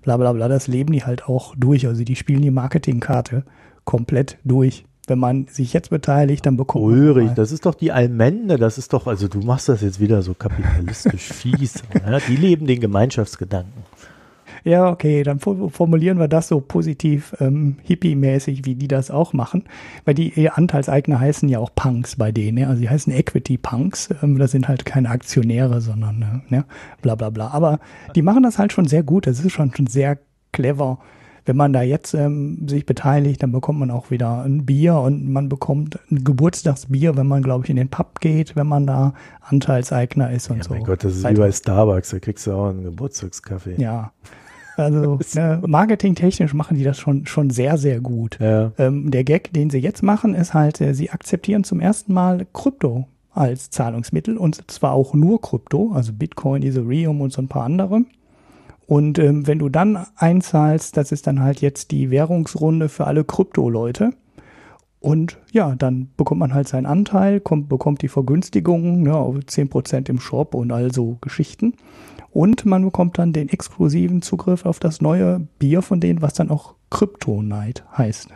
bla 0.02 0.18
bla 0.18 0.34
bla, 0.34 0.48
das 0.48 0.68
leben 0.68 0.94
die 0.94 1.04
halt 1.04 1.28
auch 1.28 1.56
durch. 1.58 1.88
Also 1.88 2.04
die 2.04 2.16
spielen 2.16 2.42
die 2.42 2.52
Marketingkarte 2.52 3.44
komplett 3.86 4.38
durch. 4.44 4.86
Wenn 5.08 5.20
man 5.20 5.48
sich 5.48 5.74
jetzt 5.74 5.90
beteiligt, 5.90 6.46
dann 6.46 6.58
bekommt 6.58 6.86
Ulrich, 6.86 7.28
man. 7.28 7.36
das 7.36 7.52
ist 7.52 7.66
doch 7.66 7.74
die 7.74 7.92
Allmende, 7.92 8.58
das 8.58 8.78
ist 8.78 8.94
doch, 8.94 9.08
also 9.08 9.28
du 9.28 9.40
machst 9.40 9.68
das 9.68 9.82
jetzt 9.82 10.00
wieder 10.00 10.22
so 10.22 10.34
kapitalistisch 10.34 11.24
fies. 11.34 11.84
Ja, 11.94 12.20
die 12.20 12.36
leben 12.36 12.68
den 12.68 12.80
Gemeinschaftsgedanken. 12.80 13.84
Ja, 14.64 14.90
okay, 14.90 15.24
dann 15.24 15.40
formulieren 15.40 16.20
wir 16.20 16.28
das 16.28 16.48
so 16.48 16.62
positiv 16.62 17.36
ähm, 17.40 17.78
hippie-mäßig, 17.84 18.66
wie 18.66 18.76
die 18.76 18.88
das 18.88 19.10
auch 19.10 19.34
machen. 19.34 19.64
Weil 20.06 20.14
die 20.14 20.50
Anteilseigner 20.50 21.20
heißen 21.20 21.50
ja 21.50 21.60
auch 21.60 21.72
Punks 21.74 22.16
bei 22.16 22.32
denen. 22.32 22.60
Ja? 22.60 22.68
Also 22.68 22.82
die 22.82 22.90
heißen 22.90 23.12
Equity-Punks. 23.12 24.10
Ähm, 24.22 24.38
das 24.38 24.52
sind 24.52 24.68
halt 24.68 24.86
keine 24.86 25.10
Aktionäre, 25.10 25.82
sondern 25.82 26.44
äh, 26.50 26.56
ne? 26.56 26.66
bla 27.02 27.16
bla 27.16 27.30
bla. 27.30 27.50
Aber 27.50 27.80
die 28.16 28.22
machen 28.22 28.44
das 28.44 28.60
halt 28.60 28.72
schon 28.72 28.86
sehr 28.86 29.04
gut. 29.04 29.26
Das 29.26 29.44
ist 29.44 29.52
schon, 29.52 29.74
schon 29.74 29.88
sehr 29.88 30.20
clever. 30.52 31.00
Wenn 31.44 31.58
man 31.58 31.74
da 31.74 31.82
jetzt 31.82 32.14
ähm, 32.14 32.68
sich 32.68 32.86
beteiligt, 32.86 33.42
dann 33.42 33.52
bekommt 33.52 33.80
man 33.80 33.90
auch 33.90 34.12
wieder 34.12 34.44
ein 34.44 34.64
Bier 34.68 34.98
und 34.98 35.28
man 35.28 35.50
bekommt 35.50 35.98
ein 36.12 36.24
Geburtstagsbier, 36.24 37.18
wenn 37.18 37.26
man, 37.26 37.42
glaube 37.42 37.64
ich, 37.64 37.72
in 37.72 37.78
den 37.78 37.90
Pub 37.90 38.20
geht, 38.20 38.56
wenn 38.56 38.68
man 38.68 38.86
da 38.86 39.16
Anteilseigner 39.42 40.32
ist 40.32 40.52
und 40.52 40.58
ja, 40.58 40.64
so. 40.64 40.74
Mein 40.76 40.84
Gott, 40.84 41.04
das 41.04 41.16
ist 41.16 41.28
wie 41.28 41.34
bei 41.34 41.52
Starbucks, 41.52 42.12
da 42.12 42.20
kriegst 42.20 42.46
du 42.46 42.52
auch 42.52 42.70
einen 42.70 42.84
Geburtstagskaffee. 42.84 43.82
Ja. 43.82 44.12
Also 44.78 45.20
ne, 45.36 45.62
marketingtechnisch 45.66 46.54
machen 46.54 46.78
die 46.78 46.84
das 46.84 46.98
schon, 46.98 47.26
schon 47.26 47.50
sehr, 47.50 47.78
sehr 47.78 48.00
gut. 48.00 48.38
Ja. 48.40 48.72
Ähm, 48.78 49.12
der 49.12 49.24
Gag, 49.24 49.54
den 49.54 49.70
sie 49.70 49.80
jetzt 49.80 50.04
machen, 50.04 50.36
ist 50.36 50.54
halt, 50.54 50.82
äh, 50.82 50.94
sie 50.94 51.10
akzeptieren 51.10 51.64
zum 51.64 51.80
ersten 51.80 52.14
Mal 52.14 52.46
Krypto 52.54 53.08
als 53.34 53.70
Zahlungsmittel 53.70 54.38
und 54.38 54.70
zwar 54.70 54.92
auch 54.92 55.14
nur 55.14 55.42
Krypto, 55.42 55.92
also 55.94 56.12
Bitcoin, 56.14 56.64
Ethereum 56.64 57.22
und 57.22 57.32
so 57.32 57.42
ein 57.42 57.48
paar 57.48 57.64
andere. 57.64 58.02
Und 58.88 59.20
ähm, 59.20 59.48
wenn 59.48 59.60
du 59.60 59.70
dann 59.70 60.06
einzahlst, 60.18 60.98
das 60.98 61.14
ist 61.14 61.26
dann 61.26 61.40
halt 61.40 61.62
jetzt 61.62 61.92
die 61.92 62.10
Währungsrunde 62.10 62.90
für 62.90 63.08
alle 63.08 63.24
Krypto-Leute. 63.24 64.12
Und 65.02 65.40
ja, 65.52 65.74
dann 65.76 66.10
bekommt 66.16 66.40
man 66.40 66.54
halt 66.54 66.68
seinen 66.68 66.86
Anteil, 66.86 67.40
kommt, 67.40 67.68
bekommt 67.68 68.04
die 68.04 68.08
Vergünstigungen, 68.08 69.02
ne, 69.02 69.12
10% 69.12 70.10
im 70.10 70.20
Shop 70.20 70.54
und 70.54 70.72
all 70.72 70.94
so 70.94 71.18
Geschichten. 71.22 71.74
Und 72.30 72.66
man 72.66 72.86
bekommt 72.86 73.18
dann 73.18 73.34
den 73.34 73.50
exklusiven 73.50 74.22
Zugriff 74.22 74.66
auf 74.66 74.80
das 74.80 75.02
neue 75.02 75.42
Bier 75.60 75.82
von 75.82 76.00
denen, 76.00 76.22
was 76.22 76.34
dann 76.34 76.50
auch 76.50 76.76
Kryptonite 76.92 77.84
heißt. 77.98 78.30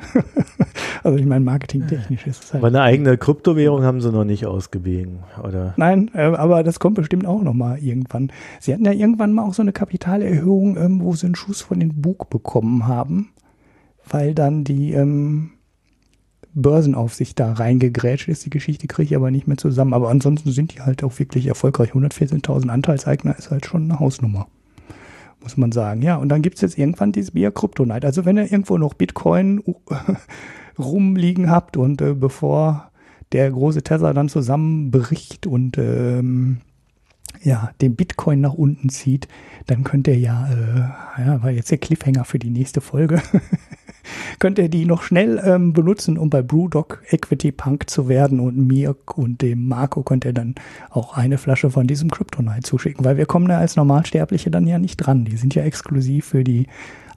also 1.03 1.17
ich 1.17 1.25
meine, 1.25 1.45
marketingtechnisch 1.45 2.25
ist 2.25 2.43
es 2.43 2.53
halt. 2.53 2.63
Aber 2.63 2.67
eine 2.69 2.81
eigene 2.81 3.17
Kryptowährung 3.17 3.83
haben 3.83 4.01
sie 4.01 4.11
noch 4.11 4.25
nicht 4.25 4.47
ausgewegen, 4.47 5.19
oder? 5.41 5.75
Nein, 5.77 6.09
äh, 6.15 6.23
aber 6.23 6.63
das 6.63 6.79
kommt 6.79 6.95
bestimmt 6.95 7.27
auch 7.27 7.43
noch 7.43 7.53
mal 7.53 7.77
irgendwann. 7.77 8.31
Sie 8.59 8.73
hatten 8.73 8.85
ja 8.85 8.91
irgendwann 8.91 9.33
mal 9.33 9.43
auch 9.43 9.53
so 9.53 9.61
eine 9.61 9.71
Kapitalerhöhung, 9.71 10.77
ähm, 10.77 11.01
wo 11.01 11.13
sie 11.13 11.27
einen 11.27 11.35
Schuss 11.35 11.61
von 11.61 11.79
den 11.79 12.01
Bug 12.01 12.29
bekommen 12.29 12.87
haben, 12.87 13.29
weil 14.09 14.33
dann 14.33 14.65
die 14.65 14.91
ähm, 14.91 15.51
Börsenaufsicht 16.55 17.39
da 17.39 17.53
reingegrätscht 17.53 18.29
ist. 18.29 18.45
Die 18.45 18.49
Geschichte 18.49 18.87
kriege 18.87 19.07
ich 19.07 19.15
aber 19.15 19.29
nicht 19.29 19.47
mehr 19.47 19.57
zusammen. 19.57 19.93
Aber 19.93 20.09
ansonsten 20.09 20.51
sind 20.51 20.73
die 20.73 20.81
halt 20.81 21.03
auch 21.03 21.19
wirklich 21.19 21.47
erfolgreich. 21.47 21.91
114.000 21.91 22.69
Anteilseigner 22.69 23.37
ist 23.37 23.51
halt 23.51 23.65
schon 23.65 23.83
eine 23.83 23.99
Hausnummer. 23.99 24.47
Muss 25.41 25.57
man 25.57 25.71
sagen. 25.71 26.01
Ja, 26.01 26.15
und 26.15 26.29
dann 26.29 26.41
gibt 26.41 26.55
es 26.55 26.61
jetzt 26.61 26.77
irgendwann 26.77 27.11
dieses 27.11 27.31
Bier 27.31 27.51
Kryptonite. 27.51 28.07
Also 28.07 28.25
wenn 28.25 28.37
ihr 28.37 28.51
irgendwo 28.51 28.77
noch 28.77 28.93
Bitcoin 28.93 29.61
rumliegen 30.79 31.51
habt 31.51 31.77
und 31.77 32.01
äh, 32.01 32.13
bevor 32.13 32.89
der 33.31 33.51
große 33.51 33.83
Tesla 33.83 34.13
dann 34.13 34.29
zusammenbricht 34.29 35.45
und 35.45 35.77
ähm, 35.77 36.61
ja, 37.43 37.71
den 37.81 37.95
Bitcoin 37.95 38.41
nach 38.41 38.53
unten 38.53 38.89
zieht, 38.89 39.27
dann 39.67 39.83
könnt 39.83 40.07
ihr 40.07 40.17
ja, 40.17 40.47
äh, 40.49 41.21
ja, 41.25 41.43
war 41.43 41.51
jetzt 41.51 41.71
der 41.71 41.77
Cliffhanger 41.77 42.25
für 42.25 42.39
die 42.39 42.49
nächste 42.49 42.81
Folge. 42.81 43.21
könnt 44.39 44.59
ihr 44.59 44.69
die 44.69 44.85
noch 44.85 45.03
schnell 45.03 45.41
ähm, 45.43 45.73
benutzen, 45.73 46.17
um 46.17 46.29
bei 46.29 46.41
Brewdog 46.41 47.01
Equity 47.09 47.51
Punk 47.51 47.89
zu 47.89 48.07
werden 48.07 48.39
und 48.39 48.57
mir 48.57 48.95
und 49.15 49.41
dem 49.41 49.67
Marco 49.67 50.03
könnt 50.03 50.25
ihr 50.25 50.33
dann 50.33 50.55
auch 50.89 51.15
eine 51.15 51.37
Flasche 51.37 51.69
von 51.69 51.87
diesem 51.87 52.11
Kryptonite 52.11 52.61
zuschicken, 52.61 53.05
weil 53.05 53.17
wir 53.17 53.25
kommen 53.25 53.47
da 53.47 53.57
als 53.57 53.75
Normalsterbliche 53.75 54.51
dann 54.51 54.67
ja 54.67 54.79
nicht 54.79 54.97
dran. 54.97 55.25
Die 55.25 55.37
sind 55.37 55.55
ja 55.55 55.63
exklusiv 55.63 56.25
für 56.25 56.43
die 56.43 56.67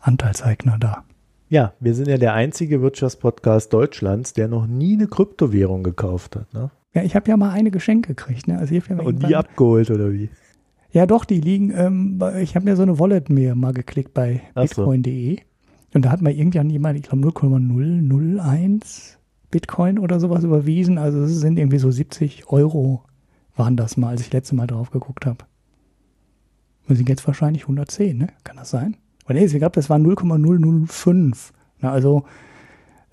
Anteilseigner 0.00 0.78
da. 0.78 1.04
Ja, 1.50 1.72
wir 1.80 1.94
sind 1.94 2.08
ja 2.08 2.18
der 2.18 2.34
einzige 2.34 2.82
Wirtschaftspodcast 2.82 3.72
Deutschlands, 3.72 4.34
der 4.34 4.48
noch 4.48 4.66
nie 4.66 4.94
eine 4.94 5.06
Kryptowährung 5.06 5.82
gekauft 5.82 6.36
hat. 6.36 6.52
Ne? 6.52 6.70
Ja, 6.94 7.02
ich 7.02 7.14
habe 7.14 7.28
ja 7.28 7.36
mal 7.36 7.50
eine 7.50 7.70
geschenkt 7.70 8.06
gekriegt. 8.06 8.48
Ne? 8.48 8.58
Also 8.58 8.74
ich 8.74 8.86
ja 8.86 8.98
Und 8.98 9.26
die 9.28 9.36
abgeholt 9.36 9.90
oder 9.90 10.12
wie? 10.12 10.30
Ja, 10.90 11.06
doch, 11.06 11.24
die 11.24 11.40
liegen, 11.40 11.70
ähm, 11.76 12.22
ich 12.40 12.56
habe 12.56 12.64
mir 12.64 12.76
so 12.76 12.82
eine 12.82 12.98
Wallet 12.98 13.28
mir 13.28 13.54
mal 13.54 13.72
geklickt 13.72 14.14
bei 14.14 14.42
bitcoin.de. 14.54 15.38
Und 15.94 16.04
da 16.04 16.10
hat 16.10 16.22
mal 16.22 16.32
irgendwann 16.32 16.70
jemand, 16.70 16.98
ich 16.98 17.04
glaube 17.04 17.20
0,001 17.20 19.18
Bitcoin 19.50 19.98
oder 19.98 20.20
sowas 20.20 20.44
überwiesen. 20.44 20.98
Also 20.98 21.22
es 21.22 21.40
sind 21.40 21.58
irgendwie 21.58 21.78
so 21.78 21.90
70 21.90 22.48
Euro 22.48 23.04
waren 23.56 23.76
das 23.76 23.96
mal, 23.96 24.10
als 24.10 24.20
ich 24.22 24.32
letzte 24.32 24.54
Mal 24.54 24.66
drauf 24.66 24.90
geguckt 24.90 25.26
habe. 25.26 25.44
Wir 26.86 26.96
sind 26.96 27.08
jetzt 27.08 27.26
wahrscheinlich 27.26 27.62
110, 27.62 28.16
ne? 28.16 28.28
Kann 28.44 28.56
das 28.56 28.70
sein? 28.70 28.96
Oder 29.26 29.34
nee, 29.34 29.44
ich 29.44 29.52
glaube, 29.52 29.74
das 29.74 29.90
war 29.90 29.98
0,005. 29.98 31.52
Na, 31.80 31.92
also, 31.92 32.24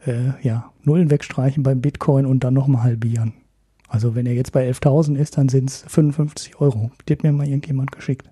äh, 0.06 0.32
ja, 0.42 0.72
Nullen 0.84 1.10
wegstreichen 1.10 1.64
beim 1.64 1.82
Bitcoin 1.82 2.26
und 2.26 2.44
dann 2.44 2.54
nochmal 2.54 2.84
halbieren. 2.84 3.34
Also, 3.88 4.16
wenn 4.16 4.26
er 4.26 4.34
jetzt 4.34 4.52
bei 4.52 4.70
11.000 4.70 5.16
ist, 5.16 5.38
dann 5.38 5.50
sind 5.50 5.70
es 5.70 5.86
55 5.88 6.60
Euro. 6.60 6.92
Die 7.08 7.14
hat 7.14 7.24
mir 7.24 7.32
mal 7.32 7.48
irgendjemand 7.48 7.92
geschickt. 7.92 8.30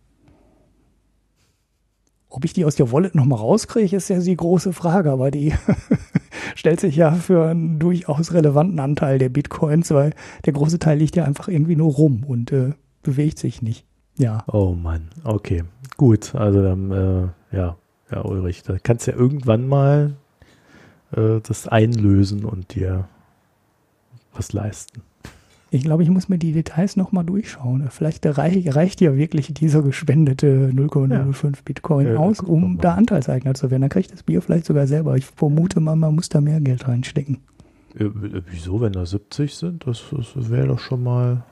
Ob 2.29 2.45
ich 2.45 2.53
die 2.53 2.65
aus 2.65 2.75
der 2.75 2.91
Wallet 2.91 3.13
nochmal 3.13 3.37
rauskriege, 3.37 3.95
ist 3.95 4.09
ja 4.09 4.19
die 4.19 4.35
große 4.35 4.73
Frage, 4.73 5.11
aber 5.11 5.29
die 5.29 5.53
stellt 6.55 6.79
sich 6.79 6.95
ja 6.95 7.11
für 7.11 7.47
einen 7.47 7.77
durchaus 7.77 8.33
relevanten 8.33 8.79
Anteil 8.79 9.19
der 9.19 9.29
Bitcoins, 9.29 9.91
weil 9.91 10.13
der 10.45 10.53
große 10.53 10.79
Teil 10.79 10.97
liegt 10.97 11.15
ja 11.15 11.25
einfach 11.25 11.47
irgendwie 11.47 11.75
nur 11.75 11.93
rum 11.93 12.23
und 12.25 12.51
äh, 12.51 12.73
bewegt 13.03 13.37
sich 13.37 13.61
nicht. 13.61 13.85
Ja. 14.17 14.43
Oh 14.47 14.73
Mann, 14.73 15.09
okay. 15.23 15.63
Gut, 15.97 16.33
also 16.33 16.63
dann, 16.63 16.91
äh, 16.91 17.55
ja, 17.55 17.77
ja, 18.11 18.25
Ulrich, 18.25 18.63
da 18.63 18.77
kannst 18.81 19.05
du 19.05 19.11
ja 19.11 19.17
irgendwann 19.17 19.67
mal 19.67 20.15
äh, 21.15 21.39
das 21.41 21.67
einlösen 21.67 22.45
und 22.45 22.75
dir 22.75 23.07
was 24.33 24.53
leisten. 24.53 25.01
Ich 25.73 25.81
glaube, 25.81 26.03
ich 26.03 26.09
muss 26.09 26.29
mir 26.29 26.37
die 26.37 26.51
Details 26.51 26.97
nochmal 26.97 27.23
durchschauen. 27.23 27.87
Vielleicht 27.89 28.23
reich, 28.37 28.75
reicht 28.75 29.01
ja 29.01 29.15
wirklich 29.15 29.51
dieser 29.55 29.81
gespendete 29.81 30.69
0,05 30.71 31.43
ja. 31.43 31.51
Bitcoin 31.65 32.07
ja, 32.09 32.17
aus, 32.17 32.41
um 32.41 32.77
da 32.77 32.93
Anteilseigner 32.93 33.55
zu 33.55 33.71
werden. 33.71 33.81
Dann 33.81 33.89
kriegt 33.89 34.13
das 34.13 34.21
Bier 34.21 34.43
vielleicht 34.43 34.65
sogar 34.65 34.85
selber. 34.85 35.17
Ich 35.17 35.25
vermute 35.25 35.79
mal, 35.79 35.95
man 35.95 36.13
muss 36.13 36.29
da 36.29 36.41
mehr 36.41 36.61
Geld 36.61 36.87
reinstecken. 36.87 37.39
Äh, 37.97 38.05
wieso, 38.51 38.81
wenn 38.81 38.93
da 38.93 39.03
70 39.03 39.55
sind? 39.55 39.87
Das, 39.87 40.03
das 40.11 40.51
wäre 40.51 40.67
doch 40.67 40.77
schon 40.77 41.01
mal. 41.01 41.43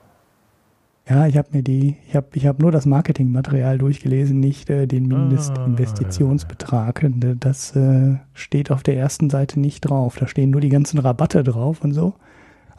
Ja, 1.10 1.26
ich 1.26 1.36
habe 1.36 1.48
mir 1.54 1.64
die, 1.64 1.96
ich 2.08 2.16
habe 2.16 2.28
ich 2.34 2.46
hab 2.46 2.60
nur 2.60 2.72
das 2.72 2.86
Marketingmaterial 2.86 3.80
durchgelesen, 3.80 4.40
nicht 4.40 4.70
äh, 4.70 4.86
den 4.86 5.08
Mindestinvestitionsbetrag. 5.08 7.04
Ah, 7.04 7.08
ja. 7.08 7.34
Das 7.40 7.76
äh, 7.76 8.18
steht 8.36 8.70
auf 8.70 8.84
der 8.84 8.98
ersten 8.98 9.32
Seite 9.32 9.60
nicht 9.60 9.82
drauf. 9.82 10.18
Da 10.20 10.28
stehen 10.28 10.52
nur 10.52 10.62
die 10.62 10.70
ganzen 10.70 11.00
Rabatte 11.00 11.44
drauf 11.44 11.84
und 11.84 11.94
so. 11.94 12.14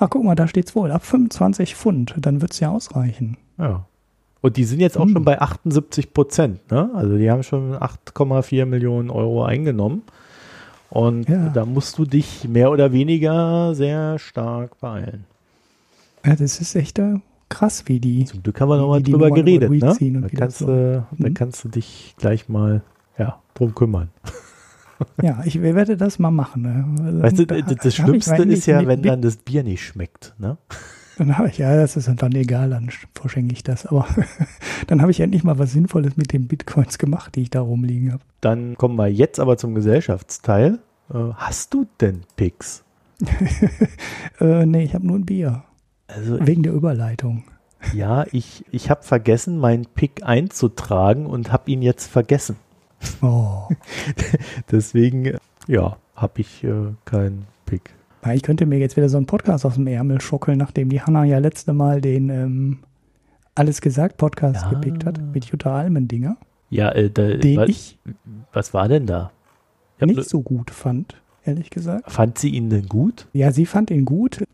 Ach, 0.02 0.10
guck 0.10 0.24
mal, 0.24 0.34
da 0.34 0.48
steht's 0.48 0.74
wohl. 0.74 0.90
Ab 0.90 1.04
25 1.04 1.76
Pfund, 1.76 2.14
dann 2.18 2.42
wird's 2.42 2.58
ja 2.58 2.70
ausreichen. 2.70 3.36
Ja. 3.56 3.86
Und 4.40 4.56
die 4.56 4.64
sind 4.64 4.80
jetzt 4.80 4.98
auch 4.98 5.04
hm. 5.04 5.12
schon 5.12 5.24
bei 5.24 5.40
78 5.40 6.12
Prozent. 6.12 6.72
Ne? 6.72 6.90
Also 6.92 7.16
die 7.16 7.30
haben 7.30 7.44
schon 7.44 7.76
8,4 7.76 8.66
Millionen 8.66 9.10
Euro 9.10 9.44
eingenommen. 9.44 10.02
Und 10.90 11.28
ja. 11.28 11.50
da 11.50 11.64
musst 11.64 11.98
du 11.98 12.04
dich 12.04 12.48
mehr 12.48 12.72
oder 12.72 12.90
weniger 12.90 13.76
sehr 13.76 14.18
stark 14.18 14.80
beeilen. 14.80 15.24
Ja, 16.26 16.34
das 16.34 16.60
ist 16.60 16.74
echt 16.74 16.98
äh, 16.98 17.20
krass, 17.48 17.84
wie 17.86 18.00
die. 18.00 18.24
Zum 18.24 18.42
Glück 18.42 18.60
haben 18.60 18.70
wir 18.70 18.78
nochmal 18.78 19.04
drüber 19.04 19.30
geredet. 19.30 19.70
Ne? 19.70 19.78
Da, 19.78 20.28
kannst 20.36 20.58
so. 20.58 20.66
du, 20.66 21.06
da 21.16 21.28
mhm. 21.28 21.34
kannst 21.34 21.62
du 21.62 21.68
dich 21.68 22.16
gleich 22.18 22.48
mal 22.48 22.82
ja, 23.16 23.40
drum 23.54 23.72
kümmern. 23.72 24.08
Ja, 25.22 25.42
ich 25.44 25.60
werde 25.60 25.96
das 25.96 26.18
mal 26.18 26.30
machen. 26.30 26.62
Ne? 26.62 27.22
Weißt 27.22 27.38
du, 27.38 27.46
das, 27.46 27.94
Schlimmste 27.94 28.42
ist 28.44 28.66
ja, 28.66 28.86
wenn 28.86 29.02
dann 29.02 29.22
das 29.22 29.36
Bier 29.36 29.62
nicht 29.62 29.84
schmeckt. 29.84 30.34
Ne? 30.38 30.58
Dann 31.18 31.38
habe 31.38 31.48
ich, 31.48 31.58
ja, 31.58 31.76
das 31.76 31.96
ist 31.96 32.10
dann 32.16 32.32
egal, 32.32 32.70
dann 32.70 32.90
verschenke 33.14 33.52
ich 33.52 33.62
das. 33.62 33.86
Aber 33.86 34.06
dann 34.86 35.02
habe 35.02 35.10
ich 35.10 35.20
endlich 35.20 35.44
mal 35.44 35.58
was 35.58 35.72
Sinnvolles 35.72 36.16
mit 36.16 36.32
den 36.32 36.48
Bitcoins 36.48 36.98
gemacht, 36.98 37.36
die 37.36 37.42
ich 37.42 37.50
da 37.50 37.60
rumliegen 37.60 38.12
habe. 38.12 38.22
Dann 38.40 38.76
kommen 38.76 38.96
wir 38.96 39.08
jetzt 39.08 39.38
aber 39.38 39.56
zum 39.56 39.74
Gesellschaftsteil. 39.74 40.78
Äh, 41.12 41.18
hast 41.34 41.74
du 41.74 41.86
denn 42.00 42.22
Picks? 42.36 42.84
äh, 44.40 44.66
nee, 44.66 44.84
ich 44.84 44.94
habe 44.94 45.06
nur 45.06 45.18
ein 45.18 45.26
Bier. 45.26 45.64
Also 46.08 46.44
Wegen 46.44 46.62
der 46.62 46.72
Überleitung. 46.72 47.44
Ja, 47.94 48.24
ich, 48.32 48.64
ich 48.70 48.90
habe 48.90 49.02
vergessen, 49.02 49.58
meinen 49.58 49.86
Pick 49.86 50.22
einzutragen 50.24 51.26
und 51.26 51.52
habe 51.52 51.70
ihn 51.70 51.82
jetzt 51.82 52.06
vergessen. 52.06 52.56
Oh. 53.20 53.68
Deswegen, 54.70 55.36
ja, 55.66 55.96
habe 56.14 56.40
ich 56.40 56.64
äh, 56.64 56.92
keinen 57.04 57.46
Pick. 57.66 57.94
Ich 58.32 58.42
könnte 58.42 58.66
mir 58.66 58.78
jetzt 58.78 58.96
wieder 58.96 59.08
so 59.08 59.16
einen 59.16 59.26
Podcast 59.26 59.66
aus 59.66 59.74
dem 59.74 59.86
Ärmel 59.86 60.20
schockeln, 60.20 60.58
nachdem 60.58 60.88
die 60.88 61.00
Hanna 61.00 61.24
ja 61.24 61.38
letzte 61.38 61.72
Mal 61.72 62.00
den 62.00 62.28
ähm, 62.28 62.78
Alles 63.54 63.80
gesagt 63.80 64.16
Podcast 64.16 64.62
ja. 64.62 64.70
gepickt 64.70 65.04
hat 65.04 65.20
mit 65.34 65.46
Jutta 65.46 65.74
Almendinger. 65.74 66.36
Ja, 66.70 66.90
äh, 66.90 67.10
da, 67.10 67.28
den 67.28 67.58
was, 67.58 67.68
ich 67.68 67.98
was 68.52 68.72
war 68.72 68.88
denn 68.88 69.06
da? 69.06 69.32
nicht 70.00 70.28
so 70.28 70.40
gut 70.40 70.70
fand, 70.70 71.20
ehrlich 71.44 71.70
gesagt. 71.70 72.10
Fand 72.10 72.38
sie 72.38 72.50
ihn 72.50 72.70
denn 72.70 72.86
gut? 72.86 73.28
Ja, 73.32 73.52
sie 73.52 73.66
fand 73.66 73.90
ihn 73.90 74.04
gut, 74.04 74.44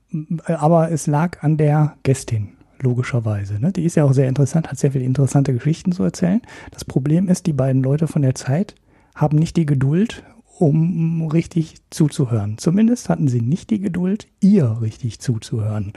aber 0.45 0.91
es 0.91 1.07
lag 1.07 1.43
an 1.43 1.57
der 1.57 1.97
Gästin, 2.03 2.51
logischerweise. 2.83 3.61
Ne? 3.61 3.73
Die 3.73 3.85
ist 3.85 3.97
ja 3.97 4.05
auch 4.05 4.13
sehr 4.13 4.29
interessant, 4.29 4.71
hat 4.71 4.79
sehr 4.79 4.93
viele 4.93 5.05
interessante 5.05 5.53
Geschichten 5.53 5.93
zu 5.93 6.03
erzählen. 6.03 6.43
Das 6.71 6.85
Problem 6.85 7.29
ist, 7.29 7.47
die 7.47 7.53
beiden 7.53 7.83
Leute 7.83 8.07
von 8.07 8.23
der 8.23 8.35
Zeit 8.35 8.75
haben 9.15 9.39
nicht 9.39 9.57
die 9.57 9.67
Geduld 9.67 10.23
um 10.59 11.29
richtig 11.29 11.77
zuzuhören. 11.91 12.59
Zumindest 12.59 13.09
hatten 13.09 13.29
sie 13.29 13.41
nicht 13.41 13.71
die 13.71 13.81
Geduld, 13.81 14.27
ihr 14.41 14.79
richtig 14.81 15.21
zuzuhören. 15.21 15.93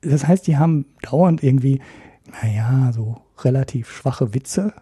Das 0.00 0.26
heißt, 0.26 0.46
die 0.46 0.56
haben 0.56 0.86
dauernd 1.02 1.42
irgendwie, 1.42 1.80
naja, 2.42 2.92
so 2.92 3.20
relativ 3.42 3.90
schwache 3.90 4.34
Witze 4.34 4.72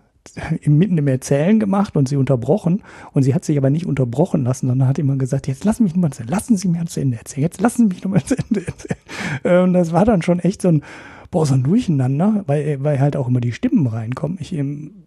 mitten 0.65 0.99
im 0.99 1.09
Erzählen 1.09 1.61
gemacht 1.61 1.97
und 1.97 2.09
sie 2.09 2.17
unterbrochen. 2.17 2.83
Und 3.13 3.23
sie 3.23 3.35
hat 3.35 3.45
sich 3.45 3.57
aber 3.57 3.71
nicht 3.71 3.87
unterbrochen 3.87 4.45
lassen, 4.45 4.69
sondern 4.69 4.89
hat 4.89 4.99
immer 4.99 5.17
gesagt, 5.17 5.47
jetzt 5.47 5.65
lassen 5.65 5.85
mich 5.85 5.97
mal 5.97 6.09
erzählen, 6.09 6.29
lassen 6.29 6.57
Sie 6.57 6.69
mir 6.69 6.85
zu 6.87 7.01
Ende 7.01 7.19
erzählen, 7.19 7.43
jetzt 7.43 7.61
lassen 7.61 7.89
Sie 7.89 7.95
mich 7.95 8.05
nur 8.05 8.13
mal 8.13 8.25
zu 8.25 8.37
Ende 8.37 8.67
erzählen. 8.67 9.65
Und 9.65 9.73
das 9.73 9.93
war 9.93 10.05
dann 10.05 10.23
schon 10.23 10.41
echt 10.41 10.63
so 10.63 10.69
ein, 10.69 10.83
boah, 11.31 11.47
so 11.47 11.55
ein 11.55 11.63
Durcheinander, 11.63 12.45
weil, 12.47 12.83
weil 12.83 13.01
halt 13.01 13.17
auch 13.17 13.29
immer 13.29 13.41
die 13.41 13.53
Stimmen 13.53 13.87
reinkommen. 13.87 14.39
Ich 14.41 14.53
ähm, 14.53 15.07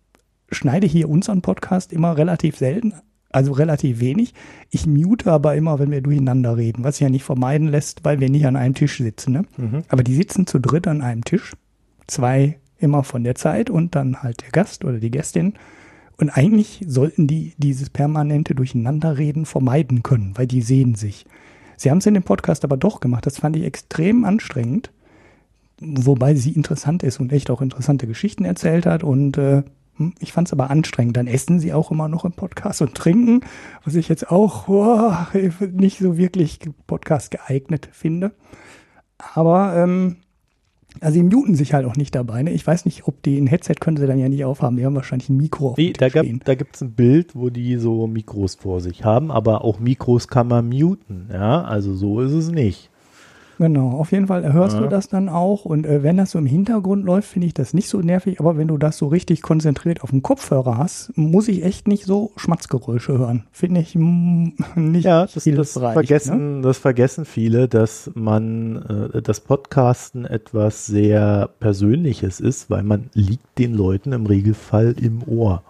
schneide 0.52 0.88
hier 0.88 1.10
unseren 1.10 1.42
Podcast 1.42 1.94
immer 1.94 2.18
relativ 2.18 2.58
selten 2.58 2.94
also 3.30 3.52
relativ 3.52 4.00
wenig. 4.00 4.34
Ich 4.70 4.88
mute 4.88 5.32
aber 5.32 5.56
immer, 5.56 5.80
wenn 5.80 5.92
wir 5.92 6.02
durcheinander 6.02 6.58
reden, 6.58 6.84
was 6.84 6.96
sich 6.96 7.04
ja 7.04 7.10
nicht 7.10 7.24
vermeiden 7.24 7.68
lässt, 7.68 8.06
weil 8.06 8.20
wir 8.20 8.30
nicht 8.30 8.46
an 8.48 8.56
einem 8.56 8.74
Tisch 8.74 8.98
sitzen. 8.98 9.34
Ne? 9.34 9.46
Mhm. 9.58 9.84
Aber 9.90 10.04
die 10.04 10.16
sitzen 10.16 10.48
zu 10.48 10.60
dritt 10.60 10.88
an 10.88 11.02
einem 11.02 11.24
Tisch. 11.24 11.54
Zwei 12.08 12.58
immer 12.80 13.04
von 13.04 13.24
der 13.24 13.36
Zeit 13.36 13.70
und 13.70 13.96
dann 13.96 14.24
halt 14.24 14.42
der 14.42 14.52
Gast 14.52 14.86
oder 14.86 15.00
die 15.00 15.12
Gästin. 15.12 15.54
Und 16.18 16.30
eigentlich 16.32 16.84
sollten 16.88 17.28
die 17.28 17.54
dieses 17.58 17.90
permanente 17.90 18.56
Durcheinanderreden 18.56 19.46
vermeiden 19.46 20.04
können, 20.04 20.34
weil 20.36 20.48
die 20.48 20.62
sehen 20.62 20.96
sich. 20.96 21.26
Sie 21.76 21.92
haben 21.92 22.00
es 22.00 22.06
in 22.08 22.16
dem 22.16 22.24
Podcast 22.24 22.64
aber 22.64 22.76
doch 22.76 23.00
gemacht. 23.00 23.26
Das 23.26 23.40
fand 23.40 23.56
ich 23.56 23.64
extrem 23.64 24.26
anstrengend. 24.26 24.92
Wobei 25.80 26.34
sie 26.34 26.52
interessant 26.54 27.04
ist 27.04 27.20
und 27.20 27.32
echt 27.32 27.52
auch 27.52 27.62
interessante 27.62 28.08
Geschichten 28.08 28.46
erzählt 28.46 28.88
hat 28.88 29.04
und 29.04 29.38
äh, 29.38 29.62
hm, 29.98 30.14
ich 30.20 30.34
fand 30.34 30.48
es 30.48 30.54
aber 30.54 30.72
anstrengend. 30.72 31.18
Dann 31.18 31.28
essen 31.28 31.60
sie 31.60 31.72
auch 31.72 31.92
immer 31.92 32.08
noch 32.08 32.26
im 32.26 32.34
Podcast 32.34 32.82
und 32.82 32.96
trinken, 32.96 33.42
was 33.84 33.94
ich 33.94 34.10
jetzt 34.10 34.32
auch 34.32 34.68
oh, 34.68 35.14
nicht 35.72 36.00
so 36.00 36.18
wirklich 36.18 36.60
Podcast 36.88 37.30
geeignet 37.30 37.90
finde. 37.92 38.32
Aber 39.18 39.76
ähm, 39.76 40.18
also 41.02 41.14
sie 41.14 41.24
muten 41.24 41.56
sich 41.56 41.74
halt 41.74 41.86
auch 41.86 41.96
nicht 41.96 42.16
dabei. 42.16 42.44
Ne? 42.44 42.52
Ich 42.52 42.66
weiß 42.66 42.86
nicht, 42.86 43.08
ob 43.08 43.22
die 43.24 43.38
ein 43.38 43.48
Headset 43.48 43.76
können 43.80 43.98
sie 43.98 44.08
dann 44.08 44.20
ja 44.20 44.30
nicht 44.30 44.46
aufhaben. 44.46 44.78
Die 44.78 44.86
haben 44.86 44.96
wahrscheinlich 44.96 45.30
ein 45.30 45.38
Mikro. 45.38 45.76
Nee, 45.78 45.94
da, 45.94 46.10
gab, 46.10 46.26
da 46.46 46.56
gibt 46.56 46.76
es 46.76 46.82
ein 46.82 46.92
Bild, 46.92 47.36
wo 47.36 47.50
die 47.50 47.78
so 47.78 48.08
Mikros 48.08 48.56
vor 48.56 48.82
sich 48.82 49.04
haben, 49.04 49.32
aber 49.32 49.64
auch 49.64 49.80
Mikros 49.80 50.28
kann 50.28 50.48
man 50.48 50.70
muten. 50.70 51.30
Ja, 51.32 51.64
also 51.64 51.94
so 51.94 52.22
ist 52.22 52.34
es 52.34 52.50
nicht. 52.50 52.90
Genau, 53.58 53.90
auf 53.92 54.12
jeden 54.12 54.28
Fall 54.28 54.54
hörst 54.54 54.76
ja. 54.76 54.84
du 54.84 54.88
das 54.88 55.08
dann 55.08 55.30
auch 55.30 55.66
und 55.66 55.86
äh, 55.86 56.04
wenn 56.04 56.18
das 56.18 56.32
so 56.32 56.40
im 56.40 56.46
Hintergrund 56.46 57.06
läuft, 57.06 57.30
finde 57.30 57.48
ich 57.48 57.54
das 57.54 57.74
nicht 57.74 57.90
so 57.90 58.00
nervig, 58.00 58.40
aber 58.40 58.58
wenn 58.58 58.68
du 58.68 58.78
das 58.78 58.98
so 58.98 59.08
richtig 59.08 59.42
konzentriert 59.42 60.02
auf 60.04 60.12
dem 60.12 60.22
Kopfhörer 60.22 60.78
hast, 60.78 61.12
muss 61.16 61.48
ich 61.48 61.64
echt 61.64 61.88
nicht 61.88 62.06
so 62.06 62.32
Schmatzgeräusche 62.36 63.18
hören. 63.18 63.46
Finde 63.52 63.82
ich 63.82 63.96
mm, 63.96 64.50
nicht 64.76 65.06
ja, 65.06 65.26
das, 65.26 65.44
das 65.44 65.74
vergessen, 65.74 66.58
ne? 66.58 66.62
das 66.62 66.78
vergessen 66.78 67.26
viele, 67.26 67.68
dass 67.68 68.12
man 68.14 69.12
äh, 69.14 69.22
das 69.22 69.40
Podcasten 69.40 70.26
etwas 70.26 70.86
sehr 70.86 71.50
Persönliches 71.60 72.40
ist, 72.40 72.70
weil 72.70 72.84
man 72.84 73.10
liegt 73.14 73.58
den 73.58 73.74
Leuten 73.74 74.12
im 74.14 74.28
Regelfall 74.28 74.96
im 75.02 75.24
Ohr. 75.28 75.64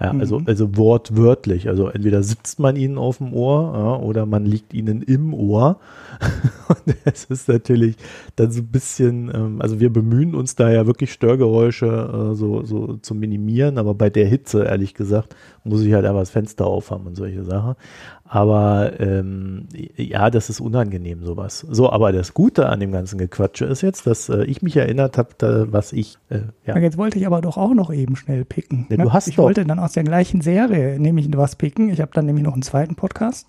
Ja, 0.00 0.10
also, 0.10 0.40
mhm. 0.40 0.46
also 0.48 0.76
wortwörtlich. 0.76 1.68
Also 1.68 1.88
entweder 1.88 2.22
sitzt 2.22 2.58
man 2.58 2.74
ihnen 2.74 2.98
auf 2.98 3.18
dem 3.18 3.32
Ohr 3.32 3.72
ja, 3.74 3.96
oder 4.04 4.26
man 4.26 4.44
liegt 4.44 4.74
ihnen 4.74 5.02
im 5.02 5.32
Ohr. 5.32 5.78
Und 6.68 6.96
es 7.04 7.24
ist 7.26 7.48
natürlich 7.48 7.96
dann 8.34 8.50
so 8.50 8.62
ein 8.62 8.66
bisschen, 8.66 9.30
ähm, 9.32 9.62
also 9.62 9.78
wir 9.78 9.92
bemühen 9.92 10.34
uns 10.34 10.56
da 10.56 10.70
ja 10.72 10.86
wirklich 10.86 11.12
Störgeräusche 11.12 11.86
äh, 12.32 12.34
so, 12.34 12.64
so 12.64 12.96
zu 12.96 13.14
minimieren, 13.14 13.78
aber 13.78 13.94
bei 13.94 14.10
der 14.10 14.26
Hitze, 14.26 14.64
ehrlich 14.64 14.94
gesagt, 14.94 15.36
muss 15.62 15.82
ich 15.82 15.92
halt 15.92 16.04
einfach 16.04 16.20
das 16.20 16.30
Fenster 16.30 16.66
aufhaben 16.66 17.06
und 17.06 17.14
solche 17.14 17.44
Sachen. 17.44 17.76
Aber 18.34 18.98
ähm, 18.98 19.68
ja, 19.94 20.30
das 20.30 20.48
ist 20.48 20.58
unangenehm, 20.58 21.22
sowas. 21.22 21.66
So, 21.68 21.92
aber 21.92 22.12
das 22.12 22.32
Gute 22.32 22.66
an 22.70 22.80
dem 22.80 22.90
ganzen 22.90 23.18
Gequatsche 23.18 23.66
ist 23.66 23.82
jetzt, 23.82 24.06
dass 24.06 24.30
äh, 24.30 24.44
ich 24.44 24.62
mich 24.62 24.74
erinnert 24.74 25.18
habe, 25.18 25.68
was 25.70 25.92
ich. 25.92 26.16
Äh, 26.30 26.38
ja. 26.64 26.78
Jetzt 26.78 26.96
wollte 26.96 27.18
ich 27.18 27.26
aber 27.26 27.42
doch 27.42 27.58
auch 27.58 27.74
noch 27.74 27.92
eben 27.92 28.16
schnell 28.16 28.46
picken. 28.46 28.86
Ja, 28.88 28.96
ne? 28.96 29.04
du 29.04 29.12
hast 29.12 29.28
ich 29.28 29.36
doch. 29.36 29.42
wollte 29.42 29.66
dann 29.66 29.78
aus 29.78 29.92
der 29.92 30.04
gleichen 30.04 30.40
Serie 30.40 30.98
nämlich 30.98 31.28
was 31.36 31.56
picken. 31.56 31.90
Ich 31.90 32.00
habe 32.00 32.12
dann 32.14 32.24
nämlich 32.24 32.42
noch 32.42 32.54
einen 32.54 32.62
zweiten 32.62 32.94
Podcast 32.94 33.48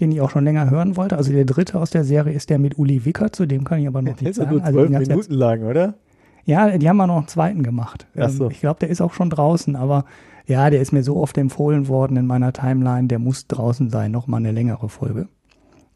den 0.00 0.10
ich 0.10 0.22
auch 0.22 0.30
schon 0.30 0.44
länger 0.44 0.70
hören 0.70 0.96
wollte. 0.96 1.18
Also 1.18 1.32
der 1.32 1.44
dritte 1.44 1.78
aus 1.78 1.90
der 1.90 2.02
Serie 2.02 2.32
ist 2.32 2.48
der 2.48 2.58
mit 2.58 2.78
Uli 2.78 3.04
Wicker, 3.04 3.30
zu 3.30 3.44
dem 3.44 3.64
kann 3.64 3.78
ich 3.78 3.86
aber 3.86 4.00
noch 4.00 4.16
ja, 4.16 4.22
nichts 4.22 4.38
sagen. 4.38 4.50
Nur 4.50 4.64
also 4.64 4.78
zwölf 4.78 4.96
also 4.96 5.10
Minuten 5.10 5.34
lang, 5.34 5.62
oder? 5.64 5.94
Ja, 6.46 6.78
die 6.78 6.88
haben 6.88 6.96
wir 6.96 7.06
noch 7.06 7.18
einen 7.18 7.28
zweiten 7.28 7.62
gemacht. 7.62 8.06
Ach 8.16 8.30
so. 8.30 8.44
Ähm, 8.44 8.50
ich 8.52 8.60
glaube, 8.60 8.80
der 8.80 8.88
ist 8.88 9.02
auch 9.02 9.12
schon 9.12 9.28
draußen, 9.28 9.76
aber 9.76 10.06
ja, 10.46 10.70
der 10.70 10.80
ist 10.80 10.92
mir 10.92 11.02
so 11.02 11.16
oft 11.16 11.38
empfohlen 11.38 11.88
worden 11.88 12.16
in 12.16 12.26
meiner 12.26 12.52
Timeline, 12.52 13.08
der 13.08 13.18
muss 13.18 13.46
draußen 13.46 13.90
sein, 13.90 14.10
nochmal 14.10 14.40
eine 14.40 14.52
längere 14.52 14.88
Folge. 14.88 15.28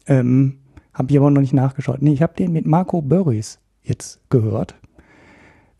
Ähm, 0.05 0.59
habe 0.93 1.11
ich 1.11 1.17
aber 1.17 1.29
noch 1.29 1.41
nicht 1.41 1.53
nachgeschaut. 1.53 2.01
Nee, 2.01 2.13
ich 2.13 2.21
habe 2.21 2.33
den 2.33 2.51
mit 2.53 2.65
Marco 2.65 3.01
Börries 3.01 3.59
jetzt 3.83 4.19
gehört, 4.29 4.75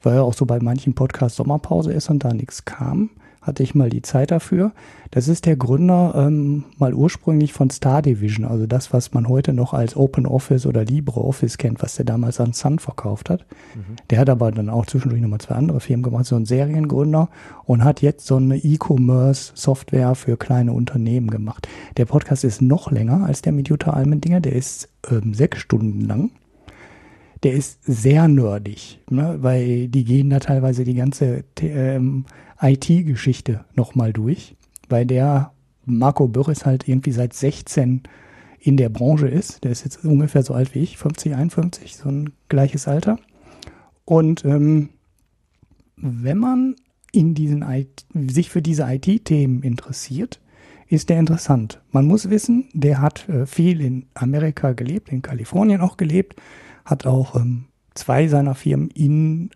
weil 0.01 0.15
er 0.15 0.23
auch 0.23 0.33
so 0.33 0.45
bei 0.45 0.59
manchen 0.59 0.95
Podcasts 0.95 1.37
Sommerpause 1.37 1.91
ist 1.93 2.09
und 2.09 2.23
da 2.23 2.33
nichts 2.33 2.65
kam 2.65 3.09
hatte 3.47 3.63
ich 3.63 3.73
mal 3.73 3.89
die 3.89 4.01
Zeit 4.01 4.31
dafür. 4.31 4.73
Das 5.11 5.27
ist 5.27 5.45
der 5.45 5.55
Gründer 5.55 6.13
ähm, 6.15 6.65
mal 6.77 6.93
ursprünglich 6.93 7.53
von 7.53 7.69
Star 7.69 8.01
Division, 8.01 8.45
also 8.45 8.67
das, 8.67 8.91
was 8.91 9.13
man 9.13 9.27
heute 9.29 9.53
noch 9.53 9.73
als 9.73 9.95
Open 9.95 10.25
Office 10.25 10.65
oder 10.65 10.83
LibreOffice 10.83 11.57
kennt, 11.57 11.81
was 11.81 11.95
der 11.95 12.05
damals 12.05 12.39
an 12.41 12.53
Sun 12.53 12.79
verkauft 12.79 13.29
hat. 13.29 13.45
Mhm. 13.73 13.95
Der 14.09 14.19
hat 14.19 14.29
aber 14.29 14.51
dann 14.51 14.69
auch 14.69 14.85
zwischendurch 14.85 15.21
nochmal 15.21 15.39
zwei 15.39 15.55
andere 15.55 15.79
Firmen 15.79 16.03
gemacht, 16.03 16.25
so 16.25 16.35
ein 16.35 16.45
Seriengründer 16.45 17.29
und 17.63 17.83
hat 17.83 18.01
jetzt 18.01 18.27
so 18.27 18.35
eine 18.35 18.57
E-Commerce-Software 18.57 20.15
für 20.15 20.37
kleine 20.37 20.73
Unternehmen 20.73 21.31
gemacht. 21.31 21.67
Der 21.95 22.05
Podcast 22.05 22.43
ist 22.43 22.61
noch 22.61 22.91
länger 22.91 23.25
als 23.25 23.41
der 23.41 23.53
mit 23.53 23.69
Jutta 23.69 23.91
Almendinger, 23.91 24.41
der 24.41 24.53
ist 24.53 24.89
ähm, 25.09 25.33
sechs 25.33 25.59
Stunden 25.59 26.01
lang 26.01 26.31
der 27.43 27.53
ist 27.53 27.83
sehr 27.83 28.27
nerdig, 28.27 28.99
ne? 29.09 29.37
weil 29.41 29.87
die 29.87 30.03
gehen 30.03 30.29
da 30.29 30.39
teilweise 30.39 30.83
die 30.83 30.95
ganze 30.95 31.43
ähm, 31.61 32.25
IT-Geschichte 32.61 33.65
nochmal 33.75 34.13
durch, 34.13 34.55
weil 34.89 35.05
der 35.05 35.51
Marco 35.85 36.27
Börr 36.27 36.49
ist 36.49 36.65
halt 36.65 36.87
irgendwie 36.87 37.11
seit 37.11 37.33
16 37.33 38.03
in 38.59 38.77
der 38.77 38.89
Branche 38.89 39.27
ist. 39.27 39.63
Der 39.63 39.71
ist 39.71 39.83
jetzt 39.83 40.03
ungefähr 40.03 40.43
so 40.43 40.53
alt 40.53 40.75
wie 40.75 40.79
ich, 40.79 40.97
50, 40.97 41.35
51, 41.35 41.95
so 41.95 42.09
ein 42.09 42.33
gleiches 42.49 42.87
Alter. 42.87 43.19
Und 44.05 44.43
ähm, 44.45 44.89
wenn 45.95 46.37
man 46.37 46.75
in 47.11 47.33
diesen 47.33 47.61
IT, 47.61 48.05
sich 48.13 48.49
für 48.49 48.61
diese 48.61 48.83
IT-Themen 48.83 49.63
interessiert, 49.63 50.39
ist 50.87 51.09
der 51.09 51.19
interessant. 51.19 51.81
Man 51.91 52.05
muss 52.05 52.29
wissen, 52.29 52.69
der 52.73 53.01
hat 53.01 53.27
äh, 53.29 53.45
viel 53.45 53.81
in 53.81 54.05
Amerika 54.13 54.73
gelebt, 54.73 55.09
in 55.09 55.21
Kalifornien 55.21 55.81
auch 55.81 55.97
gelebt, 55.97 56.35
hat 56.85 57.05
auch 57.05 57.35
ähm, 57.35 57.65
zwei 57.93 58.27
seiner 58.27 58.55
Firmen 58.55 58.89
in 58.91 59.49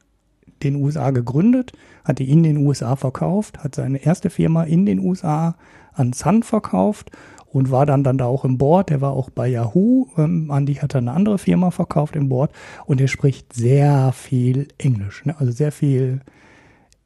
den 0.63 0.75
USA 0.75 1.11
gegründet, 1.11 1.73
hat 2.03 2.19
die 2.19 2.29
in 2.29 2.43
den 2.43 2.57
USA 2.57 2.95
verkauft, 2.95 3.59
hat 3.59 3.75
seine 3.75 4.03
erste 4.03 4.29
Firma 4.29 4.63
in 4.63 4.85
den 4.85 4.99
USA 4.99 5.55
an 5.93 6.13
Sun 6.13 6.43
verkauft 6.43 7.11
und 7.51 7.69
war 7.69 7.85
dann, 7.85 8.03
dann 8.03 8.17
da 8.17 8.25
auch 8.25 8.45
im 8.45 8.57
Board. 8.57 8.89
Der 8.89 9.01
war 9.01 9.11
auch 9.11 9.29
bei 9.29 9.47
Yahoo. 9.47 10.07
Ähm, 10.17 10.51
Andy 10.51 10.75
hat 10.75 10.95
dann 10.95 11.07
eine 11.07 11.17
andere 11.17 11.37
Firma 11.37 11.71
verkauft 11.71 12.15
im 12.15 12.29
Board 12.29 12.51
und 12.85 13.01
er 13.01 13.07
spricht 13.07 13.53
sehr 13.53 14.11
viel 14.13 14.69
Englisch. 14.77 15.25
Ne? 15.25 15.35
Also 15.37 15.51
sehr 15.51 15.71
viel 15.71 16.21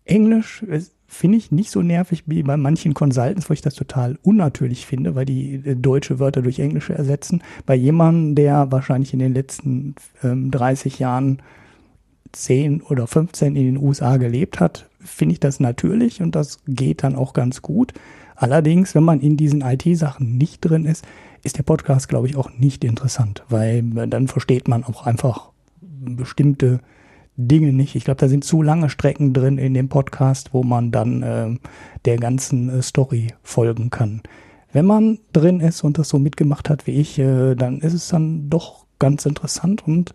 Englisch. 0.05 0.63
Finde 1.07 1.37
ich 1.37 1.51
nicht 1.51 1.71
so 1.71 1.81
nervig 1.81 2.23
wie 2.25 2.43
bei 2.43 2.57
manchen 2.57 2.93
Consultants, 2.93 3.49
wo 3.49 3.53
ich 3.53 3.61
das 3.61 3.75
total 3.75 4.17
unnatürlich 4.23 4.85
finde, 4.85 5.15
weil 5.15 5.25
die 5.25 5.55
äh, 5.55 5.75
deutsche 5.75 6.19
Wörter 6.19 6.41
durch 6.41 6.59
englische 6.59 6.93
ersetzen. 6.93 7.41
Bei 7.65 7.75
jemandem, 7.75 8.35
der 8.35 8.71
wahrscheinlich 8.71 9.13
in 9.13 9.19
den 9.19 9.33
letzten 9.33 9.95
ähm, 10.23 10.51
30 10.51 10.99
Jahren 10.99 11.41
10 12.35 12.81
oder 12.81 13.07
15 13.07 13.55
in 13.55 13.65
den 13.65 13.77
USA 13.77 14.17
gelebt 14.17 14.59
hat, 14.59 14.89
finde 14.99 15.33
ich 15.33 15.39
das 15.39 15.59
natürlich 15.59 16.21
und 16.21 16.35
das 16.35 16.59
geht 16.67 17.03
dann 17.03 17.15
auch 17.15 17.33
ganz 17.33 17.61
gut. 17.61 17.93
Allerdings, 18.35 18.95
wenn 18.95 19.03
man 19.03 19.21
in 19.21 19.37
diesen 19.37 19.61
IT-Sachen 19.61 20.37
nicht 20.37 20.61
drin 20.61 20.85
ist, 20.85 21.05
ist 21.43 21.57
der 21.57 21.63
Podcast, 21.63 22.09
glaube 22.09 22.27
ich, 22.27 22.35
auch 22.35 22.49
nicht 22.57 22.83
interessant, 22.83 23.43
weil 23.49 23.83
dann 23.83 24.27
versteht 24.27 24.67
man 24.67 24.83
auch 24.83 25.05
einfach 25.05 25.51
bestimmte 25.81 26.79
Dinge 27.37 27.73
nicht. 27.73 27.95
Ich 27.95 28.05
glaube, 28.05 28.19
da 28.19 28.27
sind 28.27 28.43
zu 28.43 28.61
lange 28.61 28.89
Strecken 28.89 29.33
drin 29.33 29.57
in 29.57 29.73
dem 29.73 29.89
Podcast, 29.89 30.53
wo 30.53 30.63
man 30.63 30.91
dann 30.91 31.23
äh, 31.23 31.55
der 32.05 32.17
ganzen 32.17 32.69
äh, 32.69 32.81
Story 32.81 33.27
folgen 33.43 33.89
kann. 33.89 34.21
Wenn 34.71 34.85
man 34.85 35.19
drin 35.33 35.59
ist 35.59 35.83
und 35.83 35.97
das 35.97 36.09
so 36.09 36.19
mitgemacht 36.19 36.69
hat 36.69 36.87
wie 36.87 36.99
ich, 36.99 37.19
äh, 37.19 37.55
dann 37.55 37.79
ist 37.79 37.93
es 37.93 38.07
dann 38.07 38.49
doch 38.49 38.85
ganz 38.99 39.25
interessant 39.25 39.87
und 39.87 40.13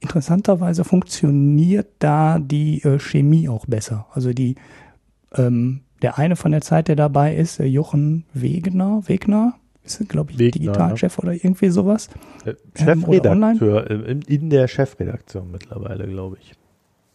interessanterweise 0.00 0.84
funktioniert 0.84 1.88
da 1.98 2.38
die 2.38 2.82
äh, 2.82 2.98
Chemie 2.98 3.48
auch 3.48 3.66
besser. 3.66 4.06
Also 4.12 4.32
die 4.32 4.56
ähm, 5.36 5.82
der 6.02 6.18
eine 6.18 6.36
von 6.36 6.52
der 6.52 6.62
Zeit, 6.62 6.88
der 6.88 6.96
dabei 6.96 7.36
ist, 7.36 7.60
äh, 7.60 7.66
Jochen 7.66 8.24
Wegner, 8.32 9.02
Wegner, 9.06 9.54
ist 9.84 10.08
glaube 10.08 10.32
ich 10.32 10.38
Wegner, 10.38 10.60
Digitalchef 10.60 11.18
ja. 11.18 11.22
oder 11.22 11.32
irgendwie 11.32 11.68
sowas. 11.68 12.08
Äh, 12.44 12.54
ähm, 12.76 13.00
Chefredakteur 13.02 13.90
ähm, 13.90 14.04
in, 14.04 14.22
in, 14.22 14.50
der 14.50 14.68
Chefredaktion 14.68 15.50
mittlerweile, 15.50 16.06
glaube 16.06 16.38
ich. 16.40 16.52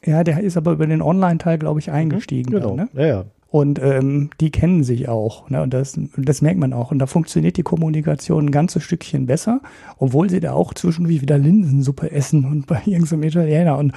Ja, 0.06 0.24
der 0.24 0.40
ist 0.42 0.56
aber 0.56 0.74
über 0.74 0.86
den 0.86 1.02
Online-Teil, 1.02 1.58
glaube 1.58 1.80
ich, 1.80 1.88
mhm, 1.88 1.94
eingestiegen. 1.94 2.52
Genau. 2.52 2.76
Dann, 2.76 2.90
ne? 2.94 3.02
ja, 3.02 3.08
ja. 3.08 3.26
Und 3.50 3.80
ähm, 3.82 4.32
die 4.42 4.52
kennen 4.52 4.84
sich 4.84 5.08
auch. 5.08 5.50
Ne? 5.50 5.62
Und 5.62 5.74
das, 5.74 5.98
das 6.18 6.42
merkt 6.42 6.60
man 6.60 6.74
auch. 6.74 6.92
Und 6.92 7.00
da 7.00 7.06
funktioniert 7.06 7.58
die 7.58 7.64
Kommunikation 7.64 8.48
ein 8.48 8.52
ganzes 8.52 8.84
Stückchen 8.84 9.28
besser, 9.28 9.62
obwohl 9.98 10.30
sie 10.30 10.40
da 10.42 10.54
auch 10.54 10.74
zwischendurch 10.74 11.22
wieder 11.22 11.38
Linsensuppe 11.38 12.12
essen 12.12 12.46
und 12.46 12.68
bei 12.68 12.82
irgendeinem 12.86 13.24
Italiener. 13.24 13.78
Und, 13.78 13.94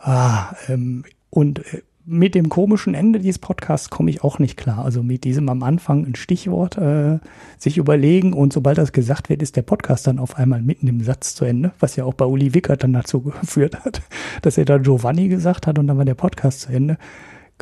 ah, 0.00 0.54
ähm, 0.68 1.04
und 1.30 1.60
äh, 1.72 1.82
mit 2.06 2.36
dem 2.36 2.48
komischen 2.48 2.94
Ende 2.94 3.18
dieses 3.18 3.40
Podcasts 3.40 3.90
komme 3.90 4.10
ich 4.10 4.22
auch 4.22 4.38
nicht 4.38 4.56
klar. 4.56 4.84
Also 4.84 5.02
mit 5.02 5.24
diesem 5.24 5.48
am 5.48 5.62
Anfang 5.64 6.06
ein 6.06 6.14
Stichwort 6.14 6.78
äh, 6.78 7.18
sich 7.58 7.78
überlegen 7.78 8.32
und 8.32 8.52
sobald 8.52 8.78
das 8.78 8.92
gesagt 8.92 9.28
wird, 9.28 9.42
ist 9.42 9.56
der 9.56 9.62
Podcast 9.62 10.06
dann 10.06 10.20
auf 10.20 10.36
einmal 10.36 10.62
mitten 10.62 10.86
im 10.86 11.02
Satz 11.02 11.34
zu 11.34 11.44
Ende, 11.44 11.72
was 11.80 11.96
ja 11.96 12.04
auch 12.04 12.14
bei 12.14 12.24
Uli 12.24 12.54
Wickert 12.54 12.84
dann 12.84 12.92
dazu 12.92 13.20
geführt 13.40 13.84
hat, 13.84 14.02
dass 14.42 14.56
er 14.56 14.64
da 14.64 14.78
Giovanni 14.78 15.28
gesagt 15.28 15.66
hat 15.66 15.78
und 15.80 15.88
dann 15.88 15.98
war 15.98 16.04
der 16.04 16.14
Podcast 16.14 16.60
zu 16.60 16.72
Ende. 16.72 16.96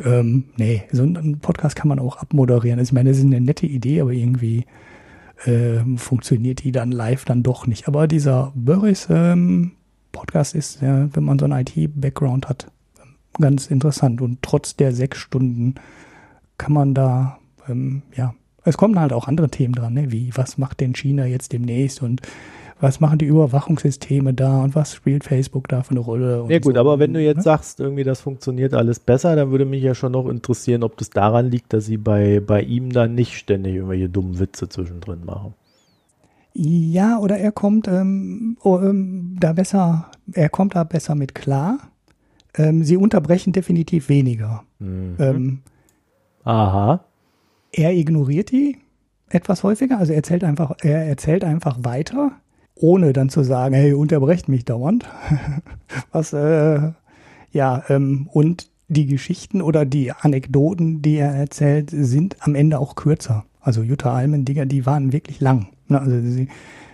Ähm, 0.03 0.45
nee, 0.57 0.83
so 0.91 1.03
einen 1.03 1.39
Podcast 1.39 1.75
kann 1.75 1.87
man 1.87 1.99
auch 1.99 2.17
abmoderieren. 2.17 2.79
Also 2.79 2.89
ich 2.89 2.93
meine, 2.93 3.09
das 3.09 3.19
ist 3.19 3.25
eine 3.25 3.39
nette 3.39 3.65
Idee, 3.65 4.01
aber 4.01 4.11
irgendwie 4.11 4.65
äh, 5.45 5.79
funktioniert 5.97 6.63
die 6.63 6.71
dann 6.71 6.91
live 6.91 7.25
dann 7.25 7.43
doch 7.43 7.67
nicht. 7.67 7.87
Aber 7.87 8.07
dieser 8.07 8.51
Boris 8.55 9.07
ähm, 9.09 9.71
Podcast 10.11 10.55
ist, 10.55 10.81
ja, 10.81 11.13
wenn 11.13 11.23
man 11.23 11.39
so 11.39 11.45
einen 11.45 11.65
IT-Background 11.65 12.49
hat, 12.49 12.71
ganz 13.39 13.67
interessant. 13.67 14.21
Und 14.21 14.41
trotz 14.41 14.75
der 14.75 14.93
sechs 14.93 15.17
Stunden 15.17 15.75
kann 16.57 16.73
man 16.73 16.93
da, 16.93 17.39
ähm, 17.67 18.01
ja, 18.15 18.33
es 18.63 18.77
kommen 18.77 18.99
halt 18.99 19.13
auch 19.13 19.27
andere 19.27 19.49
Themen 19.49 19.75
dran, 19.75 19.93
ne? 19.93 20.11
wie 20.11 20.31
was 20.35 20.57
macht 20.57 20.79
denn 20.79 20.95
China 20.95 21.25
jetzt 21.25 21.53
demnächst 21.53 22.01
und 22.01 22.21
was 22.79 22.99
machen 22.99 23.17
die 23.17 23.25
Überwachungssysteme 23.25 24.33
da 24.33 24.63
und 24.63 24.75
was 24.75 24.93
spielt 24.93 25.23
Facebook 25.23 25.67
da 25.69 25.83
für 25.83 25.91
eine 25.91 26.01
Rolle? 26.01 26.45
ja 26.49 26.59
gut, 26.59 26.75
so. 26.75 26.79
aber 26.79 26.99
wenn 26.99 27.13
du 27.13 27.21
jetzt 27.21 27.37
ne? 27.37 27.43
sagst, 27.43 27.79
irgendwie 27.79 28.03
das 28.03 28.21
funktioniert 28.21 28.73
alles 28.73 28.99
besser, 28.99 29.35
dann 29.35 29.51
würde 29.51 29.65
mich 29.65 29.81
ja 29.81 29.95
schon 29.95 30.11
noch 30.11 30.27
interessieren, 30.27 30.83
ob 30.83 30.97
das 30.97 31.09
daran 31.09 31.49
liegt, 31.49 31.71
dass 31.73 31.85
sie 31.85 31.97
bei, 31.97 32.41
bei 32.41 32.61
ihm 32.61 32.91
dann 32.91 33.15
nicht 33.15 33.37
ständig 33.37 33.75
irgendwelche 33.75 34.09
dummen 34.09 34.39
Witze 34.39 34.67
zwischendrin 34.67 35.23
machen. 35.25 35.53
Ja, 36.53 37.19
oder 37.19 37.37
er 37.37 37.51
kommt 37.51 37.87
ähm, 37.87 38.57
oh, 38.63 38.79
ähm, 38.79 39.35
da 39.39 39.53
besser, 39.53 40.09
er 40.31 40.49
kommt 40.49 40.75
da 40.75 40.83
besser 40.83 41.15
mit 41.15 41.35
klar. 41.35 41.79
Ähm, 42.57 42.83
sie 42.83 42.95
unterbrechen 42.97 43.51
definitiv 43.51 44.07
weniger. 44.07 44.63
Mhm. 44.79 45.15
Ähm, 45.19 45.59
Aha. 46.45 47.03
Er 47.71 47.93
ignoriert 47.93 48.51
die 48.51 48.77
etwas 49.29 49.63
häufiger, 49.63 49.97
also 49.97 50.13
er 50.13 50.17
erzählt 50.17 50.43
einfach, 50.43 50.75
er 50.81 51.05
erzählt 51.05 51.43
einfach 51.43 51.79
weiter, 51.81 52.31
ohne 52.75 53.13
dann 53.13 53.29
zu 53.29 53.43
sagen, 53.43 53.73
hey, 53.73 53.93
unterbrecht 53.93 54.49
mich 54.49 54.65
dauernd. 54.65 55.05
Was, 56.11 56.33
äh, 56.33 56.91
ja, 57.51 57.83
ähm, 57.89 58.29
und 58.31 58.69
die 58.87 59.07
Geschichten 59.07 59.61
oder 59.61 59.85
die 59.85 60.11
Anekdoten, 60.11 61.01
die 61.01 61.15
er 61.15 61.33
erzählt, 61.33 61.89
sind 61.91 62.37
am 62.41 62.55
Ende 62.55 62.79
auch 62.79 62.95
kürzer. 62.95 63.45
Also 63.61 63.81
Jutta 63.81 64.13
Almendinger, 64.13 64.65
die 64.65 64.85
waren 64.85 65.11
wirklich 65.11 65.39
lang. 65.39 65.69
Ne? 65.87 65.99
Also 65.99 66.19
sie, 66.21 66.49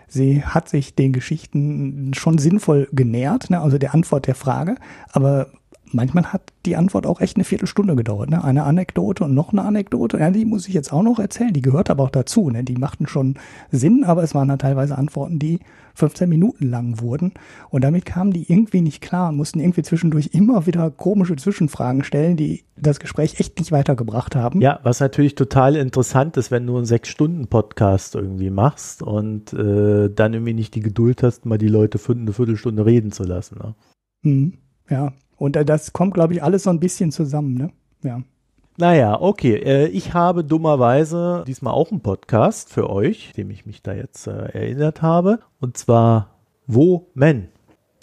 sie 0.08 0.44
hat 0.44 0.70
sich 0.70 0.96
den 0.96 1.12
Geschichten 1.12 2.14
schon 2.14 2.38
sinnvoll 2.38 2.88
genähert, 2.94 3.50
ne? 3.50 3.60
also 3.60 3.78
der 3.78 3.94
Antwort 3.94 4.28
der 4.28 4.36
Frage, 4.36 4.76
aber 5.12 5.48
manchmal 5.94 6.26
hat 6.26 6.54
die 6.66 6.76
Antwort 6.76 7.06
auch 7.06 7.22
echt 7.22 7.38
eine 7.38 7.44
Viertelstunde 7.44 7.96
gedauert. 7.96 8.30
Ne? 8.30 8.44
Eine 8.44 8.64
Anekdote 8.64 9.24
und 9.24 9.34
noch 9.34 9.52
eine 9.52 9.64
Anekdote. 9.64 10.18
Ja, 10.18 10.32
die 10.32 10.46
muss 10.46 10.68
ich 10.68 10.74
jetzt 10.74 10.94
auch 10.94 11.04
noch 11.04 11.20
erzählen. 11.20 11.54
Die 11.54 11.62
gehört 11.62 11.90
aber 11.90 12.04
auch 12.04 12.10
dazu. 12.10 12.50
Ne? 12.50 12.64
Die 12.64 12.76
machten 12.76 13.08
schon 13.08 13.36
Sinn, 13.72 14.04
aber 14.04 14.24
es 14.24 14.36
waren 14.36 14.48
dann 14.48 14.60
teilweise 14.60 14.98
Antworten, 14.98 15.40
die 15.40 15.60
15 15.96 16.30
Minuten 16.30 16.70
lang 16.70 17.02
wurden. 17.02 17.34
Und 17.70 17.84
damit 17.84 18.06
kamen 18.06 18.32
die 18.32 18.52
irgendwie 18.52 18.82
nicht 18.82 19.02
klar 19.02 19.30
und 19.30 19.38
mussten 19.38 19.60
irgendwie 19.60 19.84
zwischendurch 19.84 20.30
immer 20.34 20.66
wieder 20.66 20.90
komische 20.92 21.36
Zwischenfragen 21.36 22.04
stellen, 22.04 22.38
die 22.38 22.64
das 22.76 23.00
Gespräch 23.00 23.40
echt 23.40 23.60
nicht 23.60 23.72
weitergebracht 23.72 24.36
haben. 24.36 24.62
Ja, 24.62 24.80
was 24.84 25.00
natürlich 25.00 25.36
total 25.36 25.76
interessant 25.76 26.38
ist, 26.38 26.52
wenn 26.52 26.66
du 26.66 26.78
einen 26.78 26.86
Sechs-Stunden-Podcast 26.86 28.16
irgendwie 28.16 28.50
machst 28.50 29.04
und 29.04 29.54
äh, 29.54 30.10
dann 30.10 30.34
irgendwie 30.34 30.54
nicht 30.54 30.76
die 30.76 30.82
Geduld 30.82 31.24
hast, 31.24 31.46
mal 31.46 31.58
die 31.58 31.68
Leute 31.68 32.00
eine 32.12 32.34
Viertelstunde 32.34 32.86
reden 32.86 33.12
zu 33.12 33.24
lassen. 33.24 33.60
Ne? 33.60 33.76
Hm, 34.24 34.54
ja, 34.90 35.14
und 35.42 35.56
äh, 35.56 35.66
das 35.66 35.92
kommt, 35.92 36.14
glaube 36.14 36.36
ich, 36.36 36.44
alles 36.44 36.64
so 36.64 36.70
ein 36.70 36.80
bisschen 36.80 37.12
zusammen, 37.12 37.56
ne? 37.56 37.72
Ja. 38.04 38.22
Naja, 38.78 39.20
okay. 39.20 39.56
Äh, 39.56 39.88
ich 39.88 40.14
habe 40.14 40.44
dummerweise 40.44 41.44
diesmal 41.48 41.74
auch 41.74 41.90
einen 41.90 42.02
Podcast 42.02 42.70
für 42.70 42.92
euch, 42.92 43.34
dem 43.36 43.50
ich 43.50 43.66
mich 43.66 43.82
da 43.82 43.94
jetzt 43.94 44.28
äh, 44.28 44.32
erinnert 44.34 45.02
habe. 45.02 45.40
Und 45.60 45.78
zwar 45.78 46.36
Wo 46.68 47.08
Men. 47.16 47.48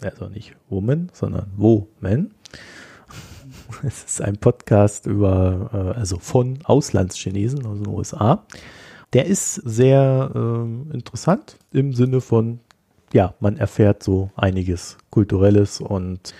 Also 0.02 0.26
nicht 0.28 0.56
Woman, 0.68 1.10
sondern 1.12 1.52
Wo 1.56 1.86
Men. 2.00 2.34
Es 3.84 4.02
ist 4.02 4.20
ein 4.20 4.38
Podcast 4.38 5.06
über, 5.06 5.94
also 5.96 6.18
von 6.18 6.58
Auslandschinesen 6.64 7.64
aus 7.66 7.78
den 7.78 7.86
USA. 7.86 8.44
Der 9.12 9.26
ist 9.26 9.54
sehr 9.54 10.32
äh, 10.34 10.92
interessant 10.92 11.56
im 11.70 11.92
Sinne 11.92 12.20
von, 12.20 12.58
ja, 13.12 13.34
man 13.38 13.56
erfährt 13.58 14.02
so 14.02 14.30
einiges 14.34 14.98
Kulturelles 15.10 15.80
und 15.80 16.34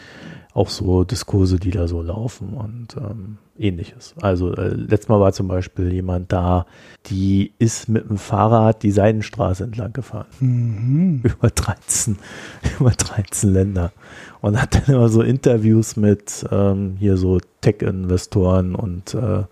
auch 0.59 0.69
so 0.71 1.05
Diskurse, 1.05 1.59
die 1.59 1.71
da 1.71 1.87
so 1.87 2.03
laufen 2.03 2.55
und 2.55 2.97
ähm, 2.97 3.39
ähnliches. 3.57 4.15
Also 4.21 4.53
äh, 4.55 4.69
letztes 4.69 5.09
Mal 5.09 5.21
war 5.21 5.33
zum 5.33 5.47
Beispiel 5.47 5.93
jemand 5.93 6.33
da, 6.33 6.67
die 7.07 7.53
ist 7.61 7.89
mit 7.89 8.11
dem 8.11 8.19
Fahrrad 8.19 8.83
die 8.83 8.91
Seidenstraße 8.91 9.63
entlang 9.63 9.93
gefahren. 9.93 10.27
Mhm. 10.41 11.21
Über 11.23 11.51
13, 11.51 12.19
über 12.81 12.91
13 12.91 13.53
Länder. 13.53 13.93
Und 14.41 14.61
hat 14.61 14.75
dann 14.75 14.97
immer 14.97 15.09
so 15.09 15.23
Interviews 15.23 15.97
mit 15.97 16.45
ähm, 16.51 16.97
hier 16.99 17.17
so 17.17 17.39
Tech-Investoren 17.61 18.75
und 18.75 19.15
äh, 19.15 19.45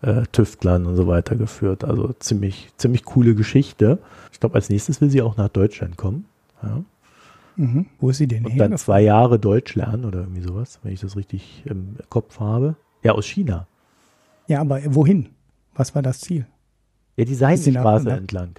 äh, 0.00 0.22
Tüftlern 0.32 0.86
und 0.86 0.96
so 0.96 1.06
weiter 1.06 1.36
geführt. 1.36 1.84
Also 1.84 2.14
ziemlich, 2.20 2.70
ziemlich 2.78 3.04
coole 3.04 3.34
Geschichte. 3.34 3.98
Ich 4.32 4.40
glaube, 4.40 4.54
als 4.54 4.70
nächstes 4.70 5.02
will 5.02 5.10
sie 5.10 5.20
auch 5.20 5.36
nach 5.36 5.48
Deutschland 5.48 5.98
kommen. 5.98 6.24
Ja. 6.62 6.82
Mhm. 7.58 7.86
Wo 7.98 8.10
ist 8.10 8.18
sie 8.18 8.28
denn 8.28 8.46
Und 8.46 8.56
dann 8.56 8.78
zwei 8.78 9.00
Jahre 9.00 9.38
Deutsch 9.38 9.74
lernen 9.74 10.04
oder 10.04 10.20
irgendwie 10.20 10.42
sowas, 10.42 10.78
wenn 10.82 10.92
ich 10.92 11.00
das 11.00 11.16
richtig 11.16 11.64
im 11.66 11.96
Kopf 12.08 12.38
habe. 12.38 12.76
Ja, 13.02 13.12
aus 13.12 13.26
China. 13.26 13.66
Ja, 14.46 14.60
aber 14.60 14.80
wohin? 14.94 15.30
Was 15.74 15.94
war 15.94 16.02
das 16.02 16.20
Ziel? 16.20 16.46
Ja, 17.16 17.24
die 17.24 17.34
Seidenstraße 17.34 18.10
entlang. 18.10 18.54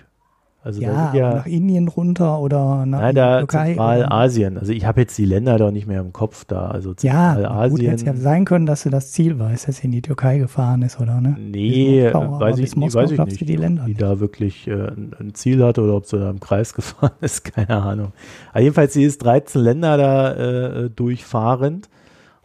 Also 0.62 0.82
ja, 0.82 1.14
ja 1.14 1.36
nach 1.36 1.46
Indien 1.46 1.88
runter 1.88 2.40
oder 2.40 2.86
nach 2.86 3.00
nein, 3.00 3.16
da 3.16 3.40
Türkei. 3.40 3.68
Zentralasien. 3.68 4.58
Also 4.58 4.74
ich 4.74 4.86
habe 4.86 5.00
jetzt 5.02 5.18
die 5.18 5.24
Länder 5.24 5.58
doch 5.58 5.72
nicht 5.72 5.88
mehr 5.88 6.02
im 6.02 6.12
Kopf 6.12 6.44
da. 6.44 6.68
Also 6.68 6.94
Ja, 7.02 7.68
gut, 7.68 7.82
hätte 7.82 8.06
ja 8.06 8.16
sein 8.16 8.44
können, 8.44 8.66
dass 8.66 8.84
du 8.84 8.90
das 8.90 9.14
Ziel 9.14 9.40
weißt, 9.40 9.70
dass 9.70 9.78
sie 9.78 9.86
in 9.86 9.92
die 9.92 10.02
Türkei 10.02 10.38
gefahren 10.38 10.82
ist, 10.82 11.00
oder? 11.00 11.22
Ne? 11.22 11.38
Nee, 11.40 12.12
Moskau, 12.12 12.40
weiß 12.42 12.58
ich, 12.60 12.76
Moskau, 12.76 13.00
weiß 13.00 13.12
ich 13.12 13.20
nicht, 13.20 13.48
die 13.48 13.56
Länder 13.56 13.84
ob 13.84 13.88
die 13.88 13.94
da 13.94 14.20
wirklich 14.20 14.68
äh, 14.68 14.74
ein, 14.74 15.32
Ziel 15.34 15.64
hatte 15.64 15.82
oder 15.82 15.96
ob 15.96 16.06
sie 16.06 16.20
da 16.20 16.30
im 16.30 16.42
Kreis 16.42 16.74
gefahren 16.76 17.14
ist, 17.22 17.46
keine 17.46 17.82
Ahnung. 17.82 18.12
Aber 18.52 18.62
jedenfalls, 18.62 18.94
sie 18.94 19.04
ist 19.04 19.24
13 19.24 19.62
Länder 19.62 19.98
da 19.98 20.34
äh, 20.34 20.90
durchfahrend. 20.90 21.90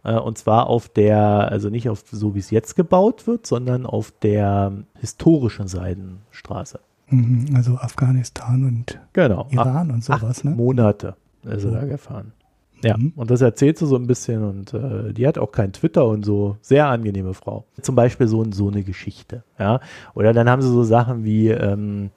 Äh, 0.05 0.17
und 0.17 0.37
zwar 0.37 0.67
auf 0.67 0.87
der, 0.87 1.51
also 1.51 1.69
nicht 1.69 1.89
auf 1.89 2.03
so 2.09 2.33
wie 2.33 2.39
es 2.39 2.49
jetzt 2.49 2.75
gebaut 2.75 3.27
wird, 3.27 3.45
sondern 3.45 3.85
auf 3.85 4.13
der 4.21 4.71
historischen 5.01 5.67
Seidenstraße. 5.67 6.79
Mhm, 7.09 7.55
also 7.55 7.77
Afghanistan 7.77 8.63
und 8.63 8.99
genau, 9.13 9.47
Iran 9.51 9.89
acht, 9.89 9.93
und 9.93 10.03
sowas, 10.03 10.43
ne? 10.43 10.51
Monate 10.51 11.15
ist 11.43 11.63
er 11.63 11.71
oh. 11.71 11.75
da 11.75 11.85
gefahren. 11.85 12.31
Ja, 12.83 12.97
mhm. 12.97 13.13
und 13.15 13.31
das 13.31 13.41
erzählt 13.41 13.77
sie 13.77 13.87
so 13.87 13.95
ein 13.95 14.07
bisschen 14.07 14.43
und 14.43 14.73
äh, 14.73 15.13
die 15.13 15.27
hat 15.27 15.37
auch 15.37 15.51
kein 15.51 15.73
Twitter 15.73 16.05
und 16.05 16.25
so. 16.25 16.57
Sehr 16.61 16.87
angenehme 16.87 17.33
Frau. 17.33 17.65
Zum 17.81 17.95
Beispiel 17.95 18.27
so, 18.27 18.45
so 18.51 18.67
eine 18.69 18.83
Geschichte. 18.83 19.43
Ja, 19.57 19.79
oder 20.13 20.33
dann 20.33 20.49
haben 20.49 20.61
sie 20.61 20.69
so 20.69 20.83
Sachen 20.83 21.23
wie, 21.23 21.49
ähm, 21.49 22.11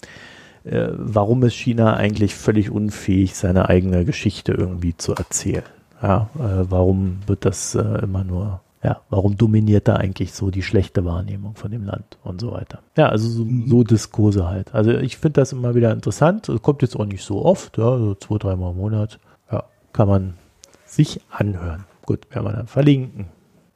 äh, 0.65 0.89
warum 0.93 1.43
ist 1.45 1.55
China 1.55 1.95
eigentlich 1.95 2.35
völlig 2.35 2.71
unfähig, 2.71 3.35
seine 3.35 3.69
eigene 3.69 4.05
Geschichte 4.05 4.53
irgendwie 4.53 4.97
zu 4.97 5.15
erzählen? 5.15 5.65
Ja, 6.03 6.29
äh, 6.37 6.65
warum 6.69 7.19
wird 7.27 7.45
das 7.45 7.75
äh, 7.75 8.03
immer 8.03 8.25
nur 8.25 8.61
ja, 8.83 9.01
warum 9.11 9.37
dominiert 9.37 9.89
da 9.89 9.97
eigentlich 9.97 10.33
so 10.33 10.51
die 10.51 10.63
schlechte 10.63 11.05
Wahrnehmung 11.05 11.57
von 11.57 11.71
dem 11.71 11.85
Land 11.85 12.19
und 12.23 12.41
so 12.41 12.53
weiter. 12.53 12.81
Ja, 12.97 13.09
also 13.09 13.29
so, 13.29 13.45
mhm. 13.45 13.69
so 13.69 13.83
Diskurse 13.83 14.47
halt. 14.49 14.75
Also 14.75 14.93
ich 14.93 15.17
finde 15.17 15.41
das 15.41 15.53
immer 15.53 15.75
wieder 15.75 15.93
interessant. 15.93 16.51
Kommt 16.63 16.83
jetzt 16.83 16.97
auch 16.97 17.05
nicht 17.05 17.25
so 17.25 17.45
oft, 17.45 17.77
ja, 17.77 17.99
so 17.99 18.15
zwei, 18.15 18.39
dreimal 18.39 18.73
im 18.73 18.77
Monat. 18.77 19.19
Ja, 19.51 19.65
kann 19.93 20.09
man 20.09 20.35
sich 20.87 21.21
anhören. 21.31 21.85
Gut, 22.07 22.31
werden 22.31 22.45
wir 22.45 22.53
dann 22.53 22.67
verlinken. 22.69 23.27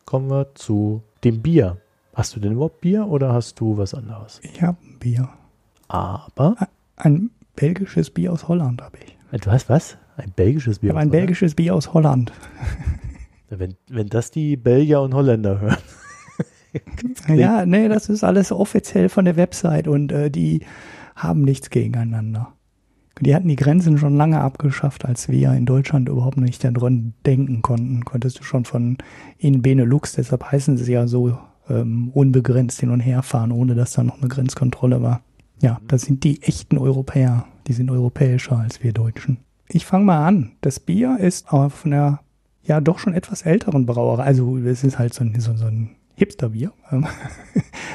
Kommen 0.05 0.31
wir 0.31 0.55
zu 0.55 1.03
dem 1.25 1.43
Bier. 1.43 1.79
Hast 2.15 2.37
du 2.37 2.41
denn 2.41 2.53
überhaupt 2.53 2.81
Bier 2.81 3.07
oder 3.09 3.33
hast 3.33 3.59
du 3.59 3.77
was 3.79 3.95
anderes? 3.95 4.41
Ich 4.43 4.63
habe 4.63 4.79
ein 4.83 4.99
Bier. 4.99 5.29
Aber? 5.89 6.57
Ein 6.97 7.31
belgisches 7.57 8.11
Bier 8.11 8.33
aus 8.33 8.49
Holland 8.49 8.83
habe 8.83 8.99
ich. 9.05 9.41
Du 9.41 9.51
hast 9.51 9.69
was? 9.69 9.97
Ein 10.17 10.31
belgisches 10.31 10.79
Bier? 10.79 10.91
Ich 10.91 10.95
habe 10.95 11.01
ein 11.01 11.11
belgisches 11.11 11.55
Bier 11.55 11.75
aus 11.75 11.93
Holland. 11.93 12.33
Wenn, 13.59 13.75
wenn 13.89 14.09
das 14.09 14.31
die 14.31 14.57
Belgier 14.57 15.01
und 15.01 15.15
Holländer 15.15 15.61
hören. 15.61 15.79
ja, 17.29 17.67
nee, 17.67 17.89
das 17.89 18.09
ist 18.09 18.25
alles 18.25 18.51
offiziell 18.51 19.09
von 19.09 19.25
der 19.25 19.37
Website 19.37 19.89
und 19.89 20.11
äh, 20.13 20.31
die 20.31 20.65
haben 21.15 21.43
nichts 21.43 21.71
gegeneinander. 21.71 22.55
Die 23.21 23.35
hatten 23.35 23.49
die 23.49 23.57
Grenzen 23.57 23.99
schon 23.99 24.17
lange 24.17 24.41
abgeschafft, 24.41 25.05
als 25.05 25.29
wir 25.29 25.53
in 25.53 25.67
Deutschland 25.67 26.09
überhaupt 26.09 26.39
nicht 26.39 26.65
daran 26.65 27.13
denken 27.27 27.63
konnten. 27.63 28.05
Konntest 28.05 28.41
du 28.41 28.43
schon 28.43 28.65
von 28.65 28.97
in 29.39 29.61
Benelux, 29.63 30.15
deshalb 30.15 30.51
heißen 30.51 30.79
sie 30.79 30.93
ja 30.93 31.07
so 31.07 31.39
ähm, 31.69 32.11
unbegrenzt 32.15 32.81
hin 32.81 32.91
und 32.91 33.01
her 33.01 33.23
fahren, 33.23 33.53
ohne 33.53 33.75
dass 33.75 33.93
da 33.93 34.03
noch 34.03 34.19
eine 34.19 34.29
Grenzkontrolle 34.29 35.03
war. 35.03 35.23
Ja, 35.61 35.75
mhm. 35.75 35.89
das 35.89 36.03
sind 36.03 36.25
die 36.25 36.43
echten 36.43 36.79
Europäer. 36.79 37.47
Die 37.67 37.75
sind 37.75 37.91
europäischer 37.91 38.59
als 38.59 38.83
wir 38.83 38.93
Deutschen. 38.93 39.39
Ich 39.69 39.87
fange 39.87 40.05
mal 40.05 40.27
an. 40.27 40.53
Das 40.61 40.81
Bier 40.81 41.19
ist 41.21 41.53
auf 41.53 41.87
einer 41.87 42.21
ja 42.65 42.81
doch 42.81 42.99
schon 42.99 43.15
etwas 43.15 43.43
älteren 43.43 43.87
Brauerei. 43.87 44.23
Also 44.25 44.57
es 44.59 44.85
ist 44.85 44.99
halt 44.99 45.15
so 45.15 45.25
ein, 45.25 45.39
so, 45.41 45.57
so 45.57 45.67
ein 45.67 45.97
Hipsterbier. 46.15 46.73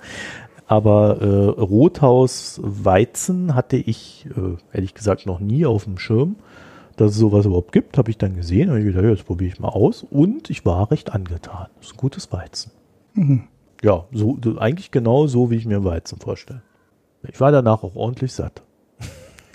Aber 0.67 1.23
äh, 1.23 1.61
Rothaus 1.61 2.61
Weizen 2.63 3.55
hatte 3.55 3.77
ich, 3.77 4.27
äh, 4.37 4.57
ehrlich 4.73 4.95
gesagt, 4.95 5.27
noch 5.27 5.39
nie 5.39 5.67
auf 5.67 5.85
dem 5.85 5.99
Schirm. 5.99 6.35
Dass 6.97 7.13
es 7.13 7.17
sowas 7.19 7.47
überhaupt 7.47 7.71
gibt, 7.71 7.99
habe 7.99 8.11
ich 8.11 8.19
dann 8.19 8.35
gesehen. 8.35 8.71
Und 8.71 8.79
ich 8.79 8.85
gedacht, 8.85 9.05
ja, 9.05 9.11
jetzt 9.11 9.27
probiere 9.27 9.53
ich 9.53 9.61
mal 9.61 9.69
aus. 9.69 10.05
Und 10.11 10.51
ich 10.51 10.67
war 10.67 10.91
recht 10.91 11.13
angetan. 11.13 11.69
Das 11.77 11.87
ist 11.87 11.95
ein 11.95 11.99
gutes 11.99 12.33
Weizen. 12.33 12.73
Mhm. 13.15 13.45
Ja, 13.85 14.07
so, 14.13 14.39
eigentlich 14.57 14.91
genau 14.93 15.27
so, 15.27 15.51
wie 15.51 15.57
ich 15.57 15.67
mir 15.67 15.85
Weizen 15.85 16.19
vorstelle. 16.19 16.63
Ich 17.29 17.39
war 17.39 17.53
danach 17.53 17.83
auch 17.83 17.97
ordentlich 17.97 18.33
satt. 18.33 18.63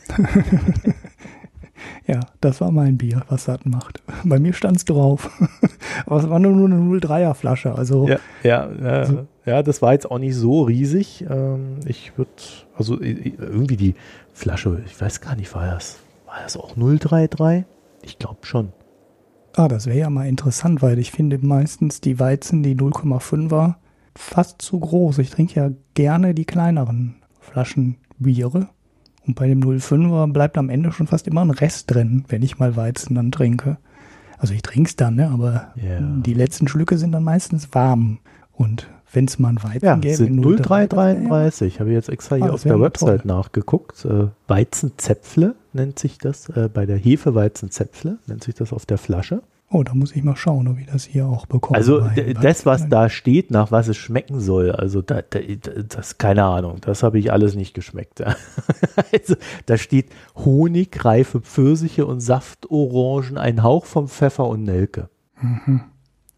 ja, 2.05 2.19
das 2.39 2.61
war 2.61 2.69
mein 2.69 2.99
Bier, 2.99 3.23
was 3.27 3.45
satt 3.45 3.65
macht. 3.65 4.03
Bei 4.23 4.37
mir 4.37 4.53
stand 4.53 4.77
es 4.77 4.85
drauf. 4.85 5.31
Aber 6.05 6.17
es 6.17 6.29
war 6.29 6.37
nur 6.37 6.53
eine 6.53 6.75
03er 6.75 7.33
Flasche. 7.33 7.73
Also, 7.73 8.07
ja, 8.07 8.19
ja, 8.43 8.69
äh, 8.69 9.05
so. 9.07 9.27
ja, 9.47 9.63
das 9.63 9.81
war 9.81 9.93
jetzt 9.93 10.09
auch 10.09 10.19
nicht 10.19 10.35
so 10.35 10.61
riesig. 10.61 11.25
Ähm, 11.27 11.79
ich 11.87 12.15
würde, 12.15 12.29
also 12.77 13.01
irgendwie 13.01 13.77
die 13.77 13.95
Flasche, 14.33 14.83
ich 14.85 15.01
weiß 15.01 15.21
gar 15.21 15.35
nicht, 15.37 15.55
war 15.55 15.65
das, 15.65 15.97
war 16.27 16.35
das 16.43 16.55
auch 16.55 16.75
033? 16.75 17.65
Ich 18.03 18.19
glaube 18.19 18.45
schon. 18.45 18.73
Ah, 19.55 19.67
das 19.67 19.87
wäre 19.87 19.97
ja 19.97 20.09
mal 20.11 20.27
interessant, 20.27 20.83
weil 20.83 20.99
ich 20.99 21.09
finde 21.09 21.39
meistens 21.39 21.99
die 21.99 22.19
Weizen, 22.19 22.61
die 22.61 22.75
0,5er, 22.75 23.77
fast 24.19 24.61
zu 24.61 24.79
groß. 24.79 25.17
Ich 25.19 25.29
trinke 25.29 25.59
ja 25.59 25.71
gerne 25.93 26.33
die 26.33 26.45
kleineren 26.45 27.15
Flaschen 27.39 27.95
Biere. 28.19 28.67
Und 29.25 29.35
bei 29.35 29.47
dem 29.47 29.61
05er 29.61 30.31
bleibt 30.31 30.57
am 30.57 30.69
Ende 30.69 30.91
schon 30.91 31.07
fast 31.07 31.27
immer 31.27 31.41
ein 31.41 31.51
Rest 31.51 31.91
drin, 31.91 32.25
wenn 32.27 32.43
ich 32.43 32.59
mal 32.59 32.75
Weizen 32.75 33.15
dann 33.15 33.31
trinke. 33.31 33.77
Also 34.37 34.53
ich 34.53 34.61
trinke 34.61 34.89
es 34.89 34.95
dann, 34.95 35.15
ne? 35.15 35.29
aber 35.29 35.73
yeah. 35.81 35.99
die 36.01 36.33
letzten 36.33 36.67
Schlücke 36.67 36.97
sind 36.97 37.11
dann 37.11 37.23
meistens 37.23 37.73
warm 37.73 38.19
und 38.53 38.89
wenn 39.11 39.25
es 39.25 39.39
mal 39.39 39.49
ein 39.49 39.63
Weizen 39.63 39.85
ja, 39.85 39.95
gäbe. 39.95 40.15
Sind 40.15 40.41
0333, 40.41 41.79
habe 41.79 41.89
ich 41.89 41.95
jetzt 41.95 42.09
extra 42.09 42.35
hier 42.35 42.45
ah, 42.45 42.51
auf 42.51 42.63
der 42.63 42.79
Website 42.79 43.21
toll. 43.21 43.27
nachgeguckt. 43.27 44.05
Äh, 44.05 44.27
Weizenzäpfle 44.47 45.55
nennt 45.73 45.99
sich 45.99 46.17
das, 46.17 46.49
äh, 46.49 46.69
bei 46.71 46.85
der 46.85 46.97
Hefeweizenzäpfle 46.97 48.19
nennt 48.27 48.43
sich 48.43 48.55
das 48.55 48.71
auf 48.71 48.85
der 48.85 48.97
Flasche. 48.97 49.41
Oh, 49.71 49.83
da 49.83 49.93
muss 49.93 50.15
ich 50.15 50.23
mal 50.23 50.35
schauen, 50.35 50.67
ob 50.67 50.79
ich 50.79 50.87
das 50.87 51.05
hier 51.05 51.27
auch 51.27 51.45
bekomme. 51.45 51.77
Also 51.77 52.01
das, 52.41 52.65
was 52.65 52.89
da 52.89 53.07
steht, 53.07 53.51
nach 53.51 53.71
was 53.71 53.87
es 53.87 53.97
schmecken 53.97 54.39
soll, 54.39 54.71
also 54.71 55.03
da, 55.03 55.21
da, 55.21 55.39
das, 55.87 56.17
keine 56.17 56.43
Ahnung, 56.43 56.77
das 56.81 57.03
habe 57.03 57.19
ich 57.19 57.31
alles 57.31 57.55
nicht 57.55 57.75
geschmeckt. 57.75 58.21
also, 59.13 59.35
da 59.67 59.77
steht 59.77 60.07
Honig, 60.35 61.05
reife 61.05 61.41
Pfirsiche 61.41 62.07
und 62.07 62.19
Saftorangen, 62.19 63.37
ein 63.37 63.61
Hauch 63.61 63.85
vom 63.85 64.07
Pfeffer 64.07 64.47
und 64.47 64.63
Nelke. 64.63 65.09
Mhm. 65.39 65.81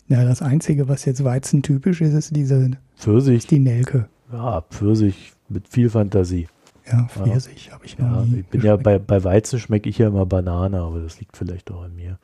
Ja, 0.09 0.25
das 0.25 0.41
Einzige, 0.41 0.89
was 0.89 1.05
jetzt 1.05 1.23
weizentypisch 1.23 2.01
ist, 2.01 2.13
ist 2.13 2.36
diese 2.36 2.71
Pfirsich. 2.97 3.47
Die 3.47 3.59
Nelke. 3.59 4.09
Ja, 4.34 4.61
Pfirsich 4.69 5.32
mit 5.47 5.69
viel 5.69 5.89
Fantasie. 5.89 6.49
Ja, 6.86 7.07
Pfirsich 7.07 7.67
ja. 7.67 7.73
habe 7.73 7.86
ich 7.86 7.97
noch 7.97 8.11
ja, 8.11 8.25
nie. 8.25 8.39
Ich 8.39 8.47
bin 8.47 8.61
ja 8.61 8.75
bei, 8.75 8.99
bei 8.99 9.23
Weizen 9.23 9.57
schmecke 9.57 9.88
ich 9.88 9.99
ja 9.99 10.07
immer 10.07 10.25
Banane, 10.25 10.82
aber 10.82 10.99
das 10.99 11.21
liegt 11.21 11.38
vielleicht 11.38 11.71
auch 11.71 11.84
an 11.84 11.95
mir. 11.95 12.17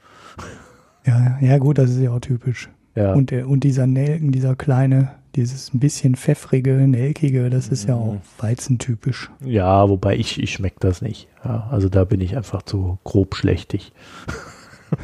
Ja, 1.07 1.37
ja 1.39 1.57
gut, 1.57 1.77
das 1.77 1.89
ist 1.89 2.01
ja 2.01 2.11
auch 2.11 2.19
typisch. 2.19 2.69
Ja. 2.95 3.13
Und, 3.13 3.31
und 3.31 3.63
dieser 3.63 3.87
Nelken, 3.87 4.31
dieser 4.31 4.55
kleine, 4.55 5.11
dieses 5.35 5.73
ein 5.73 5.79
bisschen 5.79 6.15
pfeffrige, 6.15 6.73
nelkige, 6.73 7.49
das 7.49 7.69
ist 7.69 7.87
ja 7.87 7.95
auch 7.95 8.15
mhm. 8.15 8.21
weizentypisch. 8.39 9.31
Ja, 9.45 9.87
wobei 9.87 10.17
ich, 10.17 10.41
ich 10.41 10.51
schmecke 10.51 10.77
das 10.79 11.01
nicht. 11.01 11.27
Ja, 11.45 11.67
also 11.71 11.89
da 11.89 12.03
bin 12.03 12.19
ich 12.21 12.35
einfach 12.35 12.63
zu 12.63 12.97
grob 13.03 13.35
schlechtig. 13.35 13.93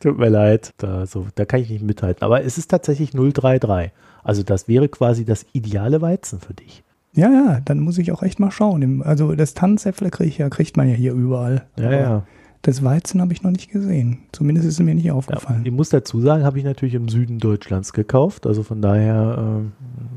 Tut 0.00 0.18
mir 0.18 0.28
leid, 0.28 0.74
da, 0.76 1.06
so, 1.06 1.26
da 1.34 1.44
kann 1.46 1.60
ich 1.60 1.70
nicht 1.70 1.82
mithalten. 1.82 2.22
Aber 2.22 2.44
es 2.44 2.58
ist 2.58 2.70
tatsächlich 2.70 3.12
033. 3.12 3.92
Also 4.22 4.42
das 4.42 4.68
wäre 4.68 4.88
quasi 4.88 5.24
das 5.24 5.46
ideale 5.54 6.02
Weizen 6.02 6.38
für 6.38 6.54
dich. 6.54 6.82
Ja, 7.14 7.30
ja, 7.32 7.60
dann 7.64 7.80
muss 7.80 7.96
ich 7.96 8.12
auch 8.12 8.22
echt 8.22 8.38
mal 8.38 8.50
schauen. 8.50 9.02
Also 9.02 9.34
das 9.34 9.54
Tannenzäpfle 9.54 10.10
kriege 10.10 10.28
ich 10.28 10.36
ja, 10.38 10.50
kriegt 10.50 10.76
man 10.76 10.86
ja 10.86 10.94
hier 10.94 11.14
überall. 11.14 11.64
Ja, 11.78 11.92
ja. 11.92 12.26
Das 12.66 12.82
Weizen 12.82 13.20
habe 13.20 13.32
ich 13.32 13.44
noch 13.44 13.52
nicht 13.52 13.70
gesehen. 13.70 14.18
Zumindest 14.32 14.66
ist 14.66 14.74
es 14.74 14.84
mir 14.84 14.96
nicht 14.96 15.12
aufgefallen. 15.12 15.60
Ja, 15.60 15.66
ich 15.66 15.72
muss 15.72 15.90
dazu 15.90 16.20
sagen, 16.20 16.42
habe 16.42 16.58
ich 16.58 16.64
natürlich 16.64 16.96
im 16.96 17.08
Süden 17.08 17.38
Deutschlands 17.38 17.92
gekauft. 17.92 18.44
Also 18.44 18.64
von 18.64 18.82
daher 18.82 19.62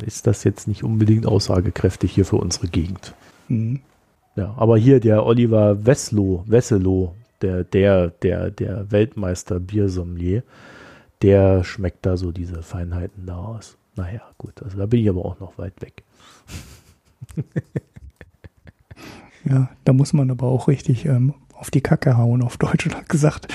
äh, 0.02 0.06
ist 0.08 0.26
das 0.26 0.44
jetzt 0.46 0.68
nicht 0.68 0.84
unbedingt 0.84 1.28
aussagekräftig 1.28 2.12
hier 2.12 2.26
für 2.26 2.38
unsere 2.38 2.68
Gegend. 2.68 3.14
Mhm. 3.50 3.82
Ja, 4.36 4.56
aber 4.58 4.80
hier 4.80 5.00
der 5.00 5.28
Oliver 5.28 5.86
Wesselo, 5.86 6.44
Wesselow, 6.48 7.14
der, 7.44 7.66
der, 7.66 8.08
der, 8.08 8.50
der 8.50 8.92
Weltmeister 8.92 9.60
Biersommelier, 9.60 10.42
der 11.22 11.64
schmeckt 11.64 12.04
da 12.08 12.18
so 12.18 12.32
diese 12.32 12.64
Feinheiten 12.64 13.28
da 13.28 13.38
aus. 13.38 13.78
Naja, 13.96 14.22
gut, 14.40 14.64
also 14.64 14.76
da 14.76 14.88
bin 14.88 15.02
ich 15.02 15.10
aber 15.10 15.24
auch 15.24 15.40
noch 15.40 15.60
weit 15.60 15.80
weg. 15.84 16.04
ja, 19.46 19.70
da 19.86 19.94
muss 19.94 20.14
man 20.14 20.32
aber 20.32 20.48
auch 20.48 20.68
richtig 20.68 21.06
ähm, 21.06 21.36
auf 21.60 21.72
die 21.72 21.82
Kacke 21.82 22.18
hauen, 22.18 22.42
auf 22.42 22.58
Deutsch 22.58 22.90
gesagt. 23.08 23.48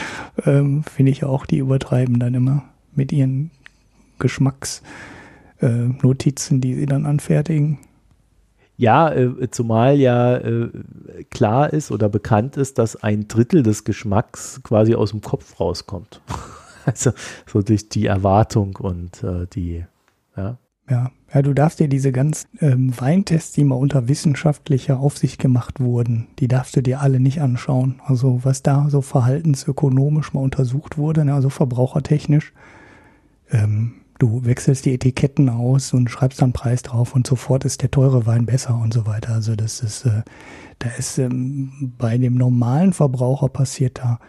Ähm, 0.45 0.85
Finde 0.85 1.11
ich 1.11 1.25
auch, 1.25 1.47
die 1.47 1.59
übertreiben 1.59 2.19
dann 2.19 2.35
immer 2.35 2.65
mit 2.95 3.13
ihren 3.13 3.51
Geschmacksnotizen, 4.19 6.59
äh, 6.59 6.61
die 6.61 6.75
sie 6.75 6.87
dann 6.87 7.07
anfertigen. 7.07 7.79
Ja, 8.77 9.13
äh, 9.13 9.51
zumal 9.51 9.97
ja 9.97 10.37
äh, 10.37 10.69
klar 11.31 11.73
ist 11.73 11.91
oder 11.91 12.09
bekannt 12.09 12.57
ist, 12.57 12.79
dass 12.79 13.03
ein 13.03 13.29
Drittel 13.29 13.63
des 13.63 13.85
Geschmacks 13.85 14.61
quasi 14.63 14.95
aus 14.95 15.11
dem 15.11 15.21
Kopf 15.21 15.61
rauskommt. 15.61 16.21
also 16.85 17.13
so 17.47 17.63
durch 17.63 17.89
die 17.89 18.07
Erwartung 18.07 18.77
und 18.77 19.23
äh, 19.23 19.47
die, 19.47 19.85
ja. 20.37 20.59
Ja, 20.89 21.11
ja, 21.33 21.43
du 21.43 21.55
darfst 21.55 21.81
dir 21.81 21.89
diese 21.89 22.13
ganzen 22.13 22.47
ähm, 22.61 22.93
Weintests, 23.01 23.53
die 23.53 23.65
mal 23.65 23.77
unter 23.77 24.07
wissenschaftlicher 24.07 25.01
Aufsicht 25.01 25.41
gemacht 25.41 25.81
wurden, 25.81 26.29
die 26.39 26.47
darfst 26.47 26.77
du 26.77 26.83
dir 26.83 27.01
alle 27.01 27.21
nicht 27.21 27.41
anschauen. 27.41 28.01
Also 28.05 28.41
was 28.45 28.63
da 28.63 28.89
so 28.91 29.01
verhaltensökonomisch 29.01 30.35
mal 30.35 30.41
untersucht 30.41 30.99
wurde, 30.99 31.25
ne, 31.25 31.35
also 31.35 31.49
verbrauchertechnisch, 31.49 32.53
ähm, 33.51 33.95
du 34.19 34.45
wechselst 34.45 34.85
die 34.85 34.93
Etiketten 34.93 35.49
aus 35.49 35.95
und 35.95 36.11
schreibst 36.11 36.43
dann 36.43 36.53
Preis 36.53 36.83
drauf 36.83 37.15
und 37.15 37.27
sofort 37.27 37.65
ist 37.65 37.83
der 37.83 37.91
teure 37.91 38.27
Wein 38.27 38.45
besser 38.47 38.79
und 38.79 38.93
so 38.93 39.07
weiter. 39.07 39.33
Also 39.33 39.57
das 39.57 39.81
ist, 39.81 40.05
äh, 40.05 40.23
da 40.79 40.91
ist 40.91 41.19
ähm, 41.19 41.95
bei 41.99 42.19
dem 42.19 42.35
normalen 42.35 42.93
Verbraucher 42.93 43.49
passiert 43.49 43.99
da 43.99 44.21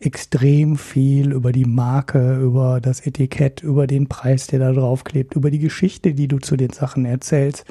extrem 0.00 0.76
viel 0.76 1.32
über 1.32 1.52
die 1.52 1.64
Marke, 1.64 2.36
über 2.36 2.80
das 2.80 3.04
Etikett, 3.06 3.62
über 3.62 3.86
den 3.86 4.08
Preis, 4.08 4.46
der 4.46 4.60
da 4.60 4.72
drauf 4.72 5.04
klebt, 5.04 5.34
über 5.34 5.50
die 5.50 5.58
Geschichte, 5.58 6.14
die 6.14 6.28
du 6.28 6.38
zu 6.38 6.56
den 6.56 6.70
Sachen 6.70 7.04
erzählst 7.04 7.64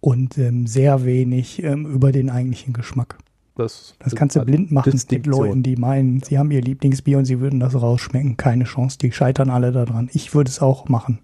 und 0.00 0.38
ähm, 0.38 0.66
sehr 0.66 1.04
wenig 1.04 1.62
ähm, 1.62 1.86
über 1.86 2.12
den 2.12 2.30
eigentlichen 2.30 2.72
Geschmack. 2.72 3.18
Das, 3.56 3.94
das 3.98 4.14
kannst 4.14 4.36
du 4.36 4.44
blind 4.44 4.72
machen 4.72 4.98
mit 5.10 5.26
Leuten, 5.26 5.62
die 5.62 5.76
meinen, 5.76 6.22
sie 6.22 6.38
haben 6.38 6.50
ihr 6.50 6.62
Lieblingsbier 6.62 7.18
und 7.18 7.26
sie 7.26 7.40
würden 7.40 7.60
das 7.60 7.74
rausschmecken. 7.74 8.36
Keine 8.36 8.64
Chance, 8.64 8.96
die 8.98 9.12
scheitern 9.12 9.50
alle 9.50 9.70
daran. 9.70 10.08
Ich 10.12 10.34
würde 10.34 10.48
es 10.48 10.60
auch 10.60 10.88
machen. 10.88 11.18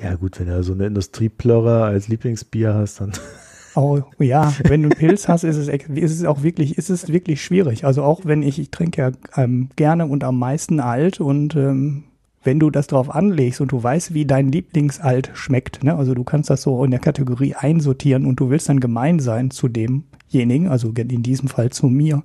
Ja 0.00 0.14
gut, 0.14 0.38
wenn 0.40 0.46
du 0.46 0.62
so 0.62 0.72
eine 0.72 0.86
Industrieplörrer 0.86 1.84
als 1.84 2.08
Lieblingsbier 2.08 2.72
hast, 2.72 3.00
dann 3.00 3.12
Oh, 3.74 4.00
ja, 4.18 4.52
wenn 4.64 4.82
du 4.82 4.88
einen 4.88 4.98
Pilz 4.98 5.28
hast, 5.28 5.44
ist 5.44 5.56
es, 5.56 5.68
ist 5.68 6.12
es 6.12 6.24
auch 6.24 6.42
wirklich, 6.42 6.78
ist 6.78 6.90
es 6.90 7.08
wirklich 7.08 7.42
schwierig. 7.42 7.84
Also 7.84 8.02
auch 8.02 8.22
wenn 8.24 8.42
ich, 8.42 8.58
ich 8.58 8.70
trinke 8.70 9.00
ja 9.00 9.10
ähm, 9.36 9.68
gerne 9.76 10.06
und 10.06 10.24
am 10.24 10.38
meisten 10.38 10.80
alt 10.80 11.20
und 11.20 11.54
ähm, 11.54 12.04
wenn 12.42 12.60
du 12.60 12.70
das 12.70 12.86
drauf 12.86 13.14
anlegst 13.14 13.60
und 13.60 13.72
du 13.72 13.82
weißt, 13.82 14.14
wie 14.14 14.24
dein 14.24 14.50
Lieblingsalt 14.50 15.30
schmeckt, 15.34 15.84
ne? 15.84 15.96
also 15.96 16.14
du 16.14 16.24
kannst 16.24 16.50
das 16.50 16.62
so 16.62 16.82
in 16.84 16.90
der 16.90 17.00
Kategorie 17.00 17.54
einsortieren 17.54 18.26
und 18.26 18.40
du 18.40 18.48
willst 18.50 18.68
dann 18.68 18.80
gemein 18.80 19.18
sein 19.18 19.50
zu 19.50 19.68
demjenigen, 19.68 20.68
also 20.68 20.90
in 20.90 21.22
diesem 21.22 21.48
Fall 21.48 21.70
zu 21.70 21.88
mir, 21.88 22.22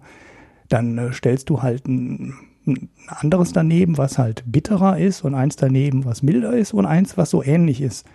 dann 0.70 0.98
äh, 0.98 1.14
stellst 1.14 1.50
du 1.50 1.62
halt 1.62 1.88
ein, 1.88 2.34
ein 2.66 2.90
anderes 3.08 3.54
daneben, 3.54 3.98
was 3.98 4.18
halt 4.18 4.44
bitterer 4.46 4.98
ist 4.98 5.24
und 5.24 5.36
eins 5.36 5.56
daneben, 5.56 6.06
was 6.06 6.24
milder 6.24 6.54
ist 6.54 6.74
und 6.74 6.86
eins, 6.86 7.18
was 7.18 7.30
so 7.30 7.44
ähnlich 7.44 7.82
ist. 7.82 8.06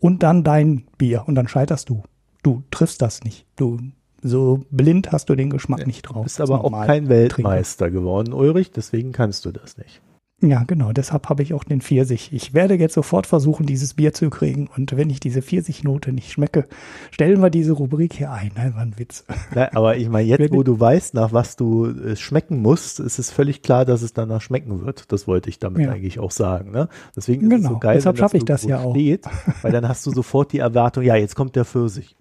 Und 0.00 0.22
dann 0.22 0.44
dein 0.44 0.84
Bier 0.96 1.24
und 1.26 1.34
dann 1.34 1.48
scheiterst 1.48 1.90
du 1.90 2.02
du 2.48 2.62
triffst 2.70 3.02
das 3.02 3.22
nicht. 3.24 3.46
Du 3.56 3.78
so 4.22 4.64
blind 4.70 5.12
hast 5.12 5.28
du 5.28 5.36
den 5.36 5.50
Geschmack 5.50 5.86
nicht 5.86 6.02
drauf. 6.02 6.16
Du 6.16 6.22
bist 6.24 6.40
aber 6.40 6.64
auch 6.64 6.86
kein 6.86 7.08
Weltmeister 7.08 7.86
Trinker. 7.86 8.00
geworden, 8.00 8.32
Ulrich, 8.32 8.72
deswegen 8.72 9.12
kannst 9.12 9.44
du 9.44 9.52
das 9.52 9.76
nicht. 9.76 10.00
Ja, 10.40 10.62
genau, 10.64 10.92
deshalb 10.92 11.28
habe 11.28 11.42
ich 11.42 11.52
auch 11.52 11.64
den 11.64 11.80
Pfirsich. 11.80 12.32
Ich 12.32 12.54
werde 12.54 12.74
jetzt 12.74 12.94
sofort 12.94 13.26
versuchen, 13.26 13.66
dieses 13.66 13.94
Bier 13.94 14.12
zu 14.12 14.30
kriegen. 14.30 14.68
Und 14.76 14.96
wenn 14.96 15.10
ich 15.10 15.18
diese 15.18 15.42
Pfirsichnote 15.42 16.12
nicht 16.12 16.30
schmecke, 16.30 16.68
stellen 17.10 17.42
wir 17.42 17.50
diese 17.50 17.72
Rubrik 17.72 18.14
hier 18.14 18.30
ein. 18.30 18.52
Nein, 18.54 18.74
war 18.76 18.82
ein 18.82 18.96
Witz. 18.98 19.24
Na, 19.52 19.68
aber 19.74 19.96
ich 19.96 20.08
meine, 20.08 20.28
jetzt, 20.28 20.52
wo 20.52 20.62
du 20.62 20.78
weißt, 20.78 21.14
nach 21.14 21.32
was 21.32 21.56
du 21.56 21.86
äh, 21.86 22.14
schmecken 22.14 22.62
musst, 22.62 23.00
ist 23.00 23.18
es 23.18 23.32
völlig 23.32 23.62
klar, 23.62 23.84
dass 23.84 24.02
es 24.02 24.12
danach 24.12 24.40
schmecken 24.40 24.86
wird. 24.86 25.10
Das 25.10 25.26
wollte 25.26 25.48
ich 25.50 25.58
damit 25.58 25.82
ja. 25.82 25.90
eigentlich 25.90 26.20
auch 26.20 26.30
sagen. 26.30 26.70
Ne? 26.70 26.88
Deswegen 27.16 27.42
ist 27.42 27.50
genau. 27.50 27.70
es 27.70 27.74
so 27.74 27.78
geil, 27.80 27.96
deshalb 27.96 28.18
schaffe 28.18 28.36
ich 28.36 28.44
das 28.44 28.62
ja 28.62 28.78
auch. 28.78 28.94
Steht, 28.94 29.26
weil 29.62 29.72
dann 29.72 29.88
hast 29.88 30.06
du 30.06 30.12
sofort 30.12 30.52
die 30.52 30.60
Erwartung, 30.60 31.02
ja, 31.02 31.16
jetzt 31.16 31.34
kommt 31.34 31.56
der 31.56 31.64
Pfirsich. 31.64 32.16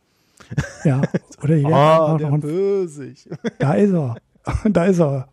Ja, 0.83 1.01
oder 1.43 1.55
hier 1.55 1.67
oh, 1.69 2.17
der 2.17 2.37
Bösig. 2.37 3.29
Da 3.59 3.73
ist 3.73 3.93
er. 3.93 4.15
Da 4.69 4.85
ist 4.85 4.99
er. 4.99 5.27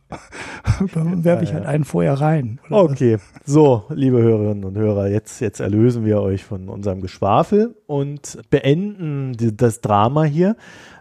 Dann 0.94 1.24
werfe 1.24 1.44
ich 1.44 1.54
halt 1.54 1.66
einen 1.66 1.84
vorher 1.84 2.14
rein. 2.14 2.58
Okay, 2.68 3.14
was? 3.14 3.22
so, 3.44 3.84
liebe 3.90 4.20
Hörerinnen 4.20 4.64
und 4.64 4.76
Hörer, 4.76 5.08
jetzt, 5.08 5.40
jetzt 5.40 5.60
erlösen 5.60 6.04
wir 6.04 6.20
euch 6.20 6.44
von 6.44 6.68
unserem 6.68 7.00
Geschwafel 7.00 7.76
und 7.86 8.38
beenden 8.50 9.34
die, 9.34 9.56
das 9.56 9.80
Drama 9.80 10.24
hier 10.24 10.56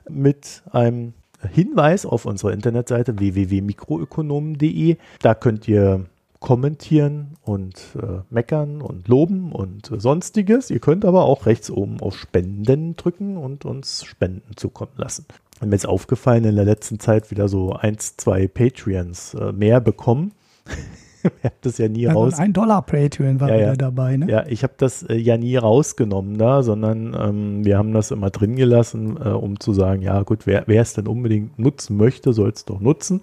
mit 0.07 0.61
einem 0.72 1.14
Hinweis 1.51 2.05
auf 2.05 2.26
unserer 2.26 2.53
Internetseite 2.53 3.18
www.mikroökonomen.de. 3.18 4.97
Da 5.22 5.34
könnt 5.34 5.68
ihr 5.68 6.05
kommentieren 6.44 7.38
und 7.41 7.76
äh, 7.96 8.20
meckern 8.30 8.82
und 8.82 9.08
loben 9.08 9.54
und 9.54 9.89
äh, 9.89 10.00
sonstiges. 10.00 10.70
Ihr 10.70 10.80
könnt 10.80 11.06
aber 11.06 11.24
auch 11.24 11.46
rechts 11.46 11.72
oben 11.72 12.02
auf 12.02 12.18
Spenden 12.18 12.98
drücken 12.98 13.38
und 13.38 13.64
uns 13.64 14.04
Spenden 14.04 14.58
zukommen 14.58 14.91
lassen. 14.98 15.26
Mir 15.66 15.74
ist 15.74 15.88
aufgefallen, 15.88 16.44
in 16.44 16.56
der 16.56 16.66
letzten 16.66 17.00
Zeit 17.00 17.32
wieder 17.32 17.48
so 17.48 17.72
eins, 17.72 18.18
zwei 18.18 18.48
Patreons 18.50 19.36
äh, 19.36 19.54
mehr 19.54 19.80
bekommen. 19.80 20.34
ich 21.24 21.46
habe 21.46 21.56
das 21.62 21.78
ja 21.78 21.88
nie 21.88 22.10
also 22.10 22.20
raus. 22.20 22.39
Ein 22.39 22.52
Dollar 22.52 22.82
Patreon 22.82 23.39
war 23.39 23.48
ja, 23.48 23.56
wieder 23.56 23.68
ja. 23.68 23.76
dabei, 23.76 24.18
ne? 24.18 24.30
Ja, 24.30 24.46
ich 24.46 24.64
habe 24.64 24.74
das 24.76 25.04
äh, 25.04 25.16
ja 25.16 25.38
nie 25.38 25.56
rausgenommen 25.56 26.38
da, 26.38 26.62
sondern 26.62 27.16
ähm, 27.18 27.64
wir 27.64 27.78
haben 27.78 27.94
das 27.94 28.12
immer 28.12 28.32
drin 28.32 28.58
gelassen, 28.58 29.16
äh, 29.16 29.30
um 29.30 29.62
zu 29.62 29.72
sagen, 29.72 30.02
ja 30.02 30.22
gut, 30.24 30.46
wer, 30.46 30.64
wer 30.66 30.82
es 30.82 30.91
denn 30.91 31.08
unbedingt 31.08 31.58
nutzen 31.58 31.96
möchte, 31.96 32.34
soll 32.34 32.50
es 32.50 32.66
doch 32.66 32.82
nutzen. 32.82 33.22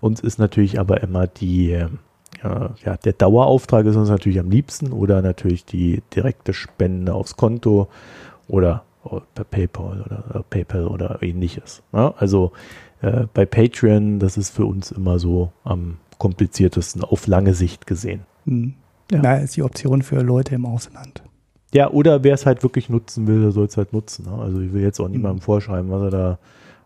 Uns 0.00 0.20
ist 0.20 0.38
natürlich 0.38 0.78
aber 0.78 1.02
immer 1.02 1.26
die 1.26 1.86
ja, 2.42 2.96
der 2.96 3.12
Dauerauftrag 3.12 3.86
ist 3.86 3.96
uns 3.96 4.08
natürlich 4.08 4.40
am 4.40 4.50
liebsten 4.50 4.92
oder 4.92 5.22
natürlich 5.22 5.64
die 5.64 6.02
direkte 6.14 6.52
Spende 6.52 7.14
aufs 7.14 7.36
Konto 7.36 7.88
oder 8.48 8.84
per 9.34 9.44
PayPal 9.44 10.02
oder 10.02 10.44
PayPal 10.48 10.86
oder 10.86 11.22
ähnliches. 11.22 11.82
Ja, 11.92 12.14
also 12.16 12.52
äh, 13.00 13.26
bei 13.34 13.46
Patreon, 13.46 14.18
das 14.18 14.36
ist 14.36 14.50
für 14.50 14.64
uns 14.64 14.92
immer 14.92 15.18
so 15.18 15.52
am 15.64 15.98
kompliziertesten 16.18 17.02
auf 17.02 17.26
lange 17.26 17.54
Sicht 17.54 17.86
gesehen. 17.86 18.22
Hm. 18.46 18.74
Ja. 19.10 19.20
Da 19.20 19.36
ist 19.36 19.56
die 19.56 19.62
Option 19.62 20.02
für 20.02 20.22
Leute 20.22 20.54
im 20.54 20.64
Ausland. 20.64 21.22
Ja, 21.74 21.90
oder 21.90 22.22
wer 22.22 22.34
es 22.34 22.46
halt 22.46 22.62
wirklich 22.62 22.88
nutzen 22.88 23.26
will, 23.26 23.42
der 23.42 23.50
soll 23.50 23.66
es 23.66 23.76
halt 23.76 23.92
nutzen. 23.92 24.26
Ne? 24.26 24.32
Also 24.40 24.60
ich 24.60 24.72
will 24.72 24.82
jetzt 24.82 25.00
auch 25.00 25.08
niemandem 25.08 25.38
mhm. 25.38 25.42
vorschreiben, 25.42 25.90
was 25.90 26.02
er 26.02 26.10
da, 26.10 26.38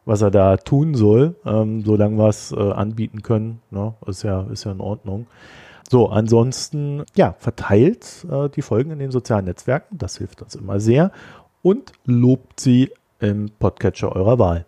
was 0.07 0.23
er 0.23 0.31
da 0.31 0.57
tun 0.57 0.95
soll, 0.95 1.35
ähm, 1.45 1.83
solange 1.85 2.17
wir 2.17 2.29
es 2.29 2.53
äh, 2.53 2.57
anbieten 2.57 3.23
können. 3.23 3.61
Ne? 3.71 3.93
Ist 4.07 4.23
ja, 4.23 4.43
ist 4.51 4.65
ja 4.65 4.73
in 4.73 4.81
Ordnung. 4.81 5.27
So, 5.91 6.09
ansonsten, 6.09 7.05
ja, 7.17 7.35
verteilt 7.39 8.27
äh, 8.31 8.49
die 8.49 8.63
Folgen 8.63 8.91
in 8.93 8.99
den 8.99 9.11
sozialen 9.11 9.45
Netzwerken, 9.45 9.99
das 9.99 10.17
hilft 10.17 10.43
uns 10.43 10.55
immer 10.55 10.81
sehr 10.81 11.13
und 11.63 11.93
lobt 12.05 12.61
sie 12.61 12.91
im 13.21 13.51
Podcatcher 13.59 14.15
eurer 14.15 14.39
Wahl. 14.39 14.67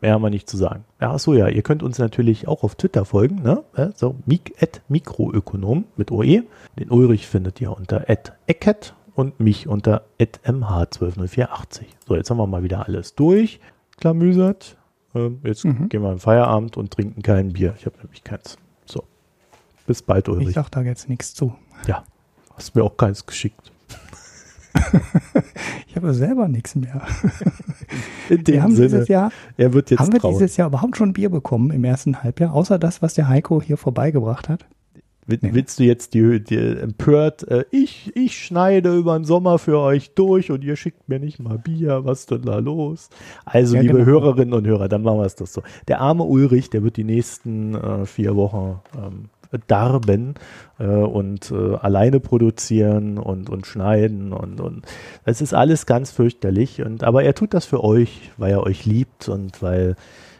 Mehr 0.00 0.14
haben 0.14 0.22
wir 0.22 0.30
nicht 0.30 0.48
zu 0.48 0.56
sagen. 0.56 0.84
Ja, 1.00 1.12
achso, 1.12 1.34
ja, 1.34 1.48
ihr 1.48 1.62
könnt 1.62 1.82
uns 1.82 1.98
natürlich 1.98 2.48
auch 2.48 2.62
auf 2.62 2.74
Twitter 2.74 3.04
folgen, 3.04 3.42
ne? 3.42 3.64
So, 3.94 4.16
mik 4.24 4.54
mikroökonom 4.88 5.84
mit 5.96 6.10
OE. 6.10 6.42
Den 6.78 6.90
Ulrich 6.90 7.26
findet 7.26 7.60
ihr 7.60 7.76
unter 7.76 8.08
ecket 8.08 8.94
und 9.14 9.40
mich 9.40 9.68
unter 9.68 10.04
mh120480. 10.18 11.82
So, 12.06 12.16
jetzt 12.16 12.30
haben 12.30 12.38
wir 12.38 12.46
mal 12.46 12.62
wieder 12.62 12.86
alles 12.86 13.14
durch. 13.14 13.60
Klamüsert. 14.00 14.76
Ähm, 15.14 15.40
jetzt 15.44 15.64
mhm. 15.64 15.88
gehen 15.88 16.02
wir 16.02 16.12
in 16.12 16.18
Feierabend 16.18 16.76
und 16.76 16.90
trinken 16.90 17.22
kein 17.22 17.52
Bier. 17.52 17.74
Ich 17.78 17.86
habe 17.86 17.96
nämlich 17.98 18.24
keins. 18.24 18.56
So. 18.86 19.04
Bis 19.86 20.02
bald, 20.02 20.28
Ulrich. 20.28 20.48
Ich 20.48 20.54
sag 20.54 20.70
da 20.70 20.82
jetzt 20.82 21.08
nichts 21.08 21.34
zu. 21.34 21.54
Ja. 21.86 22.04
Hast 22.54 22.74
mir 22.74 22.84
auch 22.84 22.96
keins 22.96 23.24
geschickt. 23.24 23.72
ich 25.88 25.96
habe 25.96 26.14
selber 26.14 26.48
nichts 26.48 26.74
mehr. 26.74 27.02
In 28.28 28.44
dem 28.44 28.54
wir 28.54 28.62
haben 28.62 28.74
Sinne, 28.74 28.88
dieses 28.88 29.08
Jahr, 29.08 29.32
er 29.56 29.72
wird 29.72 29.90
jetzt 29.90 30.00
Haben 30.00 30.12
wir 30.12 30.20
trauen. 30.20 30.34
dieses 30.34 30.56
Jahr 30.56 30.68
überhaupt 30.68 30.96
schon 30.96 31.12
Bier 31.12 31.28
bekommen 31.28 31.70
im 31.72 31.82
ersten 31.82 32.22
Halbjahr, 32.22 32.54
außer 32.54 32.78
das, 32.78 33.02
was 33.02 33.14
der 33.14 33.28
Heiko 33.28 33.60
hier 33.60 33.76
vorbeigebracht 33.76 34.48
hat? 34.48 34.66
Willst 35.30 35.78
du 35.78 35.84
jetzt 35.84 36.14
die, 36.14 36.42
die 36.42 36.56
empört, 36.56 37.46
äh, 37.48 37.64
ich, 37.70 38.12
ich 38.14 38.38
schneide 38.38 38.96
über 38.96 39.18
den 39.18 39.24
Sommer 39.24 39.58
für 39.58 39.78
euch 39.78 40.14
durch 40.14 40.50
und 40.50 40.64
ihr 40.64 40.76
schickt 40.76 41.08
mir 41.08 41.18
nicht 41.18 41.38
mal 41.38 41.58
Bier, 41.58 42.04
was 42.04 42.20
ist 42.20 42.30
denn 42.30 42.42
da 42.42 42.58
los? 42.58 43.08
Also, 43.44 43.76
ja, 43.76 43.82
liebe 43.82 43.94
genau. 43.94 44.06
Hörerinnen 44.06 44.54
und 44.54 44.66
Hörer, 44.66 44.88
dann 44.88 45.02
machen 45.02 45.18
wir 45.18 45.26
es 45.26 45.36
doch 45.36 45.46
so. 45.46 45.62
Der 45.88 46.00
arme 46.00 46.24
Ulrich, 46.24 46.70
der 46.70 46.82
wird 46.82 46.96
die 46.96 47.04
nächsten 47.04 47.74
äh, 47.74 48.06
vier 48.06 48.36
Wochen 48.36 48.80
ähm, 48.96 49.30
darben 49.66 50.34
äh, 50.78 50.86
und 50.86 51.50
äh, 51.50 51.76
alleine 51.76 52.20
produzieren 52.20 53.18
und, 53.18 53.50
und 53.50 53.66
schneiden 53.66 54.32
und, 54.32 54.60
und 54.60 54.86
das 55.24 55.40
ist 55.40 55.54
alles 55.54 55.86
ganz 55.86 56.10
fürchterlich. 56.10 56.82
Und, 56.82 57.04
aber 57.04 57.24
er 57.24 57.34
tut 57.34 57.54
das 57.54 57.66
für 57.66 57.82
euch, 57.82 58.30
weil 58.36 58.52
er 58.52 58.62
euch 58.62 58.86
liebt 58.86 59.28
und 59.28 59.62
weil 59.62 59.96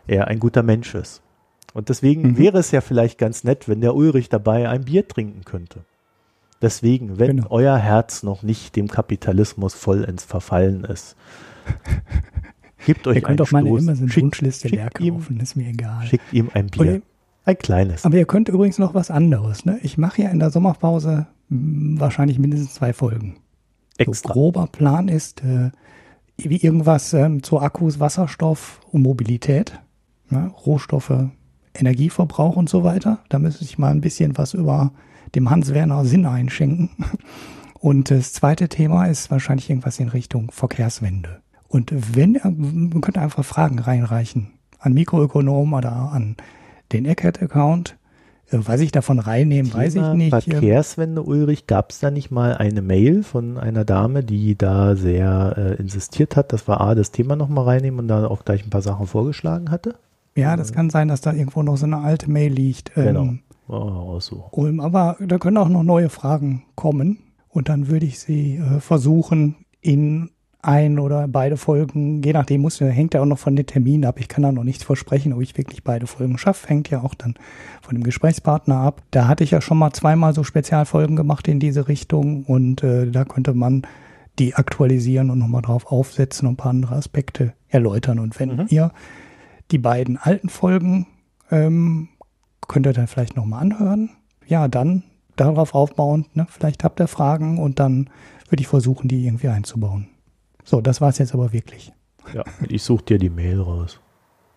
er 0.07 0.28
ein 0.28 0.38
guter 0.38 0.62
Mensch 0.62 0.95
ist. 0.95 1.22
Und 1.73 1.89
deswegen 1.89 2.23
mhm. 2.23 2.39
wäre 2.39 2.59
es 2.59 2.71
ja 2.71 2.81
vielleicht 2.81 3.18
ganz 3.18 3.45
nett, 3.45 3.68
wenn 3.68 3.81
der 3.81 3.95
Ulrich 3.95 4.29
dabei 4.29 4.68
ein 4.68 4.85
Bier 4.85 5.07
trinken 5.07 5.45
könnte. 5.45 5.85
Deswegen, 6.62 7.18
wenn 7.18 7.39
genau. 7.39 7.51
euer 7.51 7.79
Herz 7.79 8.23
noch 8.23 8.43
nicht 8.43 8.77
dem 8.77 8.89
Kapitalismus 8.89 9.75
vollends 9.75 10.25
verfallen 10.25 10.85
ist, 10.85 11.16
gebt 12.87 13.07
euch 13.07 13.16
Ihr 13.16 13.23
könnt 13.23 13.41
auch 13.41 13.51
meine 13.51 13.71
Amazon-Wunschliste 13.71 14.68
leer 14.68 14.91
kaufen, 14.91 15.41
ist 15.41 15.57
mir 15.57 15.68
egal. 15.68 16.07
Schickt 16.07 16.33
ihm 16.33 16.51
ein 16.53 16.66
Bier. 16.66 16.95
Ihr, 16.97 17.03
ein 17.45 17.57
kleines. 17.57 18.05
Aber 18.05 18.16
ihr 18.16 18.27
könnt 18.27 18.49
übrigens 18.49 18.79
noch 18.79 18.93
was 18.93 19.11
anderes. 19.11 19.64
Ne? 19.64 19.79
Ich 19.83 19.97
mache 19.97 20.23
ja 20.23 20.29
in 20.29 20.39
der 20.39 20.51
Sommerpause 20.51 21.29
hm, 21.49 21.99
wahrscheinlich 21.99 22.39
mindestens 22.39 22.75
zwei 22.75 22.93
Folgen. 22.93 23.39
Extra. 23.97 24.29
So 24.29 24.33
grober 24.35 24.66
Plan 24.66 25.09
ist, 25.09 25.43
äh, 25.43 25.71
wie 26.37 26.59
irgendwas 26.59 27.14
ähm, 27.14 27.43
zu 27.43 27.61
Akkus, 27.61 28.01
Wasserstoff 28.01 28.81
und 28.93 29.03
Mobilität. 29.03 29.81
Ne? 30.29 30.53
Rohstoffe, 30.66 31.31
Energieverbrauch 31.75 32.57
und 32.57 32.68
so 32.68 32.85
weiter. 32.85 33.21
Da 33.29 33.39
müsste 33.39 33.64
ich 33.64 33.79
mal 33.79 33.91
ein 33.91 34.01
bisschen 34.01 34.37
was 34.37 34.55
über 34.55 34.93
dem 35.35 35.51
Hans-Werner 35.51 36.05
Sinn 36.05 36.27
einschenken. 36.27 36.91
Und 37.79 38.11
das 38.11 38.33
zweite 38.33 38.68
Thema 38.68 39.07
ist 39.07 39.31
wahrscheinlich 39.31 39.71
irgendwas 39.71 39.99
in 39.99 40.09
Richtung 40.09 40.51
Verkehrswende. 40.51 41.41
Und 41.68 41.93
wenn, 42.16 42.39
man 42.43 43.01
könnte 43.01 43.21
einfach 43.21 43.45
Fragen 43.45 43.79
reinreichen 43.79 44.51
an 44.79 44.93
Mikroökonomen 44.93 45.75
oder 45.75 45.93
an 46.12 46.37
den 46.93 47.05
Eckert-Account. 47.05 47.97
Was 48.53 48.81
ich 48.81 48.91
davon 48.91 49.21
reinnehmen, 49.21 49.73
weiß 49.73 49.95
ich 49.95 50.12
nicht. 50.14 50.31
Verkehrswende, 50.31 51.23
Ulrich, 51.23 51.68
gab 51.68 51.93
es 51.93 52.01
da 52.01 52.11
nicht 52.11 52.33
mal 52.33 52.57
eine 52.57 52.83
Mail 52.83 53.23
von 53.23 53.57
einer 53.57 53.85
Dame, 53.85 54.25
die 54.25 54.59
da 54.59 54.97
sehr 54.97 55.55
äh, 55.57 55.75
insistiert 55.77 56.35
hat, 56.35 56.53
dass 56.53 56.66
wir 56.66 56.81
A, 56.81 56.97
das 56.97 57.12
Thema 57.12 57.37
nochmal 57.37 57.66
reinnehmen 57.66 58.01
und 58.01 58.09
da 58.09 58.27
auch 58.27 58.45
gleich 58.45 58.64
ein 58.66 58.71
paar 58.71 58.83
Sachen 58.83 59.07
vorgeschlagen 59.07 59.71
hatte? 59.71 59.95
Ja, 60.35 60.57
das 60.57 60.72
kann 60.72 60.91
sein, 60.91 61.09
dass 61.09 61.20
da 61.20 61.33
irgendwo 61.33 61.62
noch 61.62 61.76
so 61.76 61.87
eine 61.87 61.99
alte 61.99 62.31
Mail 62.31 62.53
liegt. 62.53 62.93
Ähm, 62.97 63.05
genau. 63.05 63.35
Oh, 63.68 64.18
so. 64.20 64.47
Ulm, 64.53 64.81
aber 64.81 65.16
da 65.20 65.39
können 65.39 65.57
auch 65.57 65.68
noch 65.68 65.83
neue 65.83 66.09
Fragen 66.09 66.64
kommen. 66.74 67.18
Und 67.49 67.68
dann 67.68 67.89
würde 67.89 68.07
ich 68.07 68.18
sie 68.18 68.57
äh, 68.57 68.81
versuchen, 68.81 69.57
in 69.81 70.31
ein 70.62 70.99
oder 70.99 71.26
beide 71.26 71.57
Folgen, 71.57 72.22
je 72.22 72.33
nachdem, 72.33 72.61
muss, 72.61 72.81
hängt 72.81 73.14
ja 73.14 73.22
auch 73.22 73.26
noch 73.26 73.39
von 73.39 73.57
den 73.57 73.66
Terminen 73.66 74.05
ab. 74.05 74.20
Ich 74.20 74.28
kann 74.28 74.43
da 74.43 74.53
noch 74.53 74.64
nichts 74.64 74.85
versprechen, 74.85 75.33
ob 75.33 75.41
ich 75.41 75.57
wirklich 75.57 75.85
beide 75.85 76.07
Folgen 76.07 76.37
schaffe. 76.37 76.68
Hängt 76.68 76.91
ja 76.91 77.03
auch 77.03 77.14
dann 77.14 77.35
von 77.81 77.95
dem 77.95 78.05
Gesprächspartner 78.05 78.76
ab. 78.76 79.03
Da 79.11 79.26
hatte 79.26 79.45
ich 79.45 79.53
ja 79.53 79.61
schon 79.61 79.78
mal 79.78 79.93
zweimal 79.93 80.35
so 80.35 80.45
Spezialfolgen 80.45 81.16
gemacht 81.16 81.49
in 81.49 81.61
diese 81.61 81.89
Richtung 81.89 82.45
und 82.45 82.83
äh, 82.83 83.11
da 83.11 83.24
könnte 83.24 83.55
man 83.55 83.83
die 84.39 84.55
aktualisieren 84.55 85.31
und 85.31 85.39
nochmal 85.39 85.62
drauf 85.62 85.91
aufsetzen 85.91 86.47
und 86.47 86.55
ein 86.55 86.57
paar 86.57 86.70
andere 86.70 86.95
Aspekte 86.95 87.55
erläutern. 87.68 88.18
Und 88.18 88.39
wenn 88.39 88.57
mhm. 88.57 88.66
ihr 88.68 88.93
die 89.71 89.79
beiden 89.79 90.16
alten 90.16 90.49
Folgen 90.49 91.07
ähm, 91.51 92.09
könnt 92.68 92.87
ihr 92.87 92.93
dann 92.93 93.07
vielleicht 93.07 93.37
nochmal 93.37 93.62
anhören. 93.62 94.11
Ja, 94.47 94.68
dann 94.68 95.05
darauf 95.37 95.75
aufbauend, 95.75 96.35
ne? 96.37 96.47
vielleicht 96.51 96.85
habt 96.85 97.01
ihr 97.01 97.09
Fragen 97.09 97.59
und 97.59 97.79
dann 97.79 98.11
würde 98.49 98.61
ich 98.61 98.68
versuchen, 98.68 99.09
die 99.09 99.27
irgendwie 99.27 99.49
einzubauen. 99.49 100.09
So, 100.64 100.81
das 100.81 101.01
war 101.01 101.09
es 101.09 101.18
jetzt 101.18 101.35
aber 101.35 101.53
wirklich. 101.53 101.93
Ja, 102.35 102.45
ich 102.68 102.83
suche 102.83 103.05
dir 103.05 103.18
die 103.18 103.31
Mail 103.31 103.61
raus. 103.61 104.01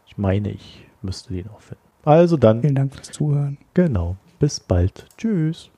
Ich 0.06 0.18
meine, 0.18 0.50
ich 0.50 0.86
müsste 1.02 1.34
die 1.34 1.44
noch 1.44 1.62
finden. 1.62 1.84
Also 2.04 2.38
dann. 2.38 2.62
Vielen 2.62 2.76
Dank 2.76 2.94
fürs 2.94 3.12
Zuhören. 3.12 3.58
Genau. 3.74 4.18
Bis 4.40 4.60
bald. 4.60 5.08
Tschüss. 5.18 5.70